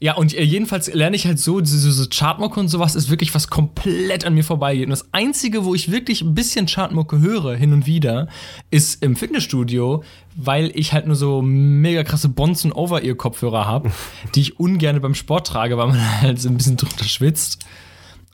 ja, 0.00 0.14
und 0.14 0.32
äh, 0.32 0.42
jedenfalls 0.42 0.92
lerne 0.92 1.16
ich 1.16 1.26
halt 1.26 1.40
so, 1.40 1.60
diese, 1.60 2.08
Chartmucke 2.08 2.60
und 2.60 2.68
sowas 2.68 2.94
ist 2.94 3.10
wirklich 3.10 3.34
was 3.34 3.48
komplett 3.48 4.24
an 4.24 4.34
mir 4.34 4.44
vorbeigeht. 4.44 4.84
Und 4.84 4.90
das 4.90 5.12
Einzige, 5.12 5.64
wo 5.64 5.74
ich 5.74 5.90
wirklich 5.90 6.22
ein 6.22 6.34
bisschen 6.34 6.66
Chartmucke 6.66 7.18
höre, 7.18 7.56
hin 7.56 7.72
und 7.72 7.86
wieder, 7.86 8.28
ist 8.70 9.02
im 9.02 9.16
Fitnessstudio, 9.16 10.04
weil 10.36 10.70
ich 10.74 10.92
halt 10.92 11.06
nur 11.06 11.16
so 11.16 11.42
mega 11.42 12.04
krasse 12.04 12.28
Bonzen 12.28 12.70
Over-Ear-Kopfhörer 12.70 13.66
habe, 13.66 13.90
die 14.36 14.42
ich 14.42 14.60
ungern 14.60 15.00
beim 15.00 15.16
Sport 15.16 15.48
trage, 15.48 15.76
weil 15.76 15.88
man 15.88 16.20
halt 16.20 16.40
so 16.40 16.48
ein 16.48 16.56
bisschen 16.56 16.76
drunter 16.76 17.04
schwitzt. 17.04 17.66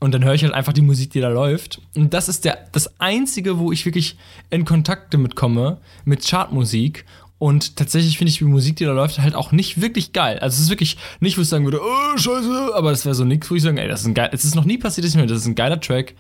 Und 0.01 0.13
dann 0.13 0.23
höre 0.23 0.35
ich 0.35 0.43
halt 0.43 0.53
einfach 0.53 0.75
die 0.75 0.83
Musik, 0.83 1.13
die 1.13 1.21
da 1.21 1.29
läuft. 1.29 1.81
Und 1.97 2.13
das 2.13 2.29
ist 2.29 2.45
der, 2.45 2.67
das 2.73 3.01
Einzige, 3.01 3.59
wo 3.59 3.73
ich 3.73 3.87
wirklich 3.87 4.19
in 4.51 4.67
Kontakt 4.67 5.15
damit 5.15 5.35
komme, 5.35 5.79
mit 6.05 6.29
Chartmusik. 6.29 7.07
Und 7.45 7.77
tatsächlich 7.77 8.17
finde 8.17 8.31
ich 8.31 8.39
die 8.39 8.45
Musik, 8.45 8.77
die 8.77 8.87
da 8.87 8.93
läuft, 8.93 9.19
halt 9.19 9.35
auch 9.35 9.53
nicht 9.53 9.83
wirklich 9.83 10.15
geil. 10.15 10.39
Also 10.39 10.55
es 10.55 10.61
ist 10.61 10.71
wirklich 10.71 10.97
nicht, 11.21 11.37
wo 11.37 11.43
ich 11.43 11.49
sagen 11.51 11.67
würde, 11.67 11.79
oh, 11.79 12.17
scheiße, 12.17 12.71
aber 12.73 12.91
das 12.91 13.05
wäre 13.05 13.15
so 13.15 13.27
nichts, 13.27 13.51
wo 13.51 13.55
ich 13.55 13.63
sagen, 13.63 13.77
ey, 13.77 13.87
das 13.87 14.01
ist 14.01 14.07
ein 14.07 14.15
geil, 14.15 14.31
es 14.33 14.47
ist 14.47 14.55
noch 14.55 14.65
nie 14.65 14.79
passiert, 14.79 15.05
dass 15.05 15.15
ich 15.15 15.21
mir, 15.21 15.27
das 15.27 15.41
ist 15.41 15.47
ein 15.47 15.55
geiler 15.55 15.79
Track. 15.79 16.15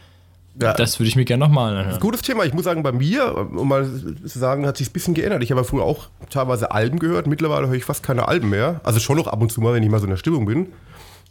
ja. 0.60 0.74
Das 0.74 1.00
würde 1.00 1.08
ich 1.08 1.16
mir 1.16 1.24
gerne 1.24 1.42
nochmal 1.42 1.74
anhören. 1.74 1.98
Gutes 1.98 2.20
Thema. 2.20 2.44
Ich 2.44 2.52
muss 2.52 2.64
sagen, 2.64 2.82
bei 2.82 2.92
mir, 2.92 3.34
um 3.38 3.66
mal 3.66 3.86
zu 3.86 4.38
sagen, 4.38 4.66
hat 4.66 4.76
sich 4.76 4.90
ein 4.90 4.92
bisschen 4.92 5.14
geändert. 5.14 5.42
Ich 5.42 5.50
habe 5.50 5.62
ja 5.62 5.64
früher 5.64 5.84
auch 5.84 6.10
teilweise 6.28 6.72
Alben 6.72 6.98
gehört. 6.98 7.26
Mittlerweile 7.26 7.68
höre 7.68 7.74
ich 7.76 7.86
fast 7.86 8.02
keine 8.02 8.28
Alben 8.28 8.50
mehr. 8.50 8.82
Also 8.84 9.00
schon 9.00 9.16
noch 9.16 9.26
ab 9.26 9.40
und 9.40 9.50
zu 9.50 9.62
mal, 9.62 9.72
wenn 9.72 9.82
ich 9.82 9.88
mal 9.88 10.00
so 10.00 10.04
in 10.04 10.10
der 10.10 10.18
Stimmung 10.18 10.44
bin. 10.44 10.66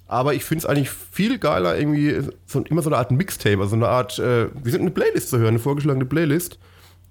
Aber 0.08 0.34
ich 0.34 0.43
finde 0.43 0.63
es 0.63 0.65
eigentlich 0.65 0.89
viel 0.89 1.38
geiler, 1.38 1.77
irgendwie 1.77 2.19
so, 2.47 2.62
immer 2.62 2.82
so 2.82 2.89
eine 2.89 2.97
Art 2.97 3.12
Mixtape, 3.12 3.62
also 3.62 3.75
eine 3.75 3.89
Art, 3.89 4.17
äh, 4.17 4.47
wir 4.63 4.71
sind 4.71 4.82
eine 4.82 4.89
Playlist 4.89 5.29
zu 5.29 5.38
hören, 5.38 5.49
eine 5.49 5.60
vorgeschlagene 5.60 6.06
Playlist. 6.06 6.58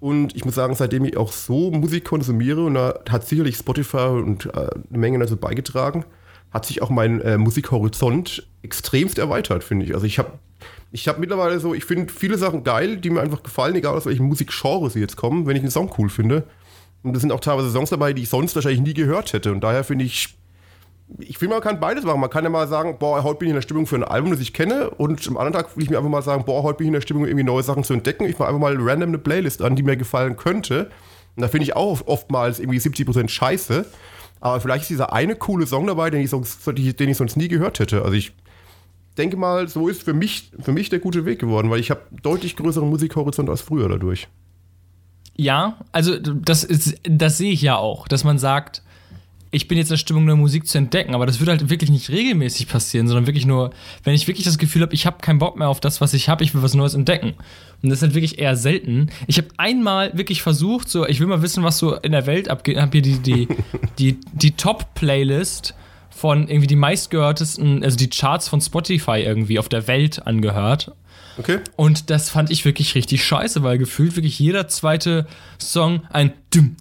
Und 0.02 0.34
ich 0.34 0.44
muss 0.44 0.56
sagen, 0.56 0.74
seitdem 0.74 1.04
ich 1.04 1.16
auch 1.16 1.30
so 1.30 1.70
Musik 1.70 2.04
konsumiere, 2.04 2.64
und 2.64 2.74
da 2.74 2.98
hat 3.08 3.24
sicherlich 3.24 3.56
Spotify 3.56 4.08
und 4.08 4.46
äh, 4.46 4.50
eine 4.90 4.98
Menge 4.98 5.20
dazu 5.20 5.36
beigetragen, 5.36 6.04
hat 6.50 6.66
sich 6.66 6.82
auch 6.82 6.90
mein 6.90 7.20
äh, 7.20 7.38
Musikhorizont 7.38 8.44
extremst 8.62 9.20
erweitert, 9.20 9.62
finde 9.62 9.86
ich. 9.86 9.94
Also 9.94 10.04
ich 10.06 10.18
habe 10.18 10.32
ich 10.90 11.06
habe 11.06 11.20
mittlerweile 11.20 11.60
so, 11.60 11.72
ich 11.72 11.84
finde 11.84 12.12
viele 12.12 12.36
Sachen 12.36 12.64
geil, 12.64 12.96
die 12.96 13.10
mir 13.10 13.20
einfach 13.20 13.44
gefallen, 13.44 13.76
egal 13.76 13.94
aus 13.94 14.06
welchem 14.06 14.26
Musikgenre 14.26 14.90
sie 14.90 14.98
jetzt 14.98 15.14
kommen, 15.14 15.46
wenn 15.46 15.54
ich 15.54 15.62
einen 15.62 15.70
Song 15.70 15.88
cool 15.96 16.08
finde. 16.08 16.48
Und 17.04 17.12
da 17.12 17.20
sind 17.20 17.30
auch 17.30 17.38
teilweise 17.38 17.70
Songs 17.70 17.90
dabei, 17.90 18.12
die 18.12 18.22
ich 18.22 18.28
sonst 18.28 18.56
wahrscheinlich 18.56 18.82
nie 18.82 18.94
gehört 18.94 19.32
hätte. 19.32 19.52
Und 19.52 19.60
daher 19.60 19.84
finde 19.84 20.04
ich, 20.04 20.36
ich 21.18 21.38
finde, 21.38 21.54
man 21.54 21.62
kann 21.62 21.80
beides 21.80 22.04
machen. 22.04 22.20
Man 22.20 22.30
kann 22.30 22.44
ja 22.44 22.50
mal 22.50 22.68
sagen, 22.68 22.96
boah, 22.98 23.22
heute 23.22 23.40
bin 23.40 23.48
ich 23.48 23.50
in 23.50 23.56
der 23.56 23.62
Stimmung 23.62 23.86
für 23.86 23.96
ein 23.96 24.04
Album, 24.04 24.30
das 24.30 24.40
ich 24.40 24.52
kenne. 24.52 24.90
Und 24.90 25.26
am 25.28 25.36
anderen 25.36 25.52
Tag 25.52 25.76
will 25.76 25.84
ich 25.84 25.90
mir 25.90 25.98
einfach 25.98 26.10
mal 26.10 26.22
sagen, 26.22 26.44
boah, 26.44 26.62
heute 26.62 26.78
bin 26.78 26.86
ich 26.86 26.88
in 26.88 26.94
der 26.94 27.00
Stimmung, 27.00 27.26
irgendwie 27.26 27.44
neue 27.44 27.62
Sachen 27.62 27.84
zu 27.84 27.92
entdecken. 27.92 28.24
Ich 28.24 28.38
mache 28.38 28.48
einfach 28.48 28.60
mal 28.60 28.76
random 28.78 29.10
eine 29.10 29.18
Playlist 29.18 29.62
an, 29.62 29.76
die 29.76 29.82
mir 29.82 29.96
gefallen 29.96 30.36
könnte. 30.36 30.90
Und 31.36 31.42
da 31.42 31.48
finde 31.48 31.64
ich 31.64 31.76
auch 31.76 32.06
oftmals 32.06 32.60
irgendwie 32.60 32.78
70% 32.78 33.28
scheiße. 33.28 33.86
Aber 34.40 34.60
vielleicht 34.60 34.82
ist 34.82 34.90
dieser 34.90 35.12
eine 35.12 35.36
coole 35.36 35.66
Song 35.66 35.86
dabei, 35.86 36.10
den 36.10 36.20
ich 36.20 36.30
sonst, 36.30 36.66
den 36.66 37.08
ich 37.08 37.16
sonst 37.16 37.36
nie 37.36 37.48
gehört 37.48 37.78
hätte. 37.78 38.02
Also 38.02 38.14
ich 38.14 38.32
denke 39.16 39.36
mal, 39.36 39.68
so 39.68 39.88
ist 39.88 40.02
für 40.02 40.14
mich, 40.14 40.50
für 40.60 40.72
mich 40.72 40.88
der 40.88 40.98
gute 40.98 41.24
Weg 41.24 41.38
geworden, 41.38 41.70
weil 41.70 41.80
ich 41.80 41.90
habe 41.90 42.02
deutlich 42.22 42.56
größeren 42.56 42.88
Musikhorizont 42.88 43.48
als 43.50 43.60
früher 43.60 43.88
dadurch. 43.88 44.28
Ja, 45.34 45.78
also 45.92 46.18
das, 46.18 46.64
ist, 46.64 47.00
das 47.04 47.38
sehe 47.38 47.52
ich 47.52 47.62
ja 47.62 47.76
auch, 47.76 48.08
dass 48.08 48.24
man 48.24 48.38
sagt, 48.38 48.82
ich 49.54 49.68
bin 49.68 49.76
jetzt 49.76 49.88
in 49.88 49.92
der 49.92 49.98
Stimmung, 49.98 50.24
neue 50.24 50.36
Musik 50.36 50.66
zu 50.66 50.78
entdecken, 50.78 51.14
aber 51.14 51.26
das 51.26 51.38
wird 51.38 51.50
halt 51.50 51.68
wirklich 51.68 51.90
nicht 51.90 52.08
regelmäßig 52.08 52.68
passieren, 52.68 53.06
sondern 53.06 53.26
wirklich 53.26 53.44
nur, 53.44 53.70
wenn 54.02 54.14
ich 54.14 54.26
wirklich 54.26 54.46
das 54.46 54.56
Gefühl 54.56 54.80
habe, 54.80 54.94
ich 54.94 55.04
habe 55.04 55.18
keinen 55.20 55.38
Bock 55.38 55.58
mehr 55.58 55.68
auf 55.68 55.78
das, 55.78 56.00
was 56.00 56.14
ich 56.14 56.30
habe, 56.30 56.42
ich 56.42 56.54
will 56.54 56.62
was 56.62 56.74
Neues 56.74 56.94
entdecken. 56.94 57.34
Und 57.82 57.90
das 57.90 57.98
ist 57.98 58.02
halt 58.02 58.14
wirklich 58.14 58.38
eher 58.38 58.56
selten. 58.56 59.10
Ich 59.26 59.36
habe 59.36 59.48
einmal 59.58 60.16
wirklich 60.16 60.42
versucht, 60.42 60.88
so, 60.88 61.06
ich 61.06 61.20
will 61.20 61.26
mal 61.26 61.42
wissen, 61.42 61.62
was 61.62 61.76
so 61.76 61.94
in 61.96 62.12
der 62.12 62.26
Welt 62.26 62.48
abgeht, 62.48 62.78
habe 62.78 62.92
hier 62.92 63.02
die, 63.02 63.18
die, 63.18 63.48
die, 63.98 64.18
die 64.32 64.52
Top-Playlist 64.52 65.74
von 66.08 66.48
irgendwie 66.48 66.66
die 66.66 66.76
meistgehörtesten, 66.76 67.84
also 67.84 67.98
die 67.98 68.08
Charts 68.08 68.48
von 68.48 68.60
Spotify 68.62 69.20
irgendwie 69.20 69.58
auf 69.58 69.68
der 69.68 69.86
Welt 69.86 70.26
angehört. 70.26 70.92
Okay? 71.38 71.60
Und 71.76 72.08
das 72.08 72.30
fand 72.30 72.50
ich 72.50 72.64
wirklich 72.64 72.94
richtig 72.94 73.24
scheiße, 73.24 73.62
weil 73.62 73.76
gefühlt 73.76 74.16
wirklich 74.16 74.38
jeder 74.38 74.68
zweite 74.68 75.26
Song 75.58 76.02
ein 76.10 76.32
düm, 76.54 76.76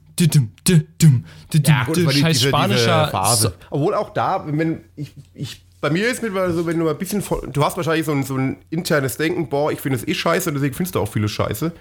weil 2.06 2.14
die- 2.14 2.20
scheiß 2.22 2.38
diese- 2.38 2.50
spanischer 2.50 3.00
diese 3.04 3.12
Phase. 3.12 3.48
So- 3.50 3.66
Obwohl 3.72 3.94
auch 3.96 4.12
da, 4.12 4.44
wenn 4.48 4.82
ich, 4.96 5.14
ich 5.34 5.66
bei 5.82 5.90
mir 5.90 6.08
ist 6.10 6.22
mittlerweile 6.22 6.54
so, 6.54 6.66
wenn 6.68 6.78
du 6.78 6.86
mal 6.86 6.92
ein 6.92 6.98
bisschen, 6.98 7.22
voll- 7.22 7.50
du 7.52 7.64
hast 7.66 7.76
wahrscheinlich 7.76 8.06
so 8.06 8.12
ein, 8.12 8.24
so 8.24 8.36
ein 8.38 8.58
internes 8.70 9.18
Denken, 9.18 9.50
boah, 9.50 9.72
ich 9.72 9.80
finde 9.80 9.98
es 9.98 10.08
eh 10.08 10.14
scheiße, 10.14 10.50
und 10.50 10.56
deswegen 10.56 10.76
findest 10.76 10.94
du 10.96 11.00
auch 11.00 11.08
viele 11.08 11.28
scheiße. 11.28 11.72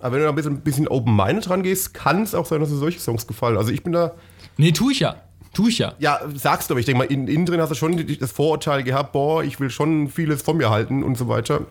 Aber 0.00 0.12
wenn 0.12 0.18
du 0.18 0.24
da 0.24 0.30
ein 0.30 0.34
bisschen, 0.34 0.52
ein 0.54 0.60
bisschen 0.62 0.88
open-minded 0.88 1.48
rangehst, 1.48 1.94
kann 1.94 2.22
es 2.22 2.34
auch 2.34 2.44
sein, 2.44 2.60
dass 2.60 2.68
dir 2.70 2.76
solche 2.76 2.98
Songs 3.00 3.26
gefallen. 3.26 3.56
Also 3.56 3.70
ich 3.70 3.82
bin 3.82 3.92
da, 3.92 4.14
Nee, 4.58 4.72
tu 4.72 4.90
ich 4.90 5.00
ja. 5.00 5.16
Tu 5.54 5.68
ich 5.68 5.78
ja. 5.78 5.94
ja, 5.98 6.20
sagst 6.34 6.68
du, 6.68 6.74
aber 6.74 6.80
ich 6.80 6.86
denke 6.86 6.98
mal, 6.98 7.04
innen, 7.04 7.46
drin 7.46 7.60
hast 7.62 7.70
du 7.70 7.74
schon 7.76 8.04
das 8.18 8.30
Vorurteil 8.32 8.82
gehabt, 8.82 9.12
boah, 9.12 9.42
ich 9.42 9.58
will 9.58 9.70
schon 9.70 10.08
vieles 10.10 10.42
von 10.42 10.56
mir 10.58 10.68
halten 10.68 11.02
und 11.02 11.16
so 11.16 11.28
weiter. 11.28 11.62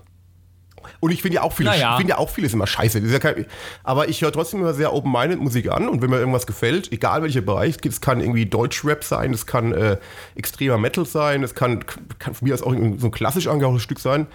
Und 1.00 1.12
ich 1.12 1.22
finde 1.22 1.36
ja 1.36 1.42
auch 1.44 1.54
vieles, 1.54 1.74
Naja. 1.74 1.92
ich 1.92 1.98
finde 1.98 2.12
ja 2.12 2.18
auch 2.18 2.30
vieles 2.30 2.54
immer 2.54 2.68
scheiße. 2.68 3.00
Ja 3.00 3.20
kein, 3.20 3.46
aber 3.84 4.10
ich 4.10 4.22
höre 4.22 4.32
trotzdem 4.32 4.62
immer 4.62 4.74
sehr 4.74 4.94
open-minded 4.94 5.40
Musik 5.40 5.72
an 5.72 5.90
und 5.90 6.02
wenn 6.02 6.10
mir 6.10 6.20
irgendwas 6.20 6.48
gefällt, 6.48 6.92
egal 6.92 7.22
welcher 7.24 7.42
Bereich, 7.42 7.78
es 7.86 8.02
kann 8.02 8.20
irgendwie 8.22 8.46
Deutschrap 8.46 9.04
sein, 9.04 9.34
es 9.34 9.46
kann 9.46 9.74
äh, 9.74 9.98
extremer 10.36 10.78
Metal 10.78 11.06
sein, 11.06 11.44
es 11.44 11.56
kann, 11.56 11.84
kann 12.20 12.34
von 12.34 12.48
mir 12.48 12.54
aus 12.54 12.62
auch 12.64 12.74
so 12.98 13.08
ein 13.08 13.12
klassisch 13.12 13.48
angehauchtes 13.48 13.84
Stück 13.84 14.00
sein, 14.00 14.28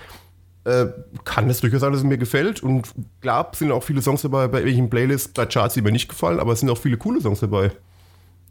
äh, 0.65 0.87
kann 1.25 1.49
es 1.49 1.61
durchaus 1.61 1.81
sein, 1.81 1.93
dass 1.93 2.01
es 2.03 2.07
mir 2.07 2.19
gefällt. 2.19 2.63
Und 2.63 2.93
klar 3.21 3.51
sind 3.55 3.73
auch 3.73 3.83
viele 3.83 4.03
Songs 4.03 4.23
dabei, 4.23 4.49
bei 4.49 4.65
welchen 4.65 4.91
Playlists, 4.91 5.33
bei 5.33 5.47
Charts, 5.47 5.75
die 5.75 5.83
mir 5.83 5.93
nicht 5.93 6.09
gefallen, 6.09 6.39
aber 6.41 6.53
es 6.53 6.61
sind 6.61 6.71
auch 6.71 6.79
viele 6.79 6.97
coole 6.97 7.21
Songs 7.21 7.41
dabei. 7.41 7.71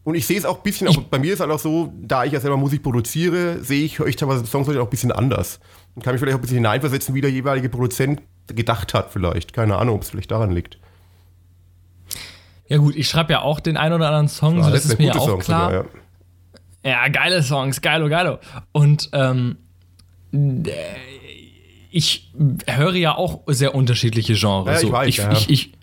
Und 0.04 0.16
ich 0.16 0.26
sehe 0.26 0.38
es 0.40 0.46
auch 0.46 0.58
ein 0.58 0.64
bisschen, 0.64 0.88
auch, 0.88 0.98
bei 0.98 1.20
mir 1.20 1.34
ist 1.34 1.40
halt 1.40 1.52
auch 1.52 1.60
so, 1.60 1.94
da 2.02 2.24
ich 2.24 2.32
ja 2.32 2.40
selber 2.40 2.58
Musik 2.58 2.82
produziere, 2.82 3.64
sehe 3.64 3.84
ich, 3.84 4.00
höre 4.00 4.08
ich 4.08 4.16
teilweise 4.16 4.46
Songs 4.46 4.68
auch 4.70 4.74
ein 4.76 4.90
bisschen 4.90 5.12
anders. 5.12 5.60
Kann 6.02 6.14
mich 6.14 6.20
vielleicht 6.20 6.36
auch 6.36 6.40
ein 6.40 6.42
bisschen 6.42 6.58
hineinversetzen, 6.58 7.16
wie 7.16 7.22
der 7.22 7.32
jeweilige 7.32 7.70
Produzent 7.70 8.22
gedacht 8.48 8.94
hat 8.94 9.12
vielleicht. 9.12 9.54
Keine 9.54 9.78
Ahnung, 9.78 9.96
ob 9.96 10.02
es 10.02 10.10
vielleicht 10.10 10.32
daran 10.32 10.52
liegt. 10.52 10.78
Ja 12.68 12.78
gut, 12.78 12.96
ich 12.96 13.10
schreibe 13.10 13.34
ja 13.34 13.42
auch 13.42 13.60
den 13.60 13.78
ein 13.78 13.94
oder 13.94 14.08
anderen 14.08 14.28
Song, 14.28 14.62
so 14.62 14.70
Ja, 14.70 14.76
das 14.76 14.86
ist 14.86 15.00
mir 15.00 15.08
ja 15.08 15.16
auch 15.16 15.28
Songs 15.28 15.46
klar. 15.46 15.72
sogar, 15.72 15.86
ja. 15.86 15.90
Ja, 16.82 17.08
geile 17.10 17.44
Songs, 17.44 17.82
geilo, 17.82 18.08
geilo. 18.10 18.38
Und 18.72 19.10
ähm, 19.12 19.58
äh, 20.32 20.72
ich 21.92 22.32
höre 22.68 22.96
ja 22.96 23.16
auch 23.16 23.42
sehr 23.48 23.76
unterschiedliche 23.76 24.36
Genres. 24.36 24.68
Ja, 24.68 24.74
ich 24.76 24.88
so. 24.88 24.92
weiß, 24.92 25.08
ich, 25.10 25.18
ja. 25.18 25.32
ich, 25.32 25.50
ich, 25.50 25.74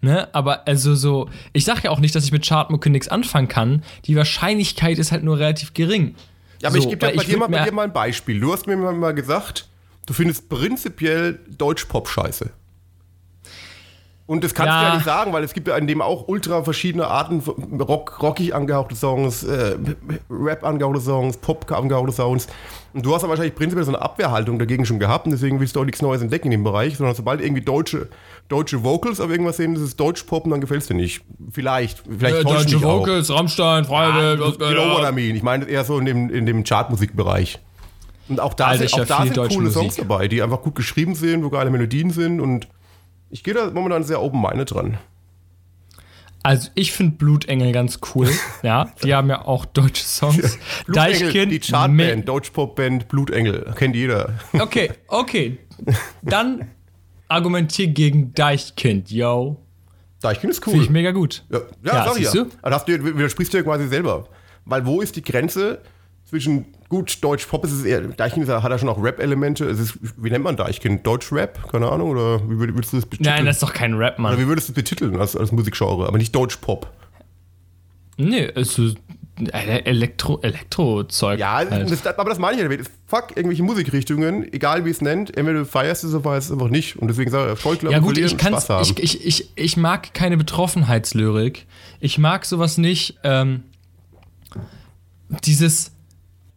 ne, 0.00 0.28
aber 0.32 0.66
also 0.66 0.94
so, 0.94 1.28
ich 1.52 1.64
sage 1.64 1.82
ja 1.84 1.90
auch 1.90 1.98
nicht, 1.98 2.14
dass 2.14 2.24
ich 2.24 2.32
mit 2.32 2.46
Chartmucke 2.46 2.90
nichts 2.90 3.08
anfangen 3.08 3.48
kann. 3.48 3.82
Die 4.04 4.16
Wahrscheinlichkeit 4.16 4.98
ist 4.98 5.12
halt 5.12 5.24
nur 5.24 5.38
relativ 5.38 5.74
gering. 5.74 6.14
Ja, 6.64 6.70
aber 6.70 6.78
so, 6.78 6.84
ich 6.84 6.88
gebe 6.98 7.12
dir 7.12 7.22
dir 7.22 7.36
mal, 7.36 7.64
dir 7.64 7.72
mal 7.72 7.82
ein 7.82 7.92
Beispiel. 7.92 8.40
Du 8.40 8.52
hast 8.52 8.66
mir 8.66 8.76
mal 8.76 9.14
gesagt, 9.14 9.68
du 10.06 10.14
findest 10.14 10.48
prinzipiell 10.48 11.38
Deutschpop 11.46 12.08
scheiße. 12.08 12.50
Und 14.26 14.42
das 14.42 14.54
kannst 14.54 14.70
du 14.72 14.74
Ja. 14.76 14.88
ja 14.88 14.94
nicht 14.94 15.04
sagen, 15.04 15.34
weil 15.34 15.44
es 15.44 15.52
gibt 15.52 15.68
ja 15.68 15.76
in 15.76 15.86
dem 15.86 16.00
auch 16.00 16.28
ultra 16.28 16.64
verschiedene 16.64 17.06
Arten, 17.06 17.42
von 17.42 17.78
Rock, 17.78 18.22
rockig 18.22 18.54
angehauchte 18.54 18.96
Songs, 18.96 19.44
äh, 19.44 19.76
Rap 20.30 20.64
angehauchte 20.64 21.02
Songs, 21.02 21.36
Pop 21.36 21.70
angehauchte 21.70 22.12
Songs. 22.12 22.46
Und 22.94 23.04
du 23.04 23.14
hast 23.14 23.20
ja 23.20 23.28
wahrscheinlich 23.28 23.54
prinzipiell 23.54 23.84
so 23.84 23.92
eine 23.92 24.00
Abwehrhaltung 24.00 24.58
dagegen 24.58 24.86
schon 24.86 24.98
gehabt 24.98 25.26
und 25.26 25.32
deswegen 25.32 25.60
willst 25.60 25.76
du 25.76 25.80
auch 25.80 25.84
nichts 25.84 26.00
Neues 26.00 26.22
entdecken 26.22 26.46
in 26.46 26.52
dem 26.52 26.64
Bereich, 26.64 26.96
sondern 26.96 27.14
sobald 27.14 27.42
irgendwie 27.42 27.60
deutsche, 27.60 28.08
deutsche 28.48 28.82
Vocals 28.84 29.20
auf 29.20 29.30
irgendwas 29.30 29.56
sehen, 29.56 29.74
das 29.74 29.82
ist 29.82 29.98
Deutschpop 29.98 30.44
und 30.44 30.50
dann 30.50 30.60
gefällt 30.60 30.82
es 30.82 30.88
dir 30.88 30.94
nicht. 30.94 31.22
Vielleicht. 31.50 32.02
Vielleicht 32.08 32.36
Äh, 32.36 32.44
Deutsche 32.44 32.76
mich 32.76 32.84
auch. 32.84 33.00
Vocals, 33.00 33.30
Rammstein, 33.30 33.84
Freiwild, 33.84 34.40
was 34.40 34.54
You 34.54 34.74
know 34.74 34.94
what 34.94 35.08
I 35.08 35.12
mean. 35.12 35.36
Ich 35.36 35.42
meine 35.42 35.64
eher 35.64 35.84
so 35.84 35.98
in 35.98 36.04
dem, 36.04 36.30
in 36.30 36.46
dem 36.46 36.64
Chartmusikbereich. 36.64 37.58
Und 38.28 38.40
auch 38.40 38.54
da 38.54 38.68
Alter, 38.68 38.88
sind, 38.88 39.00
auch 39.00 39.06
da 39.06 39.22
sind 39.24 39.36
deutsche 39.36 39.56
coole 39.56 39.70
Songs 39.70 39.96
Musik. 39.96 40.08
dabei, 40.08 40.28
die 40.28 40.42
einfach 40.42 40.62
gut 40.62 40.74
geschrieben 40.74 41.14
sind, 41.14 41.44
wo 41.44 41.50
geile 41.50 41.70
Melodien 41.70 42.10
sind 42.10 42.40
und 42.40 42.68
ich 43.30 43.42
gehe 43.42 43.52
da 43.52 43.70
momentan 43.70 44.04
sehr 44.04 44.22
open-minded 44.22 44.70
dran. 44.70 44.98
Also 46.42 46.68
ich 46.74 46.92
finde 46.92 47.16
Blutengel 47.16 47.72
ganz 47.72 48.00
cool. 48.14 48.28
ja, 48.62 48.92
die 49.02 49.14
haben 49.14 49.28
ja 49.28 49.46
auch 49.46 49.64
deutsche 49.64 50.04
Songs. 50.04 50.58
Blutengel, 50.86 51.46
die 51.46 51.58
Chartband, 51.58 52.28
Deutschpop-Band 52.28 53.08
Blutengel, 53.08 53.72
kennt 53.76 53.96
jeder. 53.96 54.34
Okay, 54.52 54.90
okay. 55.08 55.58
Dann 56.22 56.70
argumentier 57.28 57.88
gegen 57.88 58.32
Deichkind, 58.34 59.10
yo. 59.10 59.60
Deichkind 60.20 60.52
ist 60.52 60.64
Finde 60.64 60.80
ich 60.80 60.86
cool. 60.88 60.92
mega 60.92 61.10
gut. 61.10 61.44
Ja, 61.50 61.60
ja, 61.84 62.04
sag 62.04 62.18
ich 62.18 62.24
ja. 62.24 62.32
du? 62.32 62.46
Also 62.62 62.76
hast 62.76 62.88
du, 62.88 63.04
widersprichst 63.18 63.52
du 63.52 63.58
ja 63.58 63.62
quasi 63.62 63.88
selber. 63.88 64.26
Weil 64.64 64.86
wo 64.86 65.00
ist 65.02 65.16
die 65.16 65.22
Grenze 65.22 65.80
zwischen, 66.24 66.64
gut, 66.88 67.22
Deutsch-Pop 67.22 67.64
ist 67.64 67.72
es 67.72 67.84
eher, 67.84 68.00
Deichkind 68.00 68.48
ja- 68.48 68.62
hat 68.62 68.70
ja 68.70 68.78
schon 68.78 68.88
auch 68.88 69.02
Rap-Elemente. 69.02 69.66
Es 69.66 69.78
ist, 69.78 69.98
wie 70.16 70.30
nennt 70.30 70.42
man 70.44 70.56
Deichkind? 70.56 71.06
Deutsch-Rap? 71.06 71.70
Keine 71.70 71.90
Ahnung, 71.90 72.08
oder 72.10 72.40
wie 72.48 72.54
würd- 72.54 72.74
würdest 72.74 72.92
du 72.94 72.96
das 72.96 73.06
betiteln? 73.06 73.34
Nein, 73.36 73.44
das 73.44 73.56
ist 73.56 73.62
doch 73.62 73.74
kein 73.74 73.92
Rap, 73.94 74.14
oder 74.14 74.22
Mann. 74.22 74.38
wie 74.38 74.46
würdest 74.46 74.68
du 74.68 74.72
es 74.72 74.74
betiteln 74.74 75.16
als, 75.20 75.36
als 75.36 75.52
Musikgenre, 75.52 76.06
aber 76.08 76.16
nicht 76.16 76.34
Deutsch-Pop? 76.34 76.90
Nee, 78.16 78.44
es 78.54 78.78
ist 78.78 78.96
Elektro, 79.36 80.40
Elektro-Zeug. 80.42 81.40
Ja, 81.40 81.54
halt. 81.54 81.90
das, 81.90 82.06
aber 82.06 82.30
das 82.30 82.38
meine 82.38 82.56
ich 82.56 82.62
ja 82.62 82.68
damit. 82.68 82.88
Fuck 83.06 83.36
irgendwelche 83.36 83.64
Musikrichtungen, 83.64 84.52
egal 84.52 84.84
wie 84.84 84.90
es 84.90 85.00
nennt, 85.00 85.36
entweder 85.36 85.60
du 85.60 85.64
feierst 85.64 86.04
es 86.04 86.14
oder 86.14 86.36
es 86.36 86.52
einfach 86.52 86.68
nicht. 86.68 86.96
Und 86.96 87.08
deswegen 87.08 87.30
sage 87.30 87.44
ich, 87.44 87.50
Erfolg 87.50 87.82
Ja 87.82 87.98
gut, 87.98 88.16
ich 88.16 88.36
kann's, 88.36 88.68
ich, 88.82 88.98
ich, 88.98 89.26
ich, 89.26 89.50
ich 89.56 89.76
mag 89.76 90.14
keine 90.14 90.36
Betroffenheitslyrik. 90.36 91.66
Ich 91.98 92.18
mag 92.18 92.44
sowas 92.44 92.78
nicht. 92.78 93.18
Ähm, 93.24 93.64
dieses, 95.44 95.90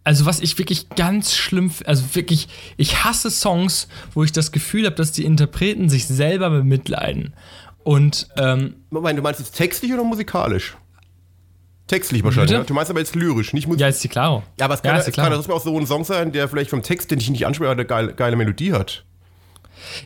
also 0.03 0.27
was 0.27 0.39
ich 0.39 0.57
wirklich 0.59 0.89
ganz 0.89 1.35
schlimm, 1.35 1.71
also 1.85 2.03
wirklich, 2.13 2.47
ich 2.77 3.03
hasse 3.03 3.31
Songs, 3.31 3.87
wo 4.13 4.23
ich 4.23 4.31
das 4.31 4.51
Gefühl 4.51 4.85
habe, 4.85 4.95
dass 4.95 5.11
die 5.11 5.25
Interpreten 5.25 5.89
sich 5.89 6.05
selber 6.05 6.51
bemitleiden. 6.51 7.33
Und 7.83 8.27
ähm, 8.37 8.75
Moment, 8.91 9.17
du 9.17 9.23
meinst 9.23 9.39
jetzt 9.39 9.55
textlich 9.55 9.93
oder 9.93 10.03
musikalisch? 10.03 10.77
Textlich 11.87 12.23
wahrscheinlich. 12.23 12.51
Bitte? 12.51 12.59
Ne? 12.61 12.65
Du 12.65 12.73
meinst 12.73 12.91
aber 12.91 12.99
jetzt 12.99 13.15
lyrisch, 13.15 13.53
nicht 13.53 13.63
ja, 13.63 13.69
musikalisch. 13.69 13.95
ist 13.95 14.03
die 14.03 14.09
Klaro. 14.09 14.43
Ja, 14.59 14.65
aber 14.65 14.75
es 14.75 14.81
kann, 14.81 14.95
ja, 14.95 15.03
ja, 15.03 15.11
kann 15.11 15.25
ja 15.25 15.35
trotzdem 15.35 15.55
auch 15.55 15.61
so 15.61 15.77
ein 15.77 15.87
Song 15.87 16.03
sein, 16.03 16.31
der 16.31 16.47
vielleicht 16.49 16.69
vom 16.69 16.83
Text, 16.83 17.11
den 17.11 17.19
ich 17.19 17.29
nicht 17.29 17.45
anspreche, 17.45 17.71
eine 17.71 17.85
geile, 17.85 18.13
geile 18.13 18.35
Melodie 18.35 18.73
hat. 18.73 19.05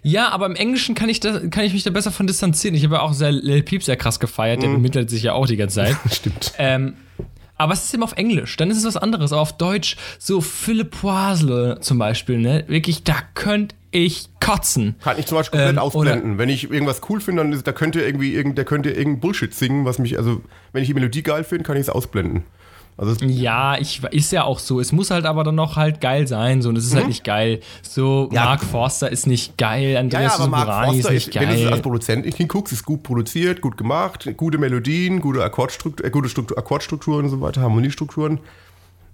Ja, 0.03 0.29
aber 0.29 0.45
im 0.45 0.55
Englischen 0.55 0.95
kann 0.95 1.09
ich, 1.09 1.19
da, 1.19 1.39
kann 1.47 1.63
ich 1.63 1.73
mich 1.73 1.83
da 1.83 1.89
besser 1.89 2.11
von 2.11 2.27
distanzieren. 2.27 2.75
Ich 2.75 2.83
habe 2.83 2.95
ja 2.95 3.01
auch 3.01 3.13
sehr 3.13 3.31
Lil 3.31 3.63
Peep 3.63 3.83
sehr 3.83 3.95
krass 3.95 4.19
gefeiert, 4.19 4.61
der 4.61 4.69
bemittelt 4.69 5.09
sich 5.09 5.23
ja 5.23 5.33
auch 5.33 5.47
die 5.47 5.57
ganze 5.57 5.75
Zeit. 5.75 5.95
Stimmt. 6.11 6.53
Ähm, 6.57 6.95
aber 7.61 7.73
es 7.73 7.83
ist 7.83 7.93
immer 7.93 8.05
auf 8.05 8.13
Englisch, 8.13 8.57
dann 8.57 8.69
ist 8.71 8.77
es 8.77 8.85
was 8.85 8.97
anderes. 8.97 9.31
Aber 9.31 9.41
auf 9.41 9.57
Deutsch, 9.57 9.95
so 10.19 10.41
Philipp 10.41 10.91
Poisle 11.01 11.77
zum 11.81 11.97
Beispiel, 11.99 12.37
ne? 12.39 12.63
Wirklich, 12.67 13.03
da 13.03 13.15
könnte 13.33 13.75
ich 13.91 14.29
kotzen. 14.39 14.95
Kann 15.03 15.19
ich 15.19 15.27
zum 15.27 15.37
Beispiel 15.37 15.59
komplett 15.59 15.77
Ähm, 15.77 15.81
ausblenden. 15.81 16.37
Wenn 16.37 16.49
ich 16.49 16.71
irgendwas 16.71 17.01
cool 17.09 17.19
finde, 17.19 17.43
dann 17.43 17.53
ist, 17.53 17.67
da 17.67 17.71
könnte 17.73 18.01
irgendwie 18.01 18.33
irgend, 18.33 18.57
der 18.57 18.65
könnte 18.65 18.89
irgendein 18.89 19.19
Bullshit 19.19 19.53
singen, 19.53 19.85
was 19.85 19.99
mich, 19.99 20.17
also 20.17 20.41
wenn 20.71 20.81
ich 20.81 20.87
die 20.87 20.93
Melodie 20.93 21.23
geil 21.23 21.43
finde, 21.43 21.63
kann 21.63 21.75
ich 21.75 21.81
es 21.81 21.89
ausblenden. 21.89 22.43
Also 22.97 23.25
Ja, 23.25 23.77
ich, 23.77 24.03
ist 24.11 24.31
ja 24.31 24.43
auch 24.43 24.59
so. 24.59 24.79
Es 24.79 24.91
muss 24.91 25.09
halt 25.09 25.25
aber 25.25 25.43
dann 25.43 25.55
noch 25.55 25.75
halt 25.75 26.01
geil 26.01 26.27
sein. 26.27 26.61
So, 26.61 26.69
und 26.69 26.77
es 26.77 26.85
ist 26.85 26.93
halt 26.95 27.07
nicht 27.07 27.23
geil. 27.23 27.61
So, 27.81 28.27
Mhm. 28.29 28.35
Ja. 28.35 28.43
Mark 28.45 28.63
Forster 28.63 29.11
ist 29.11 29.25
nicht 29.27 29.57
geil, 29.57 29.83
Ja, 29.83 29.89
ja, 29.89 29.99
Andreas 30.01 30.39
aber 30.39 30.49
Mark 30.49 30.93
ist 30.95 31.09
nicht 31.09 31.27
ist, 31.29 31.35
wenn 31.35 31.49
du 31.49 31.55
es 31.55 31.61
als 31.63 31.71
geil. 31.71 31.81
Produzent 31.81 32.25
nicht 32.25 32.37
hinguckst, 32.37 32.71
ist 32.73 32.85
gut 32.85 33.01
produziert, 33.03 33.61
gut 33.61 33.77
gemacht, 33.77 34.29
gute 34.37 34.57
Melodien, 34.59 35.19
gute, 35.21 35.43
Akkordstruktur, 35.43 36.05
äh, 36.05 36.09
gute 36.11 36.29
Struktur, 36.29 36.57
Akkordstrukturen 36.57 37.25
und 37.25 37.31
so 37.31 37.41
weiter, 37.41 37.61
Harmoniestrukturen. 37.61 38.39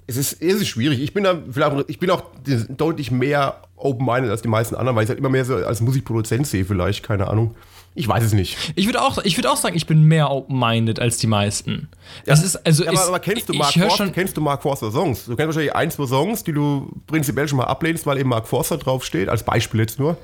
Es 0.09 0.17
ist, 0.17 0.41
es 0.41 0.55
ist 0.61 0.67
schwierig. 0.67 0.99
Ich 1.01 1.13
bin 1.13 1.23
da 1.25 1.37
vielleicht, 1.51 1.71
auch- 1.71 1.83
ich 1.87 1.99
bin 1.99 2.09
auch 2.11 2.23
deutlich 2.69 3.11
mehr 3.11 3.61
open-minded 3.75 4.31
als 4.31 4.41
die 4.41 4.47
meisten 4.47 4.75
anderen, 4.75 4.95
weil 4.95 5.03
ich 5.03 5.07
es 5.07 5.11
halt 5.11 5.19
immer 5.19 5.29
mehr 5.29 5.45
so 5.45 5.55
als 5.55 5.81
Musikproduzent 5.81 6.47
sehe, 6.47 6.65
vielleicht, 6.65 7.03
keine 7.03 7.27
Ahnung. 7.27 7.55
Ich 7.97 8.07
weiß 8.07 8.23
es 8.23 8.33
nicht. 8.33 8.73
Ich 8.75 8.85
würde 8.85 9.01
auch, 9.01 9.17
ich 9.23 9.35
würd 9.37 9.47
auch 9.47 9.57
sagen, 9.57 9.75
ich 9.75 9.87
bin 9.87 10.03
mehr 10.03 10.29
open-minded 10.29 10.99
als 10.99 11.17
die 11.17 11.25
meisten. 11.25 11.89
Das 12.25 12.43
ist, 12.43 12.55
also 12.57 12.83
Ja, 12.85 12.91
ist, 12.91 12.99
aber, 12.99 13.07
aber 13.07 13.19
kennst 13.19 13.49
du 13.49 13.53
ich 13.53 13.59
Mark 13.59 13.75
hör 13.75 13.87
Forster, 13.87 14.05
schon, 14.05 14.13
kennst 14.13 14.37
du 14.37 14.41
Mark 14.41 14.61
Forster 14.61 14.91
Songs? 14.91 15.25
Du 15.25 15.35
kennst 15.35 15.47
wahrscheinlich 15.47 15.75
ein, 15.75 15.89
zwei 15.89 16.05
Songs, 16.05 16.43
die 16.43 16.53
du 16.53 16.91
prinzipiell 17.07 17.47
schon 17.47 17.57
mal 17.57 17.65
ablehnst, 17.65 18.05
weil 18.05 18.19
eben 18.19 18.29
Mark 18.29 18.47
Forster 18.47 18.77
draufsteht, 18.77 19.29
als 19.29 19.43
Beispiel 19.43 19.79
jetzt 19.79 19.97
nur. 19.97 20.15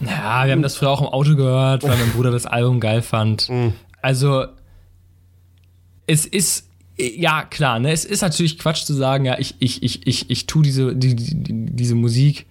Ja, 0.00 0.44
wir 0.46 0.52
haben 0.52 0.62
das 0.62 0.76
früher 0.76 0.90
auch 0.90 1.00
im 1.00 1.06
Auto 1.06 1.36
gehört, 1.36 1.84
weil 1.84 1.96
mein 1.96 2.10
Bruder 2.14 2.32
das 2.32 2.44
Album 2.44 2.80
geil 2.80 3.02
fand. 3.02 3.48
Mhm. 3.48 3.74
Also, 4.00 4.46
es 6.08 6.26
ist, 6.26 6.68
ja 6.98 7.44
klar, 7.44 7.78
ne, 7.78 7.92
es 7.92 8.04
ist 8.04 8.22
natürlich 8.22 8.58
Quatsch 8.58 8.84
zu 8.84 8.94
sagen, 8.94 9.24
ja, 9.26 9.38
ich, 9.38 9.54
ich, 9.60 9.84
ich, 9.84 10.06
ich, 10.08 10.28
ich 10.28 10.46
tue 10.46 10.64
diese, 10.64 10.94
die, 10.96 11.14
die, 11.14 11.66
diese 11.76 11.94
Musik, 11.94 12.46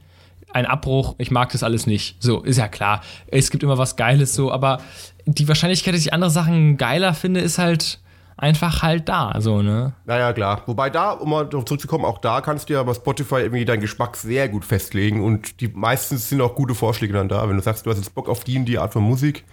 ein 0.53 0.65
Abbruch, 0.65 1.15
ich 1.17 1.31
mag 1.31 1.51
das 1.51 1.63
alles 1.63 1.87
nicht. 1.87 2.21
So, 2.21 2.41
ist 2.41 2.57
ja 2.57 2.67
klar. 2.67 3.01
Es 3.27 3.51
gibt 3.51 3.63
immer 3.63 3.77
was 3.77 3.95
Geiles 3.95 4.33
so, 4.33 4.51
aber 4.51 4.79
die 5.25 5.47
Wahrscheinlichkeit, 5.47 5.93
dass 5.93 6.01
ich 6.01 6.13
andere 6.13 6.31
Sachen 6.31 6.77
geiler 6.77 7.13
finde, 7.13 7.39
ist 7.39 7.57
halt 7.57 7.99
einfach 8.37 8.81
halt 8.81 9.07
da, 9.07 9.35
so, 9.39 9.61
ne? 9.61 9.93
Naja, 10.05 10.33
klar. 10.33 10.63
Wobei 10.65 10.89
da, 10.89 11.11
um 11.11 11.29
mal 11.29 11.45
darauf 11.45 11.65
zurückzukommen, 11.65 12.05
auch 12.05 12.17
da 12.17 12.41
kannst 12.41 12.69
du 12.69 12.73
ja 12.73 12.81
bei 12.81 12.93
Spotify 12.93 13.35
irgendwie 13.35 13.65
deinen 13.65 13.81
Geschmack 13.81 14.17
sehr 14.17 14.49
gut 14.49 14.65
festlegen 14.65 15.23
und 15.23 15.61
die 15.61 15.67
meistens 15.67 16.29
sind 16.29 16.41
auch 16.41 16.55
gute 16.55 16.73
Vorschläge 16.73 17.13
dann 17.13 17.29
da. 17.29 17.47
Wenn 17.47 17.55
du 17.55 17.61
sagst, 17.61 17.85
du 17.85 17.91
hast 17.91 17.97
jetzt 17.97 18.15
Bock 18.15 18.27
auf 18.27 18.43
die 18.43 18.57
und 18.57 18.65
die 18.65 18.79
Art 18.79 18.93
von 18.93 19.03
Musik, 19.03 19.45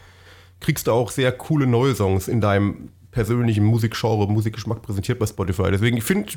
kriegst 0.60 0.86
du 0.86 0.92
auch 0.92 1.10
sehr 1.10 1.32
coole 1.32 1.66
neue 1.66 1.94
Songs 1.94 2.28
in 2.28 2.40
deinem 2.40 2.88
persönlichen 3.10 3.64
Musikgenre, 3.64 4.26
Musikgeschmack 4.26 4.80
präsentiert 4.82 5.18
bei 5.18 5.26
Spotify. 5.26 5.70
Deswegen, 5.70 5.96
ich 5.96 6.04
finde, 6.04 6.32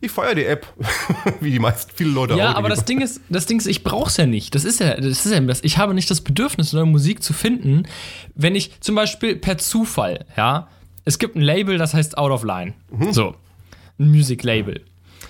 ich 0.00 0.10
feiere 0.10 0.34
die 0.34 0.44
App, 0.44 0.66
wie 1.40 1.50
die 1.50 1.58
meisten, 1.58 1.90
viele 1.94 2.10
Leute 2.10 2.34
Ja, 2.34 2.52
auch. 2.52 2.56
aber 2.56 2.68
die- 2.68 2.74
das 2.74 2.84
Ding 2.84 3.00
ist, 3.00 3.20
das 3.28 3.46
Ding 3.46 3.58
ist, 3.58 3.66
ich 3.66 3.82
brauch's 3.84 4.16
ja 4.16 4.26
nicht. 4.26 4.54
Das 4.54 4.64
ist 4.64 4.80
ja, 4.80 4.94
das 4.96 5.24
ist 5.24 5.32
ja, 5.32 5.40
das, 5.40 5.62
ich 5.64 5.78
habe 5.78 5.94
nicht 5.94 6.10
das 6.10 6.20
Bedürfnis, 6.20 6.72
neue 6.72 6.86
Musik 6.86 7.22
zu 7.22 7.32
finden, 7.32 7.84
wenn 8.34 8.54
ich 8.54 8.80
zum 8.80 8.94
Beispiel 8.94 9.36
per 9.36 9.58
Zufall, 9.58 10.24
ja, 10.36 10.68
es 11.04 11.18
gibt 11.18 11.36
ein 11.36 11.42
Label, 11.42 11.78
das 11.78 11.94
heißt 11.94 12.16
Out 12.18 12.30
of 12.30 12.44
Line. 12.44 12.74
So. 13.12 13.34
Ein 13.98 14.10
Music-Label. 14.10 14.82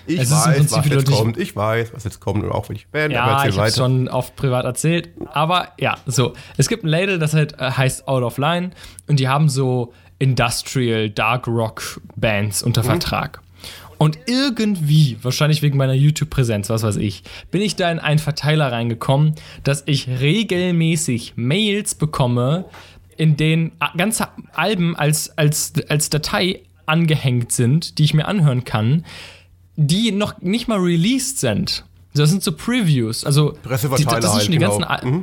ich 0.07 0.20
es 0.20 0.31
weiß, 0.31 0.70
was 0.72 0.87
jetzt 0.88 1.11
kommt. 1.11 1.37
Ich 1.37 1.55
weiß, 1.57 1.92
was 1.94 2.05
jetzt 2.05 2.20
kommt 2.20 2.44
und 2.44 2.50
auch 2.53 2.68
wenn 2.68 2.77
ich 2.77 2.87
aber 2.92 3.11
Ja, 3.11 3.33
erzähl 3.37 3.50
ich 3.50 3.57
weiter. 3.57 3.77
schon 3.77 4.09
oft 4.09 4.37
privat 4.37 4.64
erzählt. 4.64 5.09
Aber 5.33 5.68
ja, 5.79 5.96
so. 6.07 6.35
Es 6.57 6.68
gibt 6.68 6.85
ein 6.85 6.88
Label, 6.88 7.18
das 7.18 7.35
halt, 7.35 7.59
äh, 7.61 7.70
heißt 7.72 8.07
Out 8.09 8.22
of 8.22 8.38
Line 8.38 8.70
und 9.09 9.18
die 9.20 9.29
haben 9.29 9.48
so 9.48 9.92
Industrial, 10.18 11.11
Dark 11.11 11.46
Rock 11.48 12.00
Bands 12.16 12.62
unter 12.62 12.83
Mhm. 12.83 12.87
Vertrag. 12.87 13.40
Und 14.05 14.19
irgendwie, 14.27 15.17
wahrscheinlich 15.23 15.62
wegen 15.62 15.79
meiner 15.79 15.95
YouTube-Präsenz, 15.95 16.69
was 16.69 16.83
weiß 16.83 16.97
ich, 16.97 17.23
bin 17.51 17.62
ich 17.62 17.75
da 17.75 17.90
in 17.90 17.99
einen 17.99 18.19
Verteiler 18.19 18.71
reingekommen, 18.71 19.35
dass 19.62 19.83
ich 19.87 20.07
regelmäßig 20.09 21.33
Mails 21.37 21.95
bekomme, 21.95 22.67
in 23.17 23.38
denen 23.38 23.73
ganze 23.97 24.29
Alben 24.53 24.95
als, 24.95 25.38
als, 25.38 25.73
als 25.88 26.11
Datei 26.11 26.64
angehängt 26.85 27.53
sind, 27.53 27.97
die 27.97 28.05
ich 28.05 28.12
mir 28.12 28.29
anhören 28.29 28.64
kann, 28.64 29.07
die 29.77 30.12
noch 30.12 30.43
nicht 30.43 30.69
mal 30.69 30.81
released 30.81 31.40
sind. 31.40 31.87
Das 32.12 32.29
sind 32.29 32.43
so 32.43 32.53
Previews. 32.53 33.25
Also 33.25 33.57
Presseverteiler 33.62 34.17
die, 34.17 34.21
das 34.21 34.33
sind 34.33 34.43
schon 34.43 34.53
die 34.53 34.67
halt, 34.67 34.83
ganzen 34.83 35.03
genau. 35.09 35.23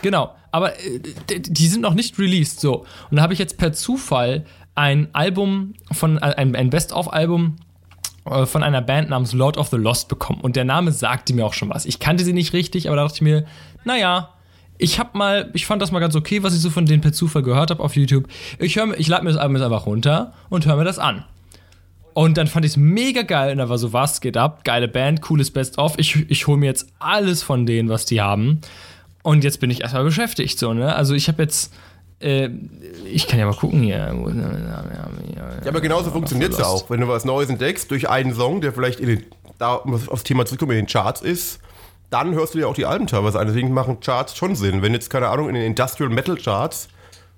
Genau, 0.00 0.34
aber 0.52 0.72
äh, 0.80 1.00
die 1.38 1.68
sind 1.68 1.82
noch 1.82 1.92
nicht 1.92 2.18
released. 2.18 2.60
So. 2.60 2.86
Und 3.10 3.18
da 3.18 3.22
habe 3.22 3.34
ich 3.34 3.38
jetzt 3.38 3.58
per 3.58 3.74
Zufall 3.74 4.46
ein 4.74 5.14
Album 5.14 5.74
von, 5.92 6.16
äh, 6.16 6.20
ein, 6.20 6.56
ein 6.56 6.70
Best-of-Album 6.70 7.56
von 8.46 8.62
einer 8.62 8.82
Band 8.82 9.10
namens 9.10 9.32
Lord 9.32 9.56
of 9.56 9.68
the 9.68 9.76
Lost 9.76 10.08
bekommen. 10.08 10.40
Und 10.40 10.56
der 10.56 10.64
Name 10.64 10.92
sagte 10.92 11.32
mir 11.34 11.46
auch 11.46 11.54
schon 11.54 11.68
was. 11.70 11.86
Ich 11.86 11.98
kannte 11.98 12.24
sie 12.24 12.32
nicht 12.32 12.52
richtig, 12.52 12.88
aber 12.88 12.96
da 12.96 13.04
dachte 13.04 13.16
ich 13.16 13.22
mir, 13.22 13.46
naja, 13.84 14.30
ich 14.78 14.98
hab 14.98 15.14
mal, 15.14 15.50
ich 15.54 15.66
fand 15.66 15.80
das 15.80 15.92
mal 15.92 16.00
ganz 16.00 16.16
okay, 16.16 16.42
was 16.42 16.54
ich 16.54 16.60
so 16.60 16.70
von 16.70 16.86
denen 16.86 17.00
per 17.00 17.12
Zufall 17.12 17.42
gehört 17.42 17.70
habe 17.70 17.82
auf 17.82 17.96
YouTube. 17.96 18.28
Ich, 18.58 18.76
hör 18.76 18.98
ich 18.98 19.08
lade 19.08 19.24
mir 19.24 19.30
das 19.30 19.38
Album 19.38 19.56
jetzt 19.56 19.64
einfach 19.64 19.86
runter 19.86 20.32
und 20.48 20.66
höre 20.66 20.76
mir 20.76 20.84
das 20.84 20.98
an. 20.98 21.24
Und 22.14 22.38
dann 22.38 22.46
fand 22.46 22.64
ich 22.64 22.72
es 22.72 22.76
mega 22.76 23.22
geil 23.22 23.52
und 23.52 23.58
da 23.58 23.68
war 23.68 23.76
so, 23.78 23.92
was 23.92 24.20
geht 24.20 24.36
ab? 24.36 24.64
Geile 24.64 24.88
Band, 24.88 25.20
cooles 25.20 25.50
Best-of. 25.50 25.98
Ich, 25.98 26.30
ich 26.30 26.46
hole 26.46 26.56
mir 26.56 26.66
jetzt 26.66 26.88
alles 26.98 27.42
von 27.42 27.66
denen, 27.66 27.88
was 27.90 28.06
die 28.06 28.22
haben. 28.22 28.60
Und 29.22 29.44
jetzt 29.44 29.60
bin 29.60 29.70
ich 29.70 29.82
erstmal 29.82 30.04
beschäftigt, 30.04 30.58
so, 30.58 30.72
ne? 30.72 30.94
Also 30.94 31.14
ich 31.14 31.28
habe 31.28 31.42
jetzt. 31.42 31.74
Äh, 32.20 32.48
ich 33.04 33.26
kann 33.26 33.38
ja 33.38 33.46
mal 33.46 33.54
gucken 33.54 33.82
hier. 33.82 33.98
Ja, 35.64 35.68
aber 35.68 35.80
genauso 35.80 36.10
funktioniert 36.10 36.52
es 36.52 36.58
ja 36.58 36.66
auch. 36.66 36.88
Wenn 36.88 37.00
du 37.00 37.08
was 37.08 37.24
Neues 37.24 37.50
entdeckst 37.50 37.90
durch 37.90 38.08
einen 38.08 38.34
Song, 38.34 38.60
der 38.60 38.72
vielleicht 38.72 39.00
in 39.00 39.08
den, 39.08 39.24
da 39.58 39.76
aufs 39.76 40.22
Thema 40.22 40.46
zurückkommen, 40.46 40.72
in 40.72 40.78
den 40.78 40.86
Charts 40.86 41.20
ist, 41.20 41.60
dann 42.10 42.34
hörst 42.34 42.54
du 42.54 42.58
dir 42.58 42.68
auch 42.68 42.74
die 42.74 42.86
Alben 42.86 43.06
teilweise 43.06 43.38
an. 43.38 43.46
Deswegen 43.46 43.72
machen 43.72 44.00
Charts 44.00 44.36
schon 44.36 44.54
Sinn. 44.56 44.82
Wenn 44.82 44.92
jetzt, 44.92 45.10
keine 45.10 45.28
Ahnung, 45.28 45.48
in 45.48 45.54
den 45.54 45.64
Industrial 45.64 46.10
Metal 46.10 46.36
Charts 46.36 46.88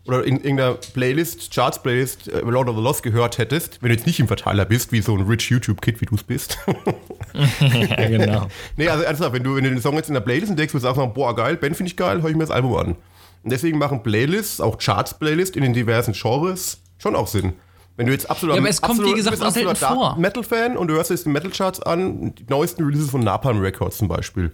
oder 0.06 0.24
in 0.24 0.36
irgendeiner 0.36 0.74
Playlist, 0.74 1.52
Charts-Playlist, 1.52 2.28
äh, 2.28 2.40
Lord 2.40 2.68
of 2.68 2.76
the 2.76 2.82
Lost 2.82 3.02
gehört 3.02 3.38
hättest, 3.38 3.82
wenn 3.82 3.90
du 3.90 3.96
jetzt 3.96 4.06
nicht 4.06 4.20
im 4.20 4.26
Verteiler 4.26 4.64
bist, 4.64 4.90
wie 4.90 5.02
so 5.02 5.14
ein 5.14 5.26
rich 5.26 5.50
YouTube-Kid, 5.50 6.00
wie 6.00 6.06
du 6.06 6.14
es 6.14 6.22
bist. 6.22 6.58
ja, 7.60 8.08
genau. 8.08 8.48
nee, 8.76 8.88
also 8.88 9.04
ernsthaft, 9.04 9.34
wenn 9.34 9.42
du, 9.42 9.56
wenn 9.56 9.64
du 9.64 9.70
den 9.70 9.82
Song 9.82 9.96
jetzt 9.96 10.08
in 10.08 10.14
der 10.14 10.20
Playlist 10.20 10.50
entdeckst, 10.50 10.74
und 10.74 10.80
sagst, 10.80 11.00
boah, 11.14 11.36
geil, 11.36 11.56
Ben 11.56 11.74
finde 11.74 11.90
ich 11.90 11.96
geil, 11.96 12.22
höre 12.22 12.30
ich 12.30 12.36
mir 12.36 12.44
das 12.44 12.50
Album 12.50 12.74
an. 12.76 12.96
Und 13.42 13.52
deswegen 13.52 13.78
machen 13.78 14.02
Playlists, 14.02 14.60
auch 14.60 14.78
Charts-Playlists 14.78 15.56
in 15.56 15.62
den 15.62 15.72
diversen 15.72 16.12
Genres, 16.12 16.80
schon 16.98 17.16
auch 17.16 17.26
Sinn. 17.28 17.54
Wenn 17.96 18.06
du 18.06 18.12
jetzt 18.12 18.30
absolut 18.30 18.54
Ja, 18.54 18.60
aber 18.60 18.68
es 18.68 18.80
kommt, 18.80 19.02
wie 19.02 19.12
gesagt, 19.12 19.38
selten 19.52 19.74
vor. 19.74 20.16
Metal-Fan 20.16 20.76
und 20.76 20.88
du 20.88 20.94
hörst 20.94 21.10
jetzt 21.10 21.26
die 21.26 21.30
Metal-Charts 21.30 21.80
an, 21.80 22.34
die 22.34 22.44
neuesten 22.48 22.84
Releases 22.84 23.10
von 23.10 23.22
Napalm 23.22 23.60
Records 23.60 23.98
zum 23.98 24.06
Beispiel. 24.06 24.52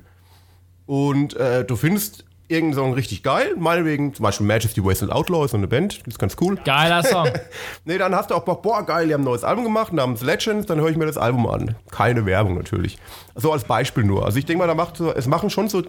Und 0.87 1.35
äh, 1.37 1.65
du 1.65 1.77
findest 1.77 2.25
irgendeinen 2.49 2.75
Song 2.75 2.93
richtig 2.95 3.23
geil, 3.23 3.55
meinetwegen 3.59 4.13
zum 4.13 4.23
Beispiel 4.23 4.47
Majesty 4.47 4.85
Wasted 4.85 5.11
Outlaw 5.11 5.45
ist 5.45 5.53
so 5.53 5.57
eine 5.57 5.67
Band, 5.67 6.05
die 6.05 6.11
ist 6.11 6.19
ganz 6.19 6.37
cool. 6.41 6.57
Geiler 6.65 7.03
Song. 7.03 7.29
nee, 7.85 7.97
dann 7.97 8.15
hast 8.15 8.31
du 8.31 8.35
auch 8.35 8.45
Bock, 8.45 8.63
boah, 8.63 8.85
geil, 8.85 9.07
die 9.07 9.15
haben 9.15 9.23
ein 9.23 9.25
neues 9.25 9.45
Album 9.45 9.65
gemacht 9.65 9.93
namens 9.93 10.21
Legends, 10.21 10.67
dann 10.67 10.79
höre 10.79 10.91
ich 10.91 10.97
mir 10.97 11.07
das 11.07 11.17
Album 11.17 11.47
an. 11.47 11.75
Keine 11.91 12.27
Werbung 12.27 12.57
natürlich. 12.57 12.99
So 13.35 13.53
als 13.53 13.65
Beispiel 13.65 14.05
nur. 14.05 14.27
Also 14.27 14.39
ich 14.39 14.45
denke 14.45 14.59
mal, 14.59 14.67
da 14.67 14.75
macht 14.75 15.01
es 15.01 15.27
machen 15.27 15.49
schon 15.49 15.69
so 15.69 15.83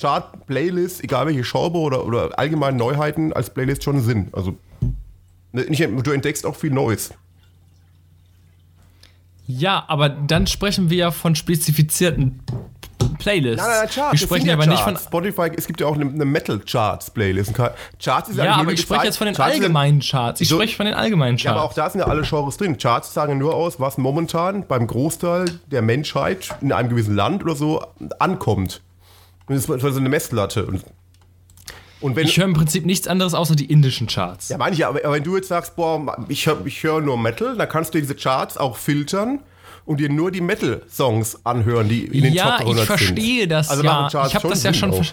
Chart-Playlists, 0.00 1.02
egal 1.02 1.26
welche 1.26 1.42
Genre 1.42 1.78
oder, 1.78 2.06
oder 2.06 2.38
allgemeine 2.38 2.76
Neuheiten 2.76 3.32
als 3.32 3.50
Playlist 3.50 3.82
schon 3.82 4.00
Sinn. 4.00 4.28
Also 4.32 4.56
ne, 5.52 5.62
nicht, 5.62 5.80
du 5.80 6.10
entdeckst 6.12 6.46
auch 6.46 6.54
viel 6.54 6.70
Neues. 6.70 7.12
Ja, 9.46 9.84
aber 9.88 10.08
dann 10.08 10.46
sprechen 10.46 10.90
wir 10.90 10.96
ja 10.96 11.10
von 11.10 11.34
spezifizierten 11.34 12.40
Playlists. 13.20 13.58
Nein, 13.62 13.68
nein, 13.70 13.78
nein, 13.84 13.88
Charts. 13.94 14.12
Wir 14.12 14.18
sprechen 14.26 14.46
ja 14.46 14.54
aber 14.54 14.64
Charts. 14.64 14.86
nicht 14.86 15.00
von. 15.00 15.06
Spotify, 15.06 15.50
es 15.56 15.66
gibt 15.66 15.80
ja 15.80 15.86
auch 15.86 15.94
eine, 15.94 16.06
eine 16.06 16.24
Metal-Charts-Playlist. 16.24 17.54
Charts 17.54 18.28
ist 18.30 18.36
Ja, 18.36 18.44
nur 18.44 18.54
aber 18.56 18.72
ich 18.72 18.80
spreche 18.80 19.04
jetzt 19.04 19.16
von 19.18 19.26
den 19.26 19.34
Charts 19.36 19.54
allgemeinen 19.54 20.00
Charts. 20.00 20.40
Ich 20.40 20.48
So- 20.48 20.56
spreche 20.56 20.76
von 20.76 20.86
den 20.86 20.94
allgemeinen 20.94 21.36
Ja, 21.38 21.52
aber 21.52 21.60
auch 21.62 21.74
Charts. 21.74 21.76
da 21.76 21.90
sind 21.90 22.00
ja 22.00 22.06
alle 22.08 22.22
Genres 22.22 22.56
drin. 22.56 22.76
Charts 22.78 23.14
sagen 23.14 23.38
nur 23.38 23.54
aus, 23.54 23.78
was 23.78 23.98
momentan 23.98 24.66
beim 24.66 24.86
Großteil 24.86 25.44
der 25.70 25.82
Menschheit 25.82 26.48
in 26.60 26.72
einem 26.72 26.88
gewissen 26.88 27.14
Land 27.14 27.42
oder 27.44 27.54
so 27.54 27.84
ankommt. 28.18 28.82
Und 29.46 29.54
das 29.56 29.68
ist 29.68 29.80
so 29.80 29.98
eine 29.98 30.08
Messlatte. 30.08 30.66
Und, 32.00 32.16
wenn, 32.16 32.24
ich 32.26 32.38
höre 32.38 32.46
im 32.46 32.54
Prinzip 32.54 32.86
nichts 32.86 33.06
anderes 33.08 33.34
außer 33.34 33.54
die 33.54 33.66
indischen 33.66 34.06
Charts. 34.06 34.48
ja, 34.48 34.56
meine 34.56 34.72
ich 34.72 34.78
ja, 34.78 34.88
aber, 34.88 35.00
aber 35.04 35.14
wenn 35.16 35.22
du 35.24 35.36
jetzt 35.36 35.48
sagst, 35.48 35.76
boah, 35.76 36.16
ich 36.28 36.46
höre 36.46 36.64
ich 36.64 36.82
hör 36.82 37.00
nur 37.02 37.18
Metal, 37.18 37.56
dann 37.56 37.68
kannst 37.68 37.92
du 37.94 38.00
diese 38.00 38.14
Charts 38.14 38.56
auch 38.56 38.76
filtern 38.76 39.40
und 39.90 39.98
dir 39.98 40.08
nur 40.08 40.30
die 40.30 40.40
Metal-Songs 40.40 41.44
anhören, 41.44 41.88
die 41.88 42.04
in 42.04 42.22
den 42.22 42.32
ja, 42.32 42.52
Top 42.52 42.60
100 42.60 42.82
ich 42.82 42.86
verstehe 42.86 43.40
sind. 43.40 43.48
das. 43.50 43.70
Also 43.70 43.82
ja, 43.82 44.08
Charts 44.08 44.28
ich 44.28 44.34
habe 44.36 44.48
das 44.48 44.62
ja 44.62 44.72
Sinn 44.72 44.92
schon. 44.92 45.06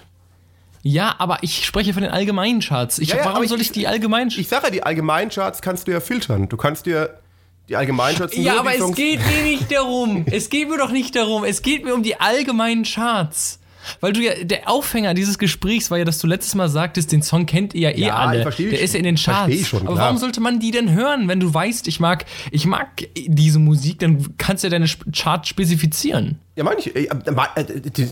Ja, 0.84 1.16
aber 1.18 1.40
ich 1.42 1.66
spreche 1.66 1.94
von 1.94 2.04
den 2.04 2.12
allgemeinen 2.12 2.60
Charts. 2.62 3.00
Ich, 3.00 3.10
Ja, 3.10 3.18
ja, 3.18 3.26
warum 3.26 3.48
soll 3.48 3.60
ich- 3.60 3.72
die 3.72 3.88
allgemeinen 3.88 4.30
Ich 4.30 4.48
sage 4.48 4.66
ja, 4.66 4.70
die 4.70 4.84
Allgemeincharts 4.84 5.63
kannst 5.63 5.88
du 5.88 5.92
ja 5.94 6.00
filtern. 6.00 6.48
Du 6.48 6.58
kannst 6.58 6.86
dir 6.86 7.20
die 7.68 7.76
Allgemeincharts 7.76 8.38
Ja, 8.38 8.52
nur 8.54 8.60
aber 8.62 8.76
es 8.76 8.96
geht 8.96 9.20
mir 9.26 9.42
nicht 9.42 9.72
darum. 9.72 10.26
Es 10.30 10.50
geht 10.52 10.70
mir 10.70 10.78
doch 10.78 10.92
nicht 10.92 11.16
darum. 11.16 11.44
Es 11.44 11.63
geht 11.63 11.84
mir 11.84 11.96
um 11.96 12.04
die 12.04 12.20
allgemeinen 12.20 12.84
Charts. 12.84 13.60
Weil 14.02 14.13
du 14.13 14.21
ja, 14.21 14.34
der 14.43 14.69
Aufhänger 14.69 15.13
dieses 15.13 15.38
Gesprächs 15.38 15.89
war 15.91 15.97
ja, 15.97 16.06
dass 16.06 16.19
du 16.19 16.28
letztes 16.28 16.56
Mal 16.56 16.69
sagtest, 16.69 17.12
den 17.12 17.21
Song 17.21 17.45
kennt 17.45 17.73
ihr 17.73 17.89
ja 17.91 17.97
eh 17.97 18.06
Ja, 18.08 18.15
alle. 18.15 18.43
der 18.43 18.52
schon. 18.52 18.65
ist 18.67 18.93
ja 18.93 18.97
in 19.00 19.04
den 19.06 19.15
Charts. 19.15 19.67
Schon, 19.67 19.82
Aber 19.84 19.93
klar. 19.95 20.06
warum 20.06 20.17
sollte 20.17 20.39
man 20.41 20.60
die 20.60 20.71
denn 20.71 20.91
hören, 20.93 21.28
wenn 21.28 21.39
du 21.39 21.54
weißt, 21.54 21.88
ich 21.88 22.00
mag, 22.00 22.26
ich 22.52 22.65
mag 22.65 22.88
diese 23.15 23.60
Musik, 23.60 24.00
dann 24.00 24.38
kannst 24.38 24.63
du 24.63 24.67
ja 24.67 24.71
deine 24.71 24.88
Charts 25.13 25.50
spezifizieren. 25.50 26.39
Ja, 26.56 26.63
meine 26.63 26.80
ich. 26.80 26.95
Äh, 26.95 27.04
äh, 27.04 27.65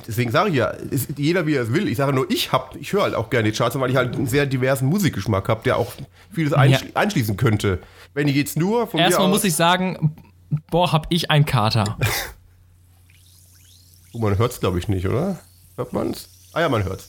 Deswegen 0.07 0.29
sage 0.31 0.49
ich 0.51 0.55
ja, 0.55 0.73
jeder 1.17 1.47
wie 1.47 1.55
er 1.55 1.63
es 1.63 1.73
will. 1.73 1.88
Ich 1.88 1.97
sage 1.97 2.13
nur, 2.13 2.29
ich 2.29 2.51
hab, 2.51 2.75
ich 2.75 2.93
höre 2.93 3.01
halt 3.03 3.15
auch 3.15 3.29
gerne 3.31 3.51
die 3.51 3.57
Charts, 3.57 3.79
weil 3.79 3.89
ich 3.89 3.95
halt 3.95 4.15
einen 4.15 4.27
sehr 4.27 4.45
diversen 4.45 4.85
Musikgeschmack 4.88 5.49
habe, 5.49 5.63
der 5.63 5.77
auch 5.77 5.91
vieles 6.31 6.53
einschli 6.53 6.91
einschließen 6.93 7.38
könnte. 7.38 7.79
Wenn 8.13 8.27
ich 8.27 8.35
jetzt 8.35 8.57
nur 8.57 8.85
von 8.88 8.99
Erstmal 8.99 9.29
muss 9.29 9.43
ich 9.43 9.55
sagen, 9.55 10.15
boah, 10.69 10.91
hab 10.91 11.07
ich 11.09 11.31
einen 11.31 11.45
Kater. 11.45 11.97
Oh, 14.13 14.19
man 14.19 14.38
hört 14.38 14.53
es 14.53 14.61
glaube 14.61 14.79
ich 14.79 14.88
nicht, 14.88 15.05
oder? 15.07 15.39
Hört 15.77 15.93
man's? 15.93 16.27
Ah 16.53 16.61
ja, 16.61 16.69
man 16.69 16.83
hört's. 16.83 17.07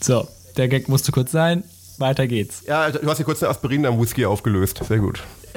So, 0.00 0.28
der 0.56 0.68
Gag 0.68 0.88
musste 0.88 1.12
kurz 1.12 1.32
sein. 1.32 1.64
Weiter 1.98 2.26
geht's. 2.26 2.62
Ja, 2.66 2.90
du 2.90 3.08
hast 3.08 3.16
hier 3.18 3.24
kurz 3.26 3.42
eine 3.42 3.50
Aspirin 3.50 3.86
am 3.86 4.00
Whisky 4.00 4.26
aufgelöst. 4.26 4.80
Sehr 4.86 4.98
gut. 4.98 5.22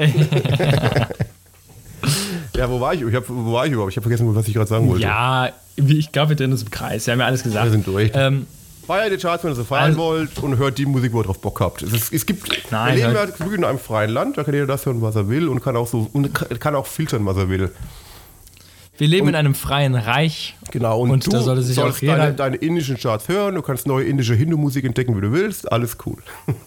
ja, 2.56 2.70
wo 2.70 2.80
war 2.80 2.94
ich? 2.94 3.02
ich 3.02 3.16
hab, 3.16 3.28
wo 3.30 3.54
war 3.54 3.66
ich 3.66 3.72
überhaupt? 3.72 3.92
Ich 3.92 3.98
habe 3.98 4.04
vergessen, 4.04 4.34
was 4.36 4.48
ich 4.48 4.54
gerade 4.54 4.68
sagen 4.70 4.88
wollte. 4.88 5.04
Ja, 5.04 5.50
ich 5.76 6.12
glaube, 6.12 6.30
wir 6.30 6.36
drehen 6.36 6.52
uns 6.52 6.62
im 6.64 6.70
Kreis. 6.72 7.08
Wir 7.08 7.14
haben 7.14 7.20
ja 7.20 7.26
alles 7.26 7.44
gesagt. 7.44 7.66
Wir 7.66 7.72
sind 7.72 7.88
durch. 7.88 8.12
Ähm, 8.14 8.48
Feiert 8.86 9.12
die 9.12 9.18
Charts, 9.18 9.44
wenn 9.44 9.52
ihr 9.52 9.56
sie 9.56 9.66
feiern 9.66 9.86
Also- 9.86 9.98
wollt 9.98 10.38
und 10.40 10.58
hört 10.58 10.78
die 10.78 10.86
Musik, 10.86 11.12
wo 11.14 11.22
ihr 11.22 11.24
drauf 11.24 11.40
Bock 11.40 11.60
habt. 11.60 11.82
Es, 11.82 11.92
ist, 11.92 12.14
es 12.14 12.26
gibt, 12.26 12.48
Nein, 12.72 12.96
wir 12.96 13.08
leben 13.08 13.16
ja 13.16 13.28
wirklich 13.28 13.58
in 13.58 13.64
einem 13.66 13.80
freien 13.80 14.12
Land, 14.12 14.38
da 14.38 14.44
kann 14.44 14.54
jeder 14.54 14.68
das 14.68 14.86
hören, 14.86 15.02
was 15.02 15.16
er 15.16 15.28
will 15.28 15.50
und 15.50 15.62
kann 15.64 15.76
auch 15.76 15.88
so 15.88 16.08
und 16.14 16.32
kann 16.60 16.76
auch 16.76 16.86
filtern, 16.86 17.26
was 17.26 17.36
er 17.38 17.50
will. 17.50 17.72
Wir 18.98 19.08
leben 19.08 19.28
in 19.28 19.36
einem 19.36 19.56
freien 19.56 19.96
Reich. 19.96 20.56
Genau, 20.72 21.02
und, 21.02 21.12
Und 21.12 21.26
du 21.28 21.32
da 21.32 21.42
sollte 21.42 21.62
sich 21.62 21.76
sollst 21.76 21.98
auch 21.98 22.02
jeder- 22.02 22.18
deine, 22.18 22.34
deine 22.34 22.56
indischen 22.58 22.98
Charts 22.98 23.28
hören, 23.28 23.56
du 23.56 23.62
kannst 23.62 23.88
neue 23.88 24.06
indische 24.06 24.34
Hindu-Musik 24.36 24.86
entdecken, 24.86 25.16
wie 25.18 25.22
du 25.22 25.32
willst, 25.32 25.72
alles 25.72 25.98
cool. 26.06 26.18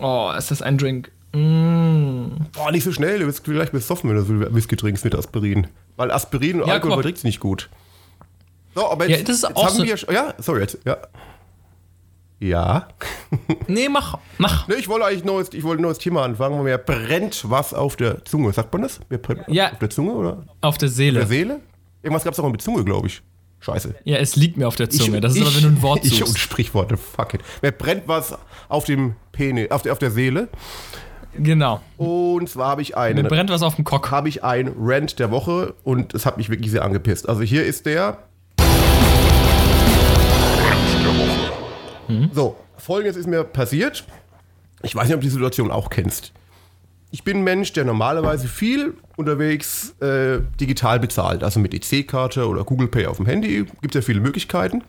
Oh, 0.00 0.32
ist 0.36 0.50
das 0.50 0.60
ein 0.62 0.76
Drink? 0.76 1.10
Mm. 1.32 2.26
Boah, 2.52 2.70
nicht 2.72 2.84
so 2.84 2.92
schnell, 2.92 3.20
du 3.20 3.26
wirst 3.26 3.44
vielleicht 3.44 3.72
besoffen, 3.72 4.10
wenn 4.10 4.16
du 4.16 4.22
so 4.24 4.54
Whisky 4.54 4.76
trinkst 4.76 5.04
mit 5.04 5.14
Aspirin. 5.14 5.68
Weil 5.96 6.10
Aspirin 6.10 6.60
und 6.60 6.66
Ja, 6.68 6.74
Alkohol 6.74 6.90
mal. 6.90 7.02
verträgst 7.02 7.24
nicht 7.24 7.40
gut. 7.40 7.70
So, 8.74 8.90
aber 8.90 9.08
jetzt, 9.08 9.20
Ja, 9.20 9.24
das 9.26 9.36
ist 9.36 9.42
jetzt 9.44 9.56
auch 9.56 9.66
haben 9.66 9.76
so- 9.76 9.84
wir, 9.84 9.96
ja, 10.14 10.34
sorry, 10.38 10.60
jetzt, 10.62 10.78
ja. 10.84 10.96
Ja. 12.40 12.88
Nee, 13.68 13.88
mach, 13.88 14.18
mach. 14.38 14.68
Ne, 14.68 14.74
ich 14.74 14.88
wollte 14.88 15.06
eigentlich 15.06 15.24
neues, 15.24 15.52
ich 15.52 15.62
wollte 15.62 15.80
ein 15.80 15.84
neues 15.84 15.98
Thema 15.98 16.24
anfangen, 16.24 16.56
weil 16.58 16.64
mir 16.64 16.78
brennt 16.78 17.48
was 17.48 17.72
auf 17.72 17.96
der 17.96 18.24
Zunge. 18.24 18.52
Sagt 18.52 18.72
man 18.72 18.82
das? 18.82 19.00
Mir 19.08 19.18
brennt 19.18 19.42
Ja. 19.48 19.72
auf 19.72 19.78
der 19.78 19.90
Zunge 19.90 20.12
oder 20.12 20.44
Auf 20.60 20.76
der 20.78 20.88
Seele. 20.88 21.20
der 21.20 21.28
Seele? 21.28 21.60
Irgendwas 22.02 22.24
gab 22.24 22.34
es 22.34 22.40
auch 22.40 22.50
mit 22.50 22.60
Zunge, 22.60 22.84
glaube 22.84 23.06
ich. 23.06 23.22
Scheiße. 23.60 23.94
Ja, 24.04 24.18
es 24.18 24.36
liegt 24.36 24.58
mir 24.58 24.68
auf 24.68 24.76
der 24.76 24.90
Zunge. 24.90 25.16
Ich- 25.16 25.22
das 25.22 25.32
ist 25.32 25.38
ich, 25.38 25.46
aber, 25.46 25.56
wenn 25.56 25.62
du 25.62 25.68
ein 25.68 25.82
Wort 25.82 26.00
Ich 26.04 26.20
und 26.20 26.28
suchst. 26.28 26.38
Sprichworte, 26.38 26.98
fuck 26.98 27.32
it. 27.34 27.40
Mir 27.62 27.72
brennt 27.72 28.02
was 28.06 28.36
auf 28.68 28.84
dem 28.84 29.16
Penis, 29.32 29.70
auf 29.70 29.80
der, 29.82 29.92
auf 29.92 29.98
der 29.98 30.10
Seele. 30.10 30.48
Genau. 31.36 31.80
Und 31.96 32.48
zwar 32.48 32.68
habe 32.68 32.82
ich 32.82 32.90
Mir 32.90 32.96
einen, 32.98 33.26
brennt 33.26 33.50
was 33.50 33.62
auf 33.62 33.76
dem 33.76 33.84
Cock. 33.84 34.10
habe 34.10 34.28
ich 34.28 34.44
ein 34.44 34.72
Rant 34.78 35.18
der 35.18 35.30
Woche 35.30 35.74
und 35.82 36.14
es 36.14 36.26
hat 36.26 36.36
mich 36.36 36.50
wirklich 36.50 36.70
sehr 36.70 36.84
angepisst. 36.84 37.28
Also 37.28 37.40
hier 37.42 37.64
ist 37.64 37.86
der. 37.86 38.18
So, 42.32 42.56
folgendes 42.76 43.16
ist 43.16 43.26
mir 43.26 43.44
passiert. 43.44 44.04
Ich 44.82 44.94
weiß 44.94 45.06
nicht, 45.06 45.14
ob 45.14 45.20
du 45.20 45.26
die 45.26 45.32
Situation 45.32 45.70
auch 45.70 45.90
kennst. 45.90 46.32
Ich 47.10 47.22
bin 47.22 47.38
ein 47.38 47.44
Mensch, 47.44 47.72
der 47.72 47.84
normalerweise 47.84 48.48
viel 48.48 48.94
unterwegs 49.16 49.94
äh, 50.00 50.40
digital 50.60 50.98
bezahlt, 50.98 51.44
also 51.44 51.60
mit 51.60 51.72
EC-Karte 51.72 52.48
oder 52.48 52.64
Google 52.64 52.88
Pay 52.88 53.06
auf 53.06 53.18
dem 53.18 53.26
Handy. 53.26 53.64
Gibt 53.82 53.94
ja 53.94 54.02
viele 54.02 54.20
Möglichkeiten. 54.20 54.82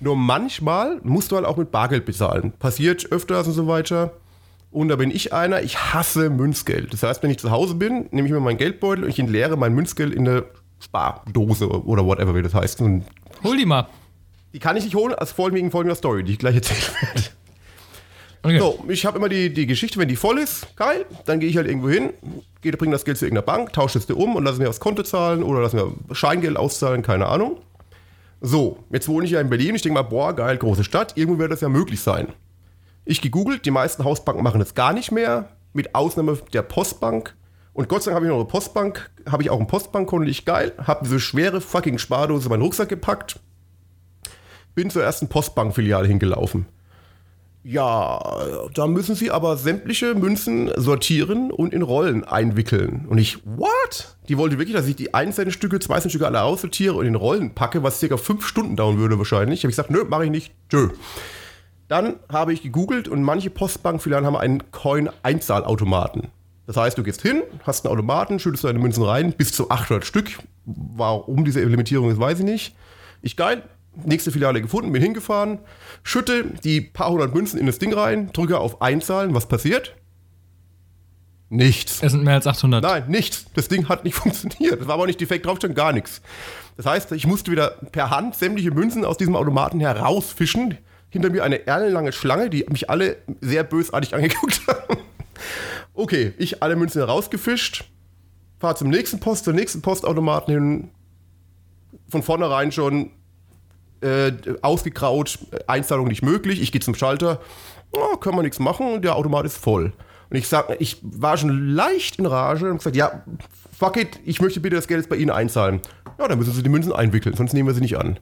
Nur 0.00 0.16
manchmal 0.16 0.98
musst 1.02 1.30
du 1.30 1.36
halt 1.36 1.44
auch 1.44 1.56
mit 1.56 1.70
Bargeld 1.70 2.04
bezahlen. 2.06 2.52
Passiert 2.58 3.10
öfters 3.12 3.46
und 3.46 3.52
so 3.52 3.66
weiter. 3.66 4.12
Und 4.70 4.88
da 4.88 4.96
bin 4.96 5.10
ich 5.10 5.32
einer, 5.32 5.62
ich 5.62 5.92
hasse 5.92 6.30
Münzgeld. 6.30 6.92
Das 6.92 7.02
heißt, 7.02 7.22
wenn 7.22 7.30
ich 7.30 7.38
zu 7.38 7.50
Hause 7.50 7.74
bin, 7.74 8.06
nehme 8.12 8.28
ich 8.28 8.32
mir 8.32 8.40
meinen 8.40 8.58
Geldbeutel 8.58 9.04
und 9.04 9.10
ich 9.10 9.18
entleere 9.18 9.56
mein 9.56 9.74
Münzgeld 9.74 10.14
in 10.14 10.28
eine 10.28 10.44
Spardose 10.80 11.68
oder 11.68 12.04
whatever, 12.04 12.34
wie 12.34 12.42
das 12.42 12.54
heißt. 12.54 12.80
Und 12.80 13.04
Hol 13.42 13.56
die 13.56 13.66
mal. 13.66 13.88
Die 14.52 14.58
kann 14.58 14.76
ich 14.76 14.84
nicht 14.84 14.94
holen, 14.94 15.14
als 15.14 15.32
folgende 15.32 15.58
wegen 15.60 15.70
folgender 15.70 15.96
Story, 15.96 16.24
die 16.24 16.32
ich 16.32 16.38
gleich 16.38 16.56
erzählen 16.56 16.80
werde. 17.02 17.28
Okay. 18.42 18.58
So, 18.60 18.84
ich 18.88 19.04
habe 19.04 19.18
immer 19.18 19.28
die, 19.28 19.52
die 19.52 19.66
Geschichte, 19.66 19.98
wenn 19.98 20.08
die 20.08 20.16
voll 20.16 20.38
ist, 20.38 20.76
geil, 20.76 21.06
dann 21.26 21.40
gehe 21.40 21.48
ich 21.48 21.56
halt 21.56 21.66
irgendwo 21.66 21.90
hin, 21.90 22.10
gehe, 22.60 22.72
bringe 22.72 22.92
das 22.92 23.04
Geld 23.04 23.18
zu 23.18 23.24
irgendeiner 23.24 23.44
Bank, 23.44 23.72
tausche 23.72 23.98
es 23.98 24.06
dir 24.06 24.16
um 24.16 24.36
und 24.36 24.44
lasse 24.44 24.60
mir 24.60 24.68
aufs 24.68 24.80
Konto 24.80 25.02
zahlen 25.02 25.42
oder 25.42 25.60
lasse 25.60 25.76
mir 25.76 25.92
Scheingeld 26.14 26.56
auszahlen, 26.56 27.02
keine 27.02 27.26
Ahnung. 27.26 27.58
So, 28.40 28.84
jetzt 28.90 29.08
wohne 29.08 29.26
ich 29.26 29.32
ja 29.32 29.40
in 29.40 29.50
Berlin, 29.50 29.74
ich 29.74 29.82
denke 29.82 29.94
mal, 29.94 30.08
boah, 30.08 30.34
geil, 30.34 30.56
große 30.56 30.84
Stadt, 30.84 31.16
irgendwo 31.16 31.40
wird 31.40 31.50
das 31.50 31.60
ja 31.60 31.68
möglich 31.68 32.00
sein. 32.00 32.28
Ich 33.04 33.20
gegoogelt, 33.20 33.66
die 33.66 33.72
meisten 33.72 34.04
Hausbanken 34.04 34.44
machen 34.44 34.60
das 34.60 34.74
gar 34.74 34.92
nicht 34.92 35.10
mehr, 35.10 35.48
mit 35.72 35.94
Ausnahme 35.94 36.38
der 36.52 36.62
Postbank. 36.62 37.34
Und 37.72 37.88
Gott 37.88 38.02
sei 38.02 38.10
Dank 38.10 38.16
habe 38.16 38.26
ich 38.26 38.30
noch 38.30 38.38
eine 38.38 38.48
Postbank, 38.48 39.10
habe 39.28 39.42
ich 39.42 39.50
auch 39.50 39.58
ein 39.58 39.66
Postbankkonto, 39.66 40.28
ich 40.28 40.44
geil, 40.44 40.72
habe 40.78 41.04
diese 41.04 41.18
schwere 41.18 41.60
fucking 41.60 41.98
Spardose 41.98 42.46
in 42.46 42.50
meinen 42.50 42.62
Rucksack 42.62 42.88
gepackt, 42.88 43.40
bin 44.78 44.90
zur 44.90 45.02
ersten 45.02 45.26
Postbankfiliale 45.26 46.06
hingelaufen 46.06 46.66
Ja, 47.64 48.20
da 48.72 48.86
müssen 48.86 49.16
Sie 49.16 49.28
aber 49.28 49.56
sämtliche 49.56 50.14
Münzen 50.14 50.70
sortieren 50.76 51.50
und 51.50 51.74
in 51.74 51.82
Rollen 51.82 52.22
einwickeln. 52.22 53.04
Und 53.08 53.18
ich, 53.18 53.44
what? 53.44 54.16
Die 54.28 54.38
wollte 54.38 54.56
wirklich, 54.56 54.76
dass 54.76 54.86
ich 54.86 54.94
die 54.94 55.14
1 55.14 55.34
Cent 55.34 55.52
Stücke, 55.52 55.80
2 55.80 55.98
Cent 55.98 56.12
Stücke 56.12 56.28
alle 56.28 56.42
aussortiere 56.42 56.94
und 56.94 57.06
in 57.06 57.16
Rollen 57.16 57.56
packe, 57.56 57.82
was 57.82 57.98
circa 57.98 58.16
5 58.16 58.46
Stunden 58.46 58.76
dauern 58.76 58.98
würde 58.98 59.18
wahrscheinlich. 59.18 59.64
Habe 59.64 59.70
ich 59.70 59.76
gesagt, 59.76 59.90
nö, 59.90 60.04
mache 60.04 60.26
ich 60.26 60.30
nicht. 60.30 60.54
Tschö. 60.68 60.90
Dann 61.88 62.14
habe 62.28 62.52
ich 62.52 62.62
gegoogelt 62.62 63.08
und 63.08 63.24
manche 63.24 63.50
Postbankfilialen 63.50 64.26
haben 64.26 64.36
einen 64.36 64.70
Coin-Einzahlautomaten. 64.70 66.28
Das 66.68 66.76
heißt, 66.76 66.96
du 66.96 67.02
gehst 67.02 67.22
hin, 67.22 67.42
hast 67.64 67.84
einen 67.84 67.92
Automaten, 67.92 68.38
schüttest 68.38 68.62
deine 68.62 68.78
Münzen 68.78 69.02
rein, 69.02 69.32
bis 69.32 69.50
zu 69.50 69.70
800 69.70 70.06
Stück. 70.06 70.38
Warum 70.66 71.44
diese 71.44 71.64
Limitierung 71.64 72.12
ist, 72.12 72.20
weiß 72.20 72.38
ich 72.38 72.44
nicht. 72.44 72.76
Ich 73.22 73.36
geil, 73.36 73.64
nächste 74.04 74.32
Filiale 74.32 74.60
gefunden, 74.62 74.92
bin 74.92 75.02
hingefahren, 75.02 75.58
schütte 76.02 76.44
die 76.64 76.80
paar 76.80 77.10
hundert 77.10 77.34
Münzen 77.34 77.58
in 77.58 77.66
das 77.66 77.78
Ding 77.78 77.92
rein, 77.92 78.30
drücke 78.32 78.58
auf 78.58 78.82
Einzahlen. 78.82 79.34
Was 79.34 79.46
passiert? 79.46 79.94
Nichts. 81.50 82.02
Es 82.02 82.12
sind 82.12 82.24
mehr 82.24 82.34
als 82.34 82.46
800. 82.46 82.82
Nein, 82.82 83.04
nichts. 83.08 83.46
Das 83.54 83.68
Ding 83.68 83.88
hat 83.88 84.04
nicht 84.04 84.14
funktioniert. 84.16 84.80
Das 84.80 84.86
war 84.86 84.94
aber 84.94 85.06
nicht 85.06 85.20
defekt 85.20 85.46
draufstehen, 85.46 85.74
gar 85.74 85.92
nichts. 85.92 86.20
Das 86.76 86.86
heißt, 86.86 87.12
ich 87.12 87.26
musste 87.26 87.50
wieder 87.50 87.70
per 87.92 88.10
Hand 88.10 88.36
sämtliche 88.36 88.70
Münzen 88.70 89.04
aus 89.04 89.16
diesem 89.16 89.34
Automaten 89.34 89.80
herausfischen. 89.80 90.78
Hinter 91.10 91.30
mir 91.30 91.42
eine 91.42 91.66
erlenlange 91.66 92.12
Schlange, 92.12 92.50
die 92.50 92.66
mich 92.68 92.90
alle 92.90 93.16
sehr 93.40 93.64
bösartig 93.64 94.14
angeguckt 94.14 94.60
haben. 94.68 94.98
Okay, 95.94 96.34
ich 96.36 96.62
alle 96.62 96.76
Münzen 96.76 97.00
herausgefischt, 97.00 97.84
fahre 98.58 98.76
zum 98.76 98.90
nächsten 98.90 99.18
Post, 99.18 99.44
zur 99.44 99.54
nächsten 99.54 99.80
Postautomaten 99.80 100.52
hin. 100.52 100.90
Von 102.10 102.22
vornherein 102.22 102.72
schon 102.72 103.10
äh, 104.00 104.32
ausgegraut, 104.62 105.38
Einzahlung 105.66 106.08
nicht 106.08 106.22
möglich. 106.22 106.60
Ich 106.60 106.72
gehe 106.72 106.80
zum 106.80 106.94
Schalter, 106.94 107.40
oh, 107.92 108.16
können 108.16 108.36
wir 108.36 108.42
nichts 108.42 108.58
machen, 108.58 109.02
der 109.02 109.16
Automat 109.16 109.46
ist 109.46 109.56
voll. 109.56 109.92
Und 110.30 110.36
ich 110.36 110.48
sag, 110.48 110.80
ich 110.80 110.98
war 111.02 111.36
schon 111.36 111.74
leicht 111.74 112.18
in 112.18 112.26
Rage 112.26 112.70
und 112.70 112.78
gesagt, 112.78 112.96
ja, 112.96 113.22
fuck 113.76 113.96
it, 113.96 114.20
ich 114.24 114.40
möchte 114.40 114.60
bitte 114.60 114.76
das 114.76 114.88
Geld 114.88 115.00
jetzt 115.00 115.08
bei 115.08 115.16
Ihnen 115.16 115.30
einzahlen. 115.30 115.80
Ja, 116.18 116.28
dann 116.28 116.38
müssen 116.38 116.52
Sie 116.52 116.62
die 116.62 116.68
Münzen 116.68 116.92
einwickeln, 116.92 117.34
sonst 117.36 117.52
nehmen 117.52 117.68
wir 117.68 117.74
sie 117.74 117.80
nicht 117.80 117.96
an. 117.96 118.18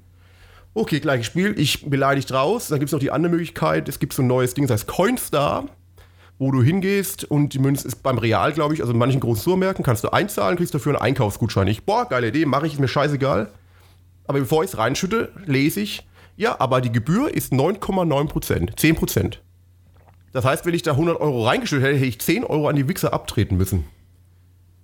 Okay, 0.74 1.00
gleiches 1.00 1.26
Spiel, 1.26 1.58
ich 1.58 1.88
beleidigt 1.88 2.32
raus. 2.32 2.68
Dann 2.68 2.78
gibt 2.78 2.90
es 2.90 2.92
noch 2.92 3.00
die 3.00 3.10
andere 3.10 3.30
Möglichkeit, 3.30 3.88
es 3.88 3.98
gibt 3.98 4.12
so 4.12 4.22
ein 4.22 4.26
neues 4.26 4.52
Ding, 4.54 4.66
das 4.66 4.80
heißt 4.80 4.86
Coinstar, 4.86 5.64
wo 6.38 6.52
du 6.52 6.62
hingehst 6.62 7.24
und 7.24 7.54
die 7.54 7.58
Münze 7.58 7.88
ist 7.88 8.02
beim 8.02 8.18
Real, 8.18 8.52
glaube 8.52 8.74
ich, 8.74 8.80
also 8.82 8.92
in 8.92 8.98
manchen 8.98 9.20
großen 9.20 9.42
Supermärkten, 9.42 9.84
kannst 9.84 10.04
du 10.04 10.10
einzahlen, 10.10 10.58
kriegst 10.58 10.74
dafür 10.74 10.92
einen 10.92 11.02
Einkaufsgutschein. 11.02 11.66
Ich, 11.68 11.84
boah, 11.84 12.06
geile 12.06 12.28
Idee, 12.28 12.44
mache 12.44 12.66
ich, 12.66 12.74
ist 12.74 12.78
mir 12.78 12.88
scheißegal. 12.88 13.48
Aber 14.26 14.40
bevor 14.40 14.64
ich 14.64 14.70
es 14.70 14.78
reinschütte, 14.78 15.32
lese 15.44 15.80
ich, 15.80 16.06
ja, 16.36 16.60
aber 16.60 16.80
die 16.80 16.92
Gebühr 16.92 17.32
ist 17.32 17.52
9,9 17.52 18.28
Prozent, 18.28 18.78
10 18.78 18.96
Prozent. 18.96 19.42
Das 20.32 20.44
heißt, 20.44 20.66
wenn 20.66 20.74
ich 20.74 20.82
da 20.82 20.92
100 20.92 21.18
Euro 21.18 21.46
reingeschüttet 21.46 21.86
hätte, 21.86 21.96
hätte 21.96 22.06
ich 22.06 22.20
10 22.20 22.44
Euro 22.44 22.68
an 22.68 22.76
die 22.76 22.88
Wichser 22.88 23.14
abtreten 23.14 23.56
müssen. 23.56 23.84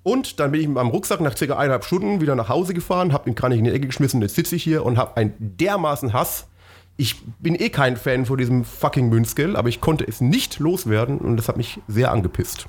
Und 0.02 0.40
dann 0.40 0.50
bin 0.50 0.61
ich 0.61 0.66
mit 0.66 0.76
meinem 0.76 0.88
Rucksack 0.88 1.20
nach 1.20 1.37
circa 1.37 1.57
eineinhalb 1.57 1.85
Stunden 1.85 2.20
wieder 2.20 2.35
nach 2.35 2.48
Hause 2.48 2.74
gefahren, 2.74 3.12
habe 3.12 3.24
den 3.24 3.35
Kranich 3.35 3.59
in 3.59 3.64
die 3.64 3.70
Ecke 3.70 3.87
geschmissen, 3.87 4.20
jetzt 4.22 4.35
sitze 4.35 4.57
ich 4.57 4.62
hier 4.62 4.85
und 4.85 4.98
habe 4.98 5.16
einen 5.16 5.35
dermaßen 5.38 6.12
Hass. 6.12 6.48
Ich 6.96 7.22
bin 7.38 7.55
eh 7.55 7.68
kein 7.68 7.96
Fan 7.96 8.26
von 8.26 8.37
diesem 8.37 8.64
fucking 8.64 9.09
Münzgeld, 9.09 9.57
aber 9.57 9.68
ich 9.68 9.81
konnte 9.81 10.07
es 10.07 10.20
nicht 10.20 10.59
loswerden 10.59 11.18
und 11.18 11.37
das 11.37 11.48
hat 11.48 11.57
mich 11.57 11.81
sehr 11.87 12.11
angepisst. 12.11 12.66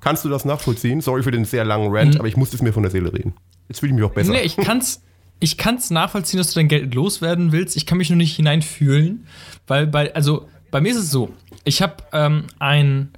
Kannst 0.00 0.24
du 0.24 0.28
das 0.28 0.44
nachvollziehen? 0.44 1.00
Sorry 1.00 1.22
für 1.22 1.30
den 1.30 1.44
sehr 1.44 1.64
langen 1.64 1.94
Rant, 1.94 2.14
mhm. 2.14 2.20
aber 2.20 2.28
ich 2.28 2.36
musste 2.36 2.56
es 2.56 2.62
mir 2.62 2.72
von 2.72 2.82
der 2.82 2.90
Seele 2.90 3.12
reden. 3.12 3.34
Jetzt 3.68 3.80
fühle 3.80 3.92
ich 3.92 3.96
mich 3.96 4.04
auch 4.04 4.12
besser. 4.12 4.32
Nee, 4.32 4.42
ich 4.42 4.56
kann's, 4.56 5.02
ich 5.42 5.58
kann's 5.58 5.90
nachvollziehen, 5.90 6.38
dass 6.38 6.52
du 6.52 6.60
dein 6.60 6.68
Geld 6.68 6.94
loswerden 6.94 7.52
willst. 7.52 7.76
Ich 7.76 7.86
kann 7.86 7.98
mich 7.98 8.10
nur 8.10 8.16
nicht 8.16 8.36
hineinfühlen, 8.36 9.26
weil 9.66 9.86
bei, 9.86 10.14
also 10.14 10.48
bei 10.70 10.80
mir 10.80 10.92
ist 10.92 10.98
es 10.98 11.10
so, 11.10 11.30
ich 11.64 11.82
habe 11.82 11.96
ähm, 12.12 12.44
ein 12.58 13.10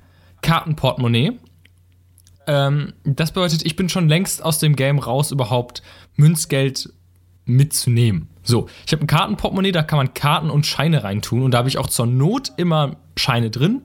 Kartenportemonnaie 0.42 1.38
ähm, 2.46 2.92
das 3.04 3.32
bedeutet, 3.32 3.64
ich 3.64 3.76
bin 3.76 3.88
schon 3.88 4.08
längst 4.08 4.44
aus 4.44 4.58
dem 4.58 4.76
Game 4.76 4.98
raus, 4.98 5.30
überhaupt 5.30 5.82
Münzgeld 6.16 6.92
mitzunehmen. 7.46 8.28
So, 8.42 8.68
ich 8.86 8.92
habe 8.92 9.04
ein 9.04 9.06
Kartenportemonnaie, 9.06 9.72
da 9.72 9.82
kann 9.82 9.96
man 9.96 10.14
Karten 10.14 10.50
und 10.50 10.66
Scheine 10.66 11.04
reintun 11.04 11.42
und 11.42 11.52
da 11.52 11.58
habe 11.58 11.68
ich 11.68 11.78
auch 11.78 11.88
zur 11.88 12.06
Not 12.06 12.52
immer 12.56 12.96
Scheine 13.16 13.50
drin, 13.50 13.82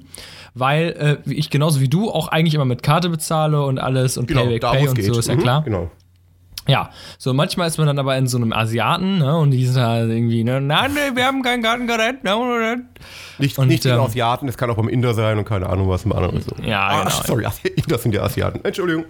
weil 0.53 1.21
äh, 1.25 1.31
ich 1.31 1.49
genauso 1.49 1.79
wie 1.79 1.87
du 1.87 2.11
auch 2.11 2.27
eigentlich 2.27 2.55
immer 2.55 2.65
mit 2.65 2.83
Karte 2.83 3.09
bezahle 3.09 3.63
und 3.63 3.79
alles 3.79 4.17
und 4.17 4.27
genau, 4.27 4.43
Payback 4.43 4.61
Pay 4.61 4.87
und 4.87 4.95
geht. 4.95 5.05
so, 5.05 5.19
ist 5.19 5.27
ja 5.27 5.35
mhm, 5.35 5.41
klar. 5.41 5.63
Genau. 5.63 5.91
Ja, 6.69 6.89
so 7.17 7.33
manchmal 7.33 7.67
ist 7.67 7.77
man 7.77 7.87
dann 7.87 7.99
aber 7.99 8.17
in 8.17 8.27
so 8.27 8.37
einem 8.37 8.53
Asiaten, 8.53 9.19
ne, 9.19 9.37
und 9.37 9.51
die 9.51 9.65
sind 9.65 9.77
da 9.77 10.03
irgendwie, 10.03 10.43
ne, 10.43 10.61
nein, 10.61 10.93
nee, 10.93 11.15
wir 11.15 11.25
haben 11.25 11.41
kein 11.41 11.61
Kartengerät, 11.61 12.23
ne, 12.23 12.85
Nicht, 13.37 13.57
und, 13.57 13.67
nicht 13.67 13.85
ähm, 13.85 13.99
Asiaten, 13.99 14.47
es 14.47 14.57
kann 14.57 14.69
auch 14.69 14.75
beim 14.75 14.89
Inder 14.89 15.13
sein 15.13 15.37
und 15.37 15.45
keine 15.45 15.67
Ahnung 15.67 15.89
was 15.89 16.05
im 16.05 16.13
anderen. 16.13 16.41
So. 16.41 16.55
Ja, 16.63 16.87
ah, 16.87 17.03
genau. 17.03 17.23
Sorry, 17.23 17.45
Inder 17.75 17.97
sind 17.97 18.13
ja 18.13 18.23
Asiaten. 18.23 18.63
Entschuldigung. 18.63 19.05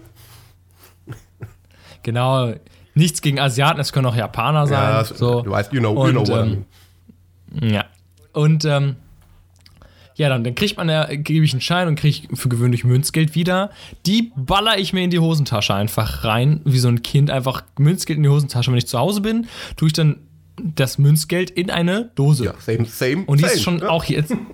Genau, 2.03 2.53
nichts 2.93 3.21
gegen 3.21 3.39
Asiaten, 3.39 3.79
es 3.79 3.91
können 3.91 4.05
auch 4.05 4.15
Japaner 4.15 4.67
sein. 4.67 4.79
Ja, 4.79 5.03
so. 5.03 5.41
du 5.41 5.51
weißt, 5.51 5.73
you 5.73 5.79
know, 5.79 6.07
you 6.07 6.11
know 6.11 6.27
what 6.27 6.47
ähm, 6.47 6.65
Ja, 7.61 7.85
und 8.33 8.63
ähm, 8.65 8.95
ja, 10.19 10.27
dann, 10.27 10.43
dann 10.43 10.53
kriegt 10.53 10.75
man 10.75 10.89
ja, 10.89 11.05
gebe 11.05 11.45
ich 11.45 11.53
einen 11.53 11.61
Schein 11.61 11.87
und 11.87 11.95
kriege 11.95 12.35
für 12.35 12.49
gewöhnlich 12.49 12.83
Münzgeld 12.83 13.35
wieder. 13.35 13.71
Die 14.05 14.33
baller 14.35 14.77
ich 14.77 14.91
mir 14.91 15.01
in 15.01 15.09
die 15.09 15.19
Hosentasche 15.19 15.73
einfach 15.73 16.25
rein, 16.25 16.59
wie 16.65 16.77
so 16.77 16.89
ein 16.89 17.01
Kind, 17.03 17.31
einfach 17.31 17.63
Münzgeld 17.77 18.17
in 18.17 18.23
die 18.23 18.29
Hosentasche. 18.29 18.69
Wenn 18.69 18.77
ich 18.77 18.87
zu 18.87 18.99
Hause 18.99 19.21
bin, 19.21 19.47
tue 19.77 19.87
ich 19.87 19.93
dann 19.93 20.17
das 20.61 20.97
Münzgeld 20.97 21.49
in 21.51 21.71
eine 21.71 22.11
Dose. 22.15 22.45
Ja, 22.45 22.53
same, 22.59 22.83
same. 22.83 23.23
Und 23.27 23.39
die 23.39 23.43
same, 23.43 23.53
ist 23.53 23.63
schon 23.63 23.79
ja. 23.79 23.89
auch 23.89 24.03
jetzt. 24.03 24.35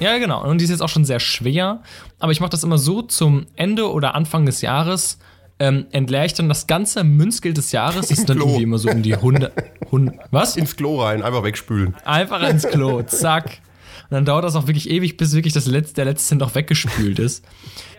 Ja, 0.00 0.18
genau. 0.18 0.44
Und 0.44 0.58
die 0.58 0.64
ist 0.64 0.70
jetzt 0.70 0.82
auch 0.82 0.88
schon 0.88 1.04
sehr 1.04 1.20
schwer. 1.20 1.80
Aber 2.18 2.32
ich 2.32 2.40
mache 2.40 2.50
das 2.50 2.64
immer 2.64 2.78
so 2.78 3.00
zum 3.00 3.46
Ende 3.54 3.92
oder 3.92 4.16
Anfang 4.16 4.44
des 4.44 4.60
Jahres. 4.60 5.20
Ähm, 5.60 5.86
entleere 5.92 6.26
ich 6.26 6.34
dann 6.34 6.48
das 6.48 6.66
ganze 6.66 7.04
Münzgeld 7.04 7.56
des 7.56 7.70
Jahres. 7.70 8.08
Das 8.08 8.18
ist 8.18 8.28
dann 8.28 8.38
irgendwie 8.38 8.64
immer 8.64 8.78
so 8.78 8.90
um 8.90 9.02
die 9.04 9.14
100, 9.14 9.52
100. 9.84 10.16
Was? 10.32 10.56
Ins 10.56 10.74
Klo 10.74 11.00
rein, 11.00 11.22
einfach 11.22 11.44
wegspülen. 11.44 11.94
Einfach 12.04 12.42
ins 12.48 12.66
Klo, 12.66 13.02
zack. 13.02 13.60
Und 14.04 14.12
dann 14.12 14.24
dauert 14.24 14.44
das 14.44 14.54
auch 14.56 14.66
wirklich 14.66 14.90
ewig, 14.90 15.16
bis 15.16 15.34
wirklich 15.34 15.54
das 15.54 15.66
letzte, 15.66 15.94
der 15.94 16.04
letzte 16.06 16.36
auch 16.44 16.54
weggespült 16.54 17.18
ist. 17.18 17.44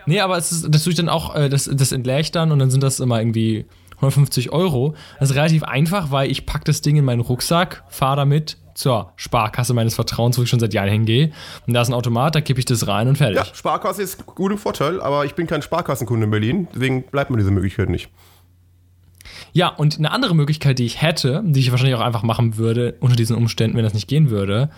Nee, 0.08 0.20
aber 0.20 0.38
es 0.38 0.52
ist, 0.52 0.72
das 0.72 0.84
tue 0.84 0.92
ich 0.92 0.96
dann 0.96 1.08
auch, 1.08 1.34
äh, 1.34 1.48
das, 1.48 1.68
das 1.72 1.90
entleere 1.90 2.20
ich 2.20 2.30
dann 2.30 2.52
und 2.52 2.60
dann 2.60 2.70
sind 2.70 2.80
das 2.80 3.00
immer 3.00 3.18
irgendwie 3.18 3.66
150 3.96 4.52
Euro. 4.52 4.94
Das 5.18 5.30
ist 5.30 5.36
relativ 5.36 5.64
einfach, 5.64 6.12
weil 6.12 6.30
ich 6.30 6.46
packe 6.46 6.62
das 6.62 6.80
Ding 6.80 6.94
in 6.94 7.04
meinen 7.04 7.20
Rucksack, 7.20 7.82
fahre 7.88 8.14
damit 8.14 8.56
zur 8.74 9.12
Sparkasse 9.16 9.74
meines 9.74 9.94
Vertrauens, 9.94 10.38
wo 10.38 10.42
ich 10.42 10.48
schon 10.48 10.60
seit 10.60 10.74
Jahren 10.74 10.90
hingehe. 10.90 11.32
Und 11.66 11.74
da 11.74 11.82
ist 11.82 11.88
ein 11.88 11.94
Automat, 11.94 12.34
da 12.34 12.40
kippe 12.40 12.60
ich 12.60 12.66
das 12.66 12.86
rein 12.86 13.08
und 13.08 13.16
fertig. 13.16 13.36
Ja, 13.36 13.44
Sparkasse 13.44 14.02
ist 14.02 14.24
gut 14.26 14.52
im 14.52 14.58
Vorteil, 14.58 15.00
aber 15.00 15.24
ich 15.24 15.34
bin 15.34 15.46
kein 15.46 15.62
Sparkassenkunde 15.62 16.24
in 16.24 16.30
Berlin, 16.30 16.68
deswegen 16.74 17.02
bleibt 17.02 17.30
mir 17.30 17.38
diese 17.38 17.50
Möglichkeit 17.50 17.88
nicht. 17.88 18.10
Ja, 19.52 19.68
und 19.68 19.98
eine 19.98 20.12
andere 20.12 20.34
Möglichkeit, 20.34 20.78
die 20.78 20.84
ich 20.84 21.00
hätte, 21.00 21.42
die 21.44 21.60
ich 21.60 21.70
wahrscheinlich 21.70 21.96
auch 21.96 22.04
einfach 22.04 22.22
machen 22.22 22.58
würde, 22.58 22.96
unter 23.00 23.16
diesen 23.16 23.36
Umständen, 23.36 23.76
wenn 23.76 23.84
das 23.84 23.94
nicht 23.94 24.08
gehen 24.08 24.30
würde, 24.30 24.70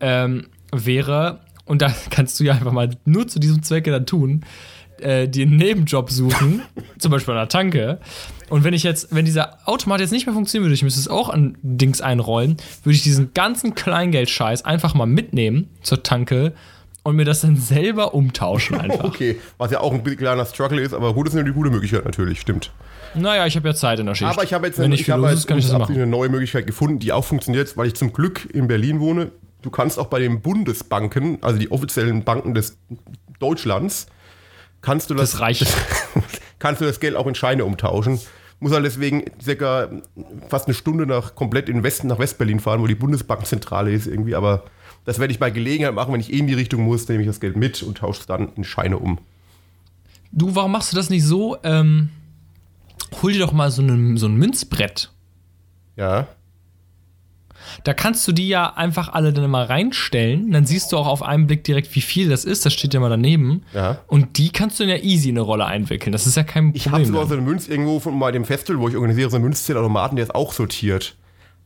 ähm, 0.00 0.46
wäre, 0.74 1.40
und 1.64 1.82
da 1.82 1.92
kannst 2.10 2.38
du 2.40 2.44
ja 2.44 2.52
einfach 2.52 2.72
mal 2.72 2.90
nur 3.04 3.28
zu 3.28 3.38
diesem 3.38 3.62
Zwecke 3.62 3.90
dann 3.90 4.06
tun, 4.06 4.44
äh, 5.00 5.28
dir 5.28 5.46
einen 5.46 5.56
Nebenjob 5.56 6.10
suchen, 6.10 6.62
zum 6.98 7.10
Beispiel 7.10 7.34
an 7.34 7.40
der 7.40 7.48
Tanke. 7.48 7.98
Und 8.48 8.64
wenn 8.64 8.74
ich 8.74 8.82
jetzt, 8.82 9.14
wenn 9.14 9.24
dieser 9.24 9.58
Automat 9.68 10.00
jetzt 10.00 10.12
nicht 10.12 10.26
mehr 10.26 10.34
funktionieren 10.34 10.66
würde, 10.66 10.74
ich 10.74 10.82
müsste 10.82 11.00
es 11.00 11.08
auch 11.08 11.28
an 11.28 11.56
Dings 11.62 12.00
einrollen, 12.00 12.56
würde 12.82 12.96
ich 12.96 13.02
diesen 13.02 13.34
ganzen 13.34 13.74
Kleingeldscheiß 13.74 14.64
einfach 14.64 14.94
mal 14.94 15.06
mitnehmen 15.06 15.68
zur 15.82 16.02
Tanke 16.02 16.52
und 17.02 17.16
mir 17.16 17.24
das 17.24 17.42
dann 17.42 17.56
selber 17.56 18.14
umtauschen 18.14 18.76
einfach. 18.80 19.04
okay, 19.04 19.38
was 19.58 19.70
ja 19.70 19.80
auch 19.80 19.92
ein 19.92 20.02
kleiner 20.02 20.44
Struggle 20.46 20.80
ist, 20.80 20.94
aber 20.94 21.14
gut 21.14 21.28
ist 21.28 21.36
eine 21.36 21.52
gute 21.52 21.70
Möglichkeit 21.70 22.04
natürlich, 22.04 22.40
stimmt. 22.40 22.72
Naja, 23.14 23.46
ich 23.46 23.54
habe 23.54 23.68
ja 23.68 23.74
Zeit 23.74 24.00
in 24.00 24.06
der 24.06 24.14
Schicht. 24.16 24.30
Aber 24.30 24.42
ich 24.42 24.52
habe 24.52 24.66
jetzt 24.66 24.80
eine, 24.80 24.94
ich 24.94 25.08
habe 25.08 25.30
jetzt 25.30 25.48
ist, 25.48 25.72
eine 25.72 26.06
neue 26.06 26.28
Möglichkeit 26.28 26.66
gefunden, 26.66 26.98
die 26.98 27.12
auch 27.12 27.24
funktioniert, 27.24 27.76
weil 27.76 27.86
ich 27.86 27.94
zum 27.94 28.12
Glück 28.12 28.48
in 28.52 28.66
Berlin 28.66 28.98
wohne. 28.98 29.30
Du 29.64 29.70
kannst 29.70 29.98
auch 29.98 30.08
bei 30.08 30.18
den 30.18 30.42
Bundesbanken, 30.42 31.38
also 31.40 31.58
die 31.58 31.72
offiziellen 31.72 32.22
Banken 32.22 32.52
des 32.52 32.76
Deutschlands, 33.38 34.08
kannst 34.82 35.08
du 35.08 35.14
das, 35.14 35.30
das 35.30 35.40
reicht. 35.40 35.66
kannst 36.58 36.82
du 36.82 36.84
das 36.84 37.00
Geld 37.00 37.16
auch 37.16 37.26
in 37.26 37.34
Scheine 37.34 37.64
umtauschen. 37.64 38.20
Muss 38.60 38.72
halt 38.72 38.84
deswegen 38.84 39.24
circa 39.42 39.88
fast 40.50 40.66
eine 40.66 40.74
Stunde 40.74 41.06
nach 41.06 41.34
komplett 41.34 41.70
in 41.70 41.82
Westen 41.82 42.08
nach 42.08 42.18
Westberlin 42.18 42.60
fahren, 42.60 42.82
wo 42.82 42.86
die 42.86 42.94
Bundesbankzentrale 42.94 43.90
ist 43.90 44.06
irgendwie. 44.06 44.34
Aber 44.34 44.64
das 45.06 45.18
werde 45.18 45.32
ich 45.32 45.38
bei 45.38 45.48
Gelegenheit 45.48 45.94
machen, 45.94 46.12
wenn 46.12 46.20
ich 46.20 46.30
eh 46.30 46.40
in 46.40 46.46
die 46.46 46.52
Richtung 46.52 46.82
muss, 46.82 47.08
nehme 47.08 47.22
ich 47.22 47.26
das 47.26 47.40
Geld 47.40 47.56
mit 47.56 47.82
und 47.82 47.96
tausche 47.96 48.20
es 48.20 48.26
dann 48.26 48.52
in 48.56 48.64
Scheine 48.64 48.98
um. 48.98 49.18
Du, 50.30 50.54
warum 50.54 50.72
machst 50.72 50.92
du 50.92 50.96
das 50.96 51.08
nicht 51.08 51.24
so? 51.24 51.56
Ähm, 51.62 52.10
hol 53.22 53.32
dir 53.32 53.38
doch 53.38 53.52
mal 53.52 53.70
so, 53.70 53.80
eine, 53.80 54.18
so 54.18 54.26
ein 54.26 54.36
Münzbrett. 54.36 55.10
Ja. 55.96 56.28
Da 57.84 57.94
kannst 57.94 58.26
du 58.28 58.32
die 58.32 58.48
ja 58.48 58.74
einfach 58.74 59.12
alle 59.12 59.32
dann 59.32 59.44
immer 59.44 59.68
reinstellen. 59.68 60.50
Dann 60.52 60.66
siehst 60.66 60.92
du 60.92 60.96
auch 60.96 61.06
auf 61.06 61.22
einen 61.22 61.46
Blick 61.46 61.64
direkt, 61.64 61.94
wie 61.94 62.00
viel 62.00 62.28
das 62.28 62.44
ist. 62.44 62.64
Das 62.66 62.72
steht 62.72 62.94
ja 62.94 63.00
mal 63.00 63.10
daneben. 63.10 63.62
Ja. 63.72 63.98
Und 64.06 64.38
die 64.38 64.50
kannst 64.50 64.78
du 64.78 64.84
in 64.84 64.88
der 64.88 65.04
easy 65.04 65.28
in 65.30 65.36
eine 65.36 65.42
Rolle 65.42 65.66
einwickeln. 65.66 66.12
Das 66.12 66.26
ist 66.26 66.36
ja 66.36 66.42
kein 66.42 66.72
Problem. 66.72 66.76
Ich 66.76 66.88
habe 66.90 67.04
sogar 67.04 67.26
so 67.26 67.34
eine 67.34 67.42
Münz 67.42 67.68
irgendwo 67.68 68.00
von 68.00 68.18
bei 68.18 68.32
dem 68.32 68.44
Festival, 68.44 68.80
wo 68.80 68.88
ich 68.88 68.96
organisiere, 68.96 69.30
so 69.30 69.36
einen 69.36 69.44
Münzzählautomaten, 69.44 70.16
der 70.16 70.24
ist 70.24 70.34
auch 70.34 70.52
sortiert. 70.52 71.16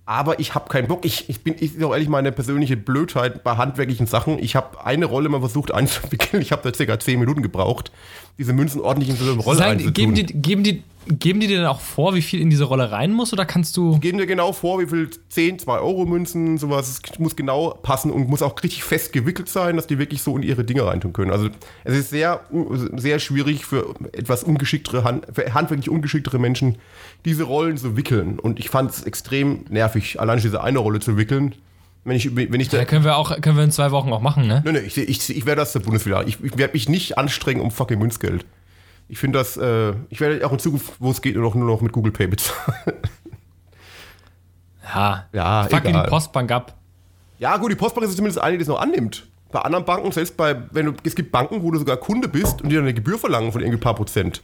Aber 0.09 0.40
ich 0.40 0.55
habe 0.55 0.70
keinen 0.70 0.88
Bock. 0.88 1.05
Ich, 1.05 1.28
ich 1.28 1.42
bin, 1.42 1.55
ich 1.61 1.84
auch 1.84 1.92
ehrlich 1.92 2.09
meine 2.09 2.32
persönliche 2.32 2.78
Blödheit 2.78 3.44
bei 3.44 3.59
handwerklichen 3.59 4.07
Sachen. 4.07 4.38
Ich 4.38 4.57
habe 4.57 4.82
eine 4.82 5.05
Rolle 5.05 5.28
mal 5.28 5.40
versucht 5.40 5.74
einzuwickeln. 5.74 6.40
Ich 6.40 6.51
habe 6.51 6.62
da 6.62 6.74
circa 6.74 6.99
10 6.99 7.20
Minuten 7.20 7.42
gebraucht, 7.42 7.92
diese 8.38 8.55
Münzen 8.55 8.80
ordentlich 8.80 9.11
in 9.11 9.16
so 9.16 9.30
eine 9.30 9.38
Rolle 9.38 9.59
Sagen, 9.59 9.72
einzutun. 9.72 9.92
geben, 9.92 10.14
die, 10.14 10.24
geben, 10.24 10.62
die, 10.62 10.82
geben 11.09 11.40
die 11.40 11.46
dir 11.46 11.59
dann 11.59 11.66
auch 11.66 11.80
vor, 11.80 12.14
wie 12.14 12.22
viel 12.22 12.40
in 12.40 12.50
diese 12.50 12.64
Rolle 12.64 12.90
rein 12.90 13.12
muss? 13.12 13.32
Oder 13.32 13.46
kannst 13.46 13.76
du. 13.76 13.98
geben 13.98 14.18
dir 14.18 14.26
genau 14.26 14.52
vor, 14.52 14.80
wie 14.80 14.86
viel 14.86 15.11
10, 15.28 15.59
2 15.59 15.78
Euro 15.78 16.06
Münzen, 16.06 16.59
sowas. 16.59 16.88
Es 16.88 17.18
muss 17.18 17.36
genau 17.36 17.70
passen 17.82 18.11
und 18.11 18.28
muss 18.28 18.42
auch 18.42 18.62
richtig 18.62 18.84
fest 18.84 19.12
gewickelt 19.12 19.48
sein, 19.48 19.76
dass 19.76 19.86
die 19.86 19.98
wirklich 19.98 20.22
so 20.22 20.36
in 20.36 20.42
ihre 20.42 20.64
Dinge 20.64 20.86
reintun 20.86 21.12
können. 21.12 21.30
Also 21.30 21.48
es 21.84 21.96
ist 21.96 22.11
sehr, 22.11 22.40
sehr 22.96 23.18
schwierig 23.18 23.64
für 23.64 23.94
etwas 24.12 24.44
ungeschicktere, 24.44 25.22
für 25.32 25.54
handwerklich 25.54 25.88
ungeschicktere 25.90 26.38
Menschen, 26.38 26.76
diese 27.24 27.44
Rollen 27.44 27.76
zu 27.76 27.96
wickeln. 27.96 28.38
Und 28.38 28.59
ich 28.59 28.70
fand 28.70 28.90
es 28.90 29.02
extrem 29.02 29.64
nervig, 29.68 30.20
allein 30.20 30.40
diese 30.40 30.62
eine 30.62 30.78
Rolle 30.78 31.00
zu 31.00 31.16
wickeln. 31.16 31.54
Wenn 32.04 32.16
ich, 32.16 32.34
wenn 32.34 32.61
ich 32.61 32.68
da, 32.68 32.78
Ja, 32.78 32.84
können 32.84 33.04
wir 33.04 33.16
auch 33.16 33.38
können 33.40 33.56
wir 33.56 33.64
in 33.64 33.70
zwei 33.70 33.90
Wochen 33.90 34.12
auch 34.12 34.22
machen, 34.22 34.46
ne? 34.46 34.62
Nee, 34.64 34.72
nee, 34.72 34.78
ich, 34.78 34.96
ich, 34.96 35.36
ich 35.36 35.46
werde 35.46 35.61
das 35.61 35.72
zur 35.72 35.82
Bundeswehr. 35.82 36.24
Ich, 36.26 36.42
ich 36.42 36.56
werde 36.56 36.72
mich 36.72 36.88
nicht 36.88 37.18
anstrengen 37.18 37.61
um 37.61 37.70
fucking 37.70 37.98
Münzgeld. 37.98 38.46
Ich 39.09 39.18
finde 39.18 39.38
das, 39.38 39.56
äh, 39.56 39.94
ich 40.11 40.20
werde 40.20 40.46
auch 40.46 40.52
in 40.52 40.59
Zukunft, 40.59 40.92
wo 40.98 41.11
es 41.11 41.22
geht, 41.22 41.34
nur 41.34 41.44
noch, 41.44 41.54
nur 41.54 41.66
noch 41.66 41.80
mit 41.80 41.92
Google 41.92 42.12
Pay 42.12 42.26
bezahlen. 42.26 42.76
Ja. 44.94 45.26
Ja, 45.32 45.62
Fucking 45.64 45.90
egal. 45.90 46.04
die 46.04 46.11
Postbank 46.11 46.50
ab. 46.52 46.74
Ja, 47.38 47.56
gut, 47.56 47.70
die 47.70 47.76
Postbank 47.76 48.06
ist 48.06 48.16
zumindest 48.16 48.40
eine, 48.40 48.56
die 48.56 48.62
es 48.62 48.68
noch 48.68 48.80
annimmt. 48.80 49.26
Bei 49.52 49.61
anderen 49.61 49.84
Banken, 49.84 50.11
selbst 50.12 50.36
bei, 50.36 50.56
wenn 50.72 50.86
du, 50.86 50.92
es 51.04 51.14
gibt 51.14 51.32
Banken, 51.32 51.62
wo 51.62 51.70
du 51.70 51.78
sogar 51.78 51.96
Kunde 51.96 52.28
bist 52.28 52.61
und 52.62 52.68
die 52.68 52.74
dann 52.74 52.84
eine 52.84 52.94
Gebühr 52.94 53.18
verlangen 53.18 53.52
von 53.52 53.61
irgendwie 53.61 53.78
ein 53.78 53.80
paar 53.82 53.94
Prozent, 53.94 54.42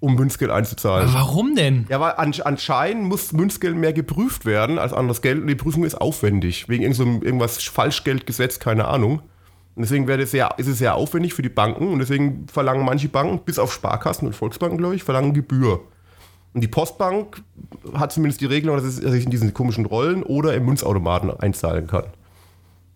um 0.00 0.14
Münzgeld 0.16 0.50
einzuzahlen. 0.50 1.08
Aber 1.08 1.18
warum 1.18 1.54
denn? 1.54 1.86
Ja, 1.88 2.00
weil 2.00 2.12
an, 2.14 2.34
anscheinend 2.44 3.04
muss 3.04 3.32
Münzgeld 3.32 3.76
mehr 3.76 3.92
geprüft 3.92 4.44
werden 4.44 4.78
als 4.78 4.92
anderes 4.92 5.22
Geld 5.22 5.40
und 5.40 5.46
die 5.46 5.54
Prüfung 5.54 5.84
ist 5.84 6.00
aufwendig. 6.00 6.68
Wegen 6.68 6.82
irgend 6.82 6.96
so 6.96 7.04
einem- 7.04 7.22
irgendwas 7.22 7.62
Falschgeldgesetz, 7.62 8.58
keine 8.58 8.86
Ahnung. 8.86 9.22
Und 9.76 9.82
deswegen 9.82 10.06
wäre 10.06 10.18
das 10.18 10.30
sehr, 10.30 10.54
ist 10.56 10.68
es 10.68 10.78
sehr 10.78 10.94
aufwendig 10.94 11.34
für 11.34 11.42
die 11.42 11.48
Banken 11.48 11.88
und 11.88 11.98
deswegen 11.98 12.46
verlangen 12.46 12.84
manche 12.84 13.08
Banken, 13.08 13.40
bis 13.44 13.58
auf 13.58 13.72
Sparkassen 13.72 14.26
und 14.26 14.34
Volksbanken, 14.34 14.78
glaube 14.78 14.94
ich, 14.94 15.02
verlangen 15.02 15.34
Gebühr. 15.34 15.80
Und 16.52 16.60
die 16.60 16.68
Postbank 16.68 17.42
hat 17.94 18.12
zumindest 18.12 18.40
die 18.40 18.46
Regelung, 18.46 18.76
dass 18.76 18.84
es 18.84 18.96
sich 18.96 19.24
in 19.24 19.30
diesen 19.30 19.52
komischen 19.52 19.86
Rollen 19.86 20.22
oder 20.22 20.54
im 20.54 20.64
Münzautomaten 20.64 21.30
einzahlen 21.40 21.88
kann. 21.88 22.04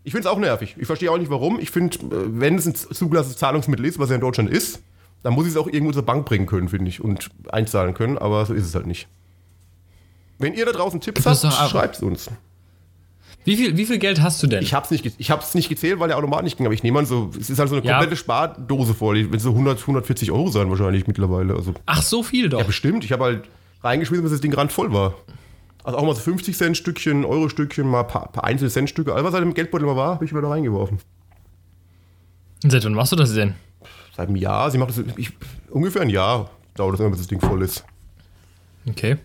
Ich 0.05 0.12
finde 0.12 0.29
es 0.29 0.33
auch 0.33 0.39
nervig. 0.39 0.76
Ich 0.79 0.87
verstehe 0.87 1.11
auch 1.11 1.18
nicht 1.18 1.31
warum. 1.31 1.59
Ich 1.59 1.70
finde, 1.70 1.99
äh, 1.99 2.41
wenn 2.41 2.55
es 2.55 2.66
ein 2.66 2.74
zugelassenes 2.74 3.37
Zahlungsmittel 3.37 3.85
ist, 3.85 3.99
was 3.99 4.09
ja 4.09 4.14
in 4.14 4.20
Deutschland 4.20 4.49
ist, 4.49 4.81
dann 5.22 5.35
muss 5.35 5.47
ich 5.47 5.53
es 5.53 5.57
auch 5.57 5.66
irgendwo 5.66 5.93
zur 5.93 6.05
Bank 6.05 6.24
bringen 6.24 6.47
können, 6.47 6.68
finde 6.68 6.89
ich, 6.89 7.03
und 7.03 7.29
einzahlen 7.49 7.95
können, 7.95 8.16
aber 8.16 8.47
so 8.47 8.55
ist 8.55 8.64
es 8.64 8.74
halt 8.76 8.87
nicht. 8.87 9.09
Wenn 10.39 10.55
ihr 10.55 10.64
da 10.64 10.72
draußen 10.72 11.01
Tipps 11.01 11.26
habt, 11.26 11.70
schreibt 11.70 11.97
es 11.97 12.03
uns. 12.03 12.31
Wie 13.49 13.57
viel, 13.57 13.76
wie 13.78 13.86
viel 13.86 13.99
Geld 13.99 14.20
hast 14.20 14.42
du 14.42 14.46
denn? 14.46 14.62
Ich 14.62 14.74
habe 14.74 14.84
es 14.84 14.90
nicht, 14.90 15.11
ich 15.18 15.30
hab's 15.30 15.55
nicht 15.55 15.70
gezählt, 15.70 15.99
weil 16.01 16.09
der 16.09 16.18
Automat 16.18 16.44
nicht 16.44 16.59
ging, 16.59 16.66
aber 16.66 16.74
ich 16.74 16.82
nehme 16.82 16.99
an, 16.99 17.07
so, 17.07 17.30
es 17.40 17.49
ist 17.49 17.59
halt 17.59 17.70
so 17.70 17.76
eine 17.76 17.84
Ja. 17.86 17.92
komplette 17.94 18.16
Spardose 18.16 18.92
voll. 18.92 19.14
Die 19.16 19.32
wird 19.32 19.40
so 19.40 19.51
100, 19.53 19.80
140 19.80 20.30
Euro 20.32 20.51
sein 20.51 20.68
wahrscheinlich 20.68 21.07
mittlerweile. 21.07 21.55
Also, 21.55 21.72
Ach, 21.86 22.03
so 22.03 22.22
viel 22.22 22.51
doch. 22.51 22.59
ja, 22.61 22.64
bestimmt. 22.66 23.05
Ich 23.05 23.12
habe 23.12 23.24
halt 23.24 23.49
reingeschmissen, 23.82 24.22
bis 24.22 24.32
das 24.32 24.42
Ding 24.42 24.53
randvoll 24.53 24.92
war. 24.92 25.14
Also 25.82 25.96
auch 25.99 26.05
mal 26.05 26.14
so 26.14 26.20
50 26.20 26.55
Cent 26.59 26.76
Stückchen, 26.76 27.24
Euro 27.24 27.49
Stückchen, 27.49 27.88
mal 27.88 28.01
ein 28.03 28.07
paar, 28.07 28.30
paar 28.30 28.44
einzelne 28.44 28.70
Cent 28.70 28.90
Stücke. 28.90 29.14
Alles, 29.14 29.24
was 29.24 29.32
halt 29.32 29.44
im 29.44 29.55
Geldbeutel 29.55 29.86
mal 29.86 29.96
war, 29.96 30.14
habe 30.16 30.24
ich 30.26 30.30
wieder 30.30 30.42
da 30.42 30.49
reingeworfen. 30.51 30.99
Seit 32.62 32.84
wann 32.84 32.92
machst 32.92 33.12
du 33.12 33.16
das 33.16 33.32
denn? 33.32 33.55
Seit 34.14 34.28
einem 34.28 34.36
Jahr, 34.36 34.70
sie 34.70 34.76
macht 34.76 34.90
das 34.90 35.03
ich, 35.16 35.30
ungefähr 35.70 36.03
ein 36.03 36.11
Jahr 36.11 36.51
dauert 36.74 36.92
das 36.94 37.01
immer, 37.01 37.11
bis 37.11 37.20
das 37.20 37.28
Ding 37.28 37.40
voll 37.40 37.62
ist. 37.62 37.84
Okay. 38.86 39.16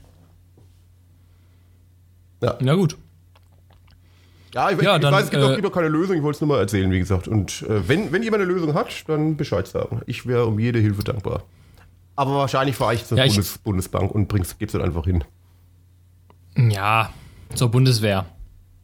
Ja. 2.41 2.57
Na 2.61 2.75
gut. 2.75 2.95
Ja, 4.53 4.69
ich, 4.69 4.79
Ja, 4.81 4.95
ich 4.95 5.01
dann, 5.01 5.13
weiß, 5.13 5.25
es 5.25 5.29
gibt, 5.31 5.41
äh, 5.43 5.67
auch 5.67 5.71
keine 5.71 5.87
Lösung, 5.87 6.15
ich 6.15 6.21
wollte 6.23 6.35
es 6.37 6.41
nur 6.41 6.47
mal 6.49 6.59
erzählen, 6.59 6.89
wie 6.91 6.99
gesagt. 6.99 7.27
Und 7.27 7.63
äh, 7.63 7.87
wenn, 7.87 8.11
wenn 8.11 8.21
jemand 8.23 8.43
eine 8.43 8.51
Lösung 8.51 8.73
hat, 8.73 9.07
dann 9.09 9.35
Bescheid 9.35 9.67
sagen. 9.67 10.01
Ich 10.05 10.25
wäre 10.27 10.45
um 10.45 10.59
jede 10.59 10.79
Hilfe 10.79 11.03
dankbar. 11.03 11.43
Aber 12.15 12.35
wahrscheinlich 12.35 12.75
fahre 12.75 12.93
ich 12.93 13.05
zur 13.05 13.17
Ja, 13.17 13.25
ich- 13.25 13.31
Bundes 13.33 13.57
Bundesbank 13.57 14.11
und 14.11 14.27
bring's, 14.27 14.57
gib's 14.59 14.73
dann 14.73 14.83
einfach 14.83 15.05
hin. 15.05 15.23
Ja, 16.55 17.09
zur 17.55 17.71
Bundeswehr. 17.71 18.25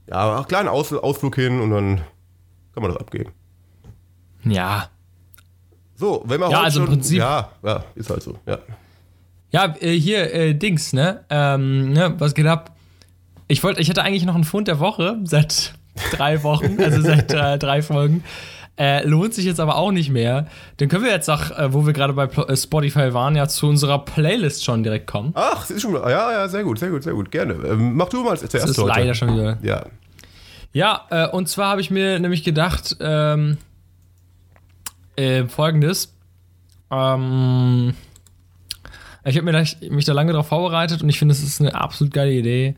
Ja, 0.10 0.38
einen 0.38 0.48
kleinen 0.48 0.70
Aus, 0.70 0.92
Ausflug 0.92 1.36
hin 1.36 1.62
und 1.62 1.70
dann 1.70 1.98
kann 2.74 2.82
man 2.82 2.92
das 2.92 3.00
abgeben. 3.00 3.32
Ja. 4.44 4.90
So, 5.96 6.24
wenn 6.26 6.40
man 6.40 6.50
Ja, 6.50 6.58
heute 6.58 6.66
also 6.66 6.80
im 6.80 6.86
schon, 6.88 6.94
Prinzip- 6.96 7.18
Ja, 7.20 7.52
ja, 7.62 7.84
ist 7.94 8.10
halt 8.10 8.24
so. 8.24 8.40
Ja. 8.48 8.58
Ja, 9.52 9.76
äh, 9.80 9.92
hier, 10.00 10.34
äh, 10.34 10.54
Dings, 10.56 10.94
ne? 10.94 11.26
Ähm, 11.30 11.94
ne? 11.94 12.16
Was 12.18 12.34
geht 12.34 12.46
ab? 12.48 12.76
Ich 13.50 13.64
wollte, 13.64 13.82
ich 13.82 13.90
hatte 13.90 14.04
eigentlich 14.04 14.26
noch 14.26 14.36
einen 14.36 14.44
Fund 14.44 14.68
der 14.68 14.80
Woche 14.80 15.18
seit 15.24 15.74
drei 16.14 16.44
Wochen, 16.44 16.78
also 16.82 17.02
seit 17.02 17.34
äh, 17.34 17.58
drei 17.58 17.82
Folgen. 17.82 18.24
Äh, 18.78 19.06
lohnt 19.06 19.34
sich 19.34 19.44
jetzt 19.44 19.60
aber 19.60 19.76
auch 19.76 19.92
nicht 19.92 20.10
mehr. 20.10 20.48
Dann 20.78 20.88
können 20.88 21.04
wir 21.04 21.12
jetzt 21.12 21.30
auch, 21.30 21.52
äh, 21.52 21.74
wo 21.74 21.86
wir 21.86 21.92
gerade 21.92 22.14
bei 22.14 22.26
äh, 22.26 22.56
Spotify 22.56 23.14
waren, 23.14 23.36
ja 23.36 23.48
zu 23.48 23.68
unserer 23.68 24.06
Playlist 24.06 24.64
schon 24.64 24.84
direkt 24.84 25.08
kommen. 25.08 25.32
Ach, 25.36 25.64
es 25.64 25.72
ist 25.72 25.82
schon. 25.82 25.96
Ja, 25.96 26.32
ja, 26.32 26.48
sehr 26.48 26.64
gut, 26.64 26.80
sehr 26.80 26.90
gut, 26.90 27.04
sehr 27.04 27.14
gut. 27.14 27.32
Gerne. 27.32 27.56
Ähm, 27.56 27.96
mach 27.96 28.08
du 28.08 28.24
mal 28.24 28.38
zuerst 28.38 28.54
Das 28.54 28.70
ist 28.70 28.78
heute. 28.78 28.88
leider 28.88 29.14
schon 29.16 29.34
wieder. 29.34 29.58
Ja. 29.64 29.86
Ja, 30.72 31.08
äh, 31.10 31.28
und 31.28 31.50
zwar 31.50 31.72
habe 31.72 31.82
ich 31.82 31.90
mir 31.92 32.20
nämlich 32.20 32.44
gedacht, 32.44 32.96
ähm, 33.02 33.58
äh, 35.16 35.46
folgendes. 35.48 36.14
Ähm, 36.92 37.96
ich 39.26 39.36
habe 39.38 39.52
mich 39.90 40.06
da 40.06 40.14
lange 40.14 40.32
darauf 40.32 40.48
vorbereitet 40.48 41.02
und 41.04 41.10
ich 41.10 41.20
finde, 41.20 41.34
es 41.34 41.44
ist 41.44 41.60
eine 41.60 41.76
absolut 41.76 42.14
geile 42.14 42.32
Idee. 42.32 42.76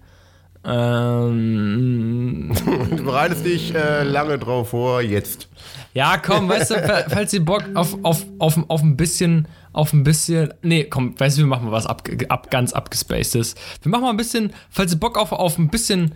Ähm, 0.64 2.52
Du 2.96 3.04
bereitest 3.04 3.46
dich 3.46 3.74
äh, 3.74 4.04
lange 4.04 4.38
drauf 4.38 4.70
vor, 4.70 5.02
jetzt. 5.02 5.48
ja, 5.94 6.18
komm, 6.18 6.48
weißt 6.50 6.72
du, 6.72 6.76
fa- 6.76 7.04
falls 7.10 7.34
ihr 7.34 7.44
Bock 7.44 7.64
auf, 7.74 7.98
auf, 8.04 8.26
auf, 8.40 8.60
auf 8.70 8.82
ein 8.84 8.96
bisschen, 8.98 9.48
auf 9.74 9.92
ein 9.94 10.04
bisschen, 10.04 10.54
nee, 10.62 10.84
komm, 10.84 11.20
weißt 11.20 11.38
du, 11.38 11.42
wir 11.42 11.48
machen 11.48 11.66
mal 11.66 11.72
was 11.72 11.88
ab, 11.88 12.04
ab, 12.30 12.52
ganz 12.52 12.74
abgespacedes. 12.74 13.56
Wir 13.82 13.90
machen 13.90 14.04
mal 14.04 14.12
ein 14.12 14.18
bisschen, 14.18 14.54
falls 14.70 14.94
ihr 14.94 15.00
Bock 15.00 15.18
auf, 15.18 15.32
auf 15.32 15.58
ein 15.58 15.70
bisschen, 15.70 16.14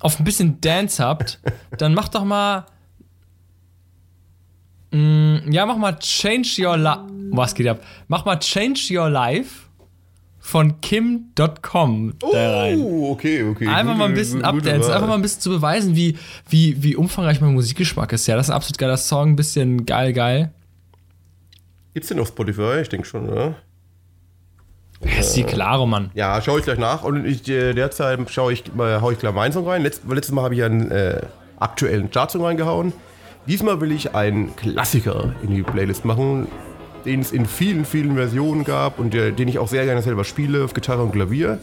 auf 0.00 0.18
ein 0.18 0.24
bisschen 0.24 0.60
Dance 0.60 1.02
habt, 1.04 1.40
dann 1.78 1.92
macht 1.94 2.14
doch 2.14 2.24
mal, 2.24 2.64
mm, 4.92 5.50
ja, 5.52 5.66
mach 5.66 5.76
mal 5.76 5.98
Change 5.98 6.48
Your 6.66 6.76
Life, 6.76 7.02
was 7.32 7.54
geht 7.54 7.68
ab? 7.68 7.80
Mach 8.08 8.24
mal 8.24 8.38
Change 8.38 8.80
Your 8.90 9.10
Life 9.10 9.63
von 10.46 10.78
Kim.com 10.82 12.12
da 12.20 12.26
rein. 12.60 12.78
Oh, 12.78 13.12
okay, 13.12 13.42
okay. 13.44 13.66
Einfach 13.66 13.84
Gute- 13.94 13.98
mal 13.98 14.04
ein 14.08 14.14
bisschen 14.14 14.42
Wahl. 14.42 14.50
einfach 14.68 15.08
mal 15.08 15.14
ein 15.14 15.22
bisschen 15.22 15.40
zu 15.40 15.48
beweisen, 15.48 15.96
wie, 15.96 16.18
wie, 16.50 16.82
wie 16.82 16.96
umfangreich 16.96 17.40
mein 17.40 17.54
Musikgeschmack 17.54 18.12
ist. 18.12 18.26
Ja, 18.26 18.36
das 18.36 18.46
ist 18.46 18.50
ein 18.50 18.56
absolut 18.56 18.76
geiler 18.76 18.98
Song, 18.98 19.30
ein 19.30 19.36
bisschen 19.36 19.86
geil, 19.86 20.12
geil. 20.12 20.52
Gibt's 21.94 22.10
den 22.10 22.20
auf 22.20 22.28
Spotify? 22.28 22.80
Ich 22.82 22.90
denke 22.90 23.06
schon, 23.06 23.26
oder? 23.26 23.54
Ja, 25.02 25.18
ist 25.20 25.32
die 25.34 25.44
klare, 25.44 25.88
Mann. 25.88 26.10
Ja, 26.14 26.40
schaue 26.42 26.58
ich 26.58 26.64
gleich 26.66 26.78
nach. 26.78 27.04
Und 27.04 27.24
ich, 27.24 27.48
äh, 27.48 27.72
derzeit 27.72 28.20
schaue 28.30 28.52
ich, 28.52 28.64
äh, 28.78 29.00
hau 29.00 29.10
ich 29.10 29.18
gleich 29.18 29.32
meinen 29.32 29.52
Song 29.52 29.66
rein. 29.66 29.82
Letzt, 29.82 30.02
letztes 30.06 30.34
Mal 30.34 30.42
habe 30.42 30.54
ich 30.54 30.62
einen 30.62 30.90
äh, 30.90 31.22
aktuellen 31.58 32.10
Chartsong 32.10 32.44
reingehauen. 32.44 32.92
Diesmal 33.46 33.80
will 33.80 33.92
ich 33.92 34.14
einen 34.14 34.54
Klassiker 34.56 35.34
in 35.42 35.54
die 35.54 35.62
Playlist 35.62 36.04
machen, 36.04 36.48
den 37.04 37.20
es 37.20 37.32
in 37.32 37.46
vielen, 37.46 37.84
vielen 37.84 38.14
Versionen 38.16 38.64
gab 38.64 38.98
und 38.98 39.14
der, 39.14 39.30
den 39.32 39.48
ich 39.48 39.58
auch 39.58 39.68
sehr 39.68 39.84
gerne 39.84 40.02
selber 40.02 40.24
spiele 40.24 40.64
auf 40.64 40.74
Gitarre 40.74 41.02
und 41.02 41.12
Klavier. 41.12 41.58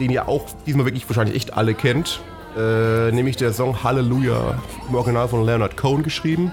Den 0.00 0.10
ihr 0.10 0.28
auch 0.28 0.46
diesmal 0.66 0.86
wirklich 0.86 1.08
wahrscheinlich 1.08 1.36
echt 1.36 1.54
alle 1.54 1.74
kennt. 1.74 2.20
Äh, 2.56 3.12
nämlich 3.12 3.36
der 3.36 3.52
Song 3.52 3.82
Hallelujah, 3.82 4.60
im 4.88 4.94
Original 4.94 5.28
von 5.28 5.44
Leonard 5.44 5.76
Cohen 5.76 6.02
geschrieben. 6.02 6.52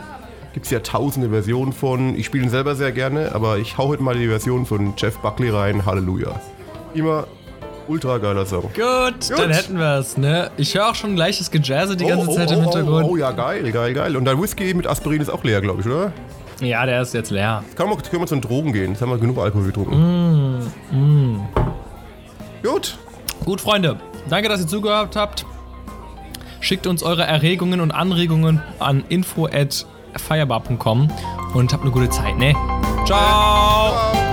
Gibt 0.53 0.65
es 0.65 0.71
ja 0.71 0.79
tausende 0.79 1.29
Versionen 1.29 1.73
von. 1.73 2.15
Ich 2.17 2.27
spiele 2.27 2.45
ihn 2.45 2.49
selber 2.49 2.75
sehr 2.75 2.91
gerne, 2.91 3.33
aber 3.33 3.57
ich 3.57 3.77
hau 3.77 3.87
heute 3.89 4.03
mal 4.03 4.15
die 4.15 4.27
Version 4.27 4.65
von 4.65 4.93
Jeff 4.97 5.17
Buckley 5.19 5.49
rein, 5.49 5.85
Hallelujah. 5.85 6.39
Immer 6.93 7.27
ultra 7.87 8.17
geiler 8.17 8.45
Song. 8.45 8.63
Gut, 8.73 9.29
dann 9.37 9.51
hätten 9.51 9.77
wir 9.77 9.99
es, 9.99 10.17
ne? 10.17 10.49
Ich 10.57 10.75
höre 10.75 10.89
auch 10.89 10.95
schon 10.95 11.15
gleich 11.15 11.37
das 11.37 11.51
Gejazze 11.51 11.95
die 11.95 12.05
ganze 12.05 12.29
Zeit 12.31 12.51
im 12.51 12.61
Hintergrund. 12.61 13.05
Oh, 13.05 13.11
oh, 13.11 13.17
ja, 13.17 13.31
geil, 13.31 13.71
geil, 13.71 13.93
geil. 13.93 14.15
Und 14.15 14.25
dein 14.25 14.41
Whisky 14.41 14.73
mit 14.73 14.87
Aspirin 14.87 15.21
ist 15.21 15.29
auch 15.29 15.43
leer, 15.43 15.61
glaube 15.61 15.81
ich, 15.81 15.87
oder? 15.87 16.13
Ja, 16.61 16.85
der 16.85 17.01
ist 17.01 17.13
jetzt 17.13 17.31
leer. 17.31 17.63
Man, 17.77 18.01
können 18.01 18.21
wir 18.21 18.27
zu 18.27 18.35
den 18.35 18.41
Drogen 18.41 18.73
gehen. 18.73 18.91
Jetzt 18.91 19.01
haben 19.01 19.09
wir 19.11 19.17
genug 19.17 19.37
Alkohol 19.37 19.65
getrunken. 19.65 20.71
Mm, 20.91 21.39
Gut. 22.63 22.97
Gut, 23.43 23.61
Freunde, 23.61 23.97
danke, 24.29 24.49
dass 24.49 24.61
ihr 24.61 24.67
zugehört 24.67 25.15
habt. 25.15 25.45
Schickt 26.61 26.87
uns 26.87 27.03
eure 27.03 27.23
Erregungen 27.23 27.79
und 27.79 27.91
Anregungen 27.91 28.61
an 28.79 29.03
info 29.09 29.45
at 29.45 29.85
firebar.com 30.15 31.11
und 31.53 31.73
habt 31.73 31.83
eine 31.83 31.91
gute 31.91 32.09
Zeit, 32.09 32.37
ne? 32.37 32.53
Ciao! 33.05 33.91
Ciao. 34.13 34.24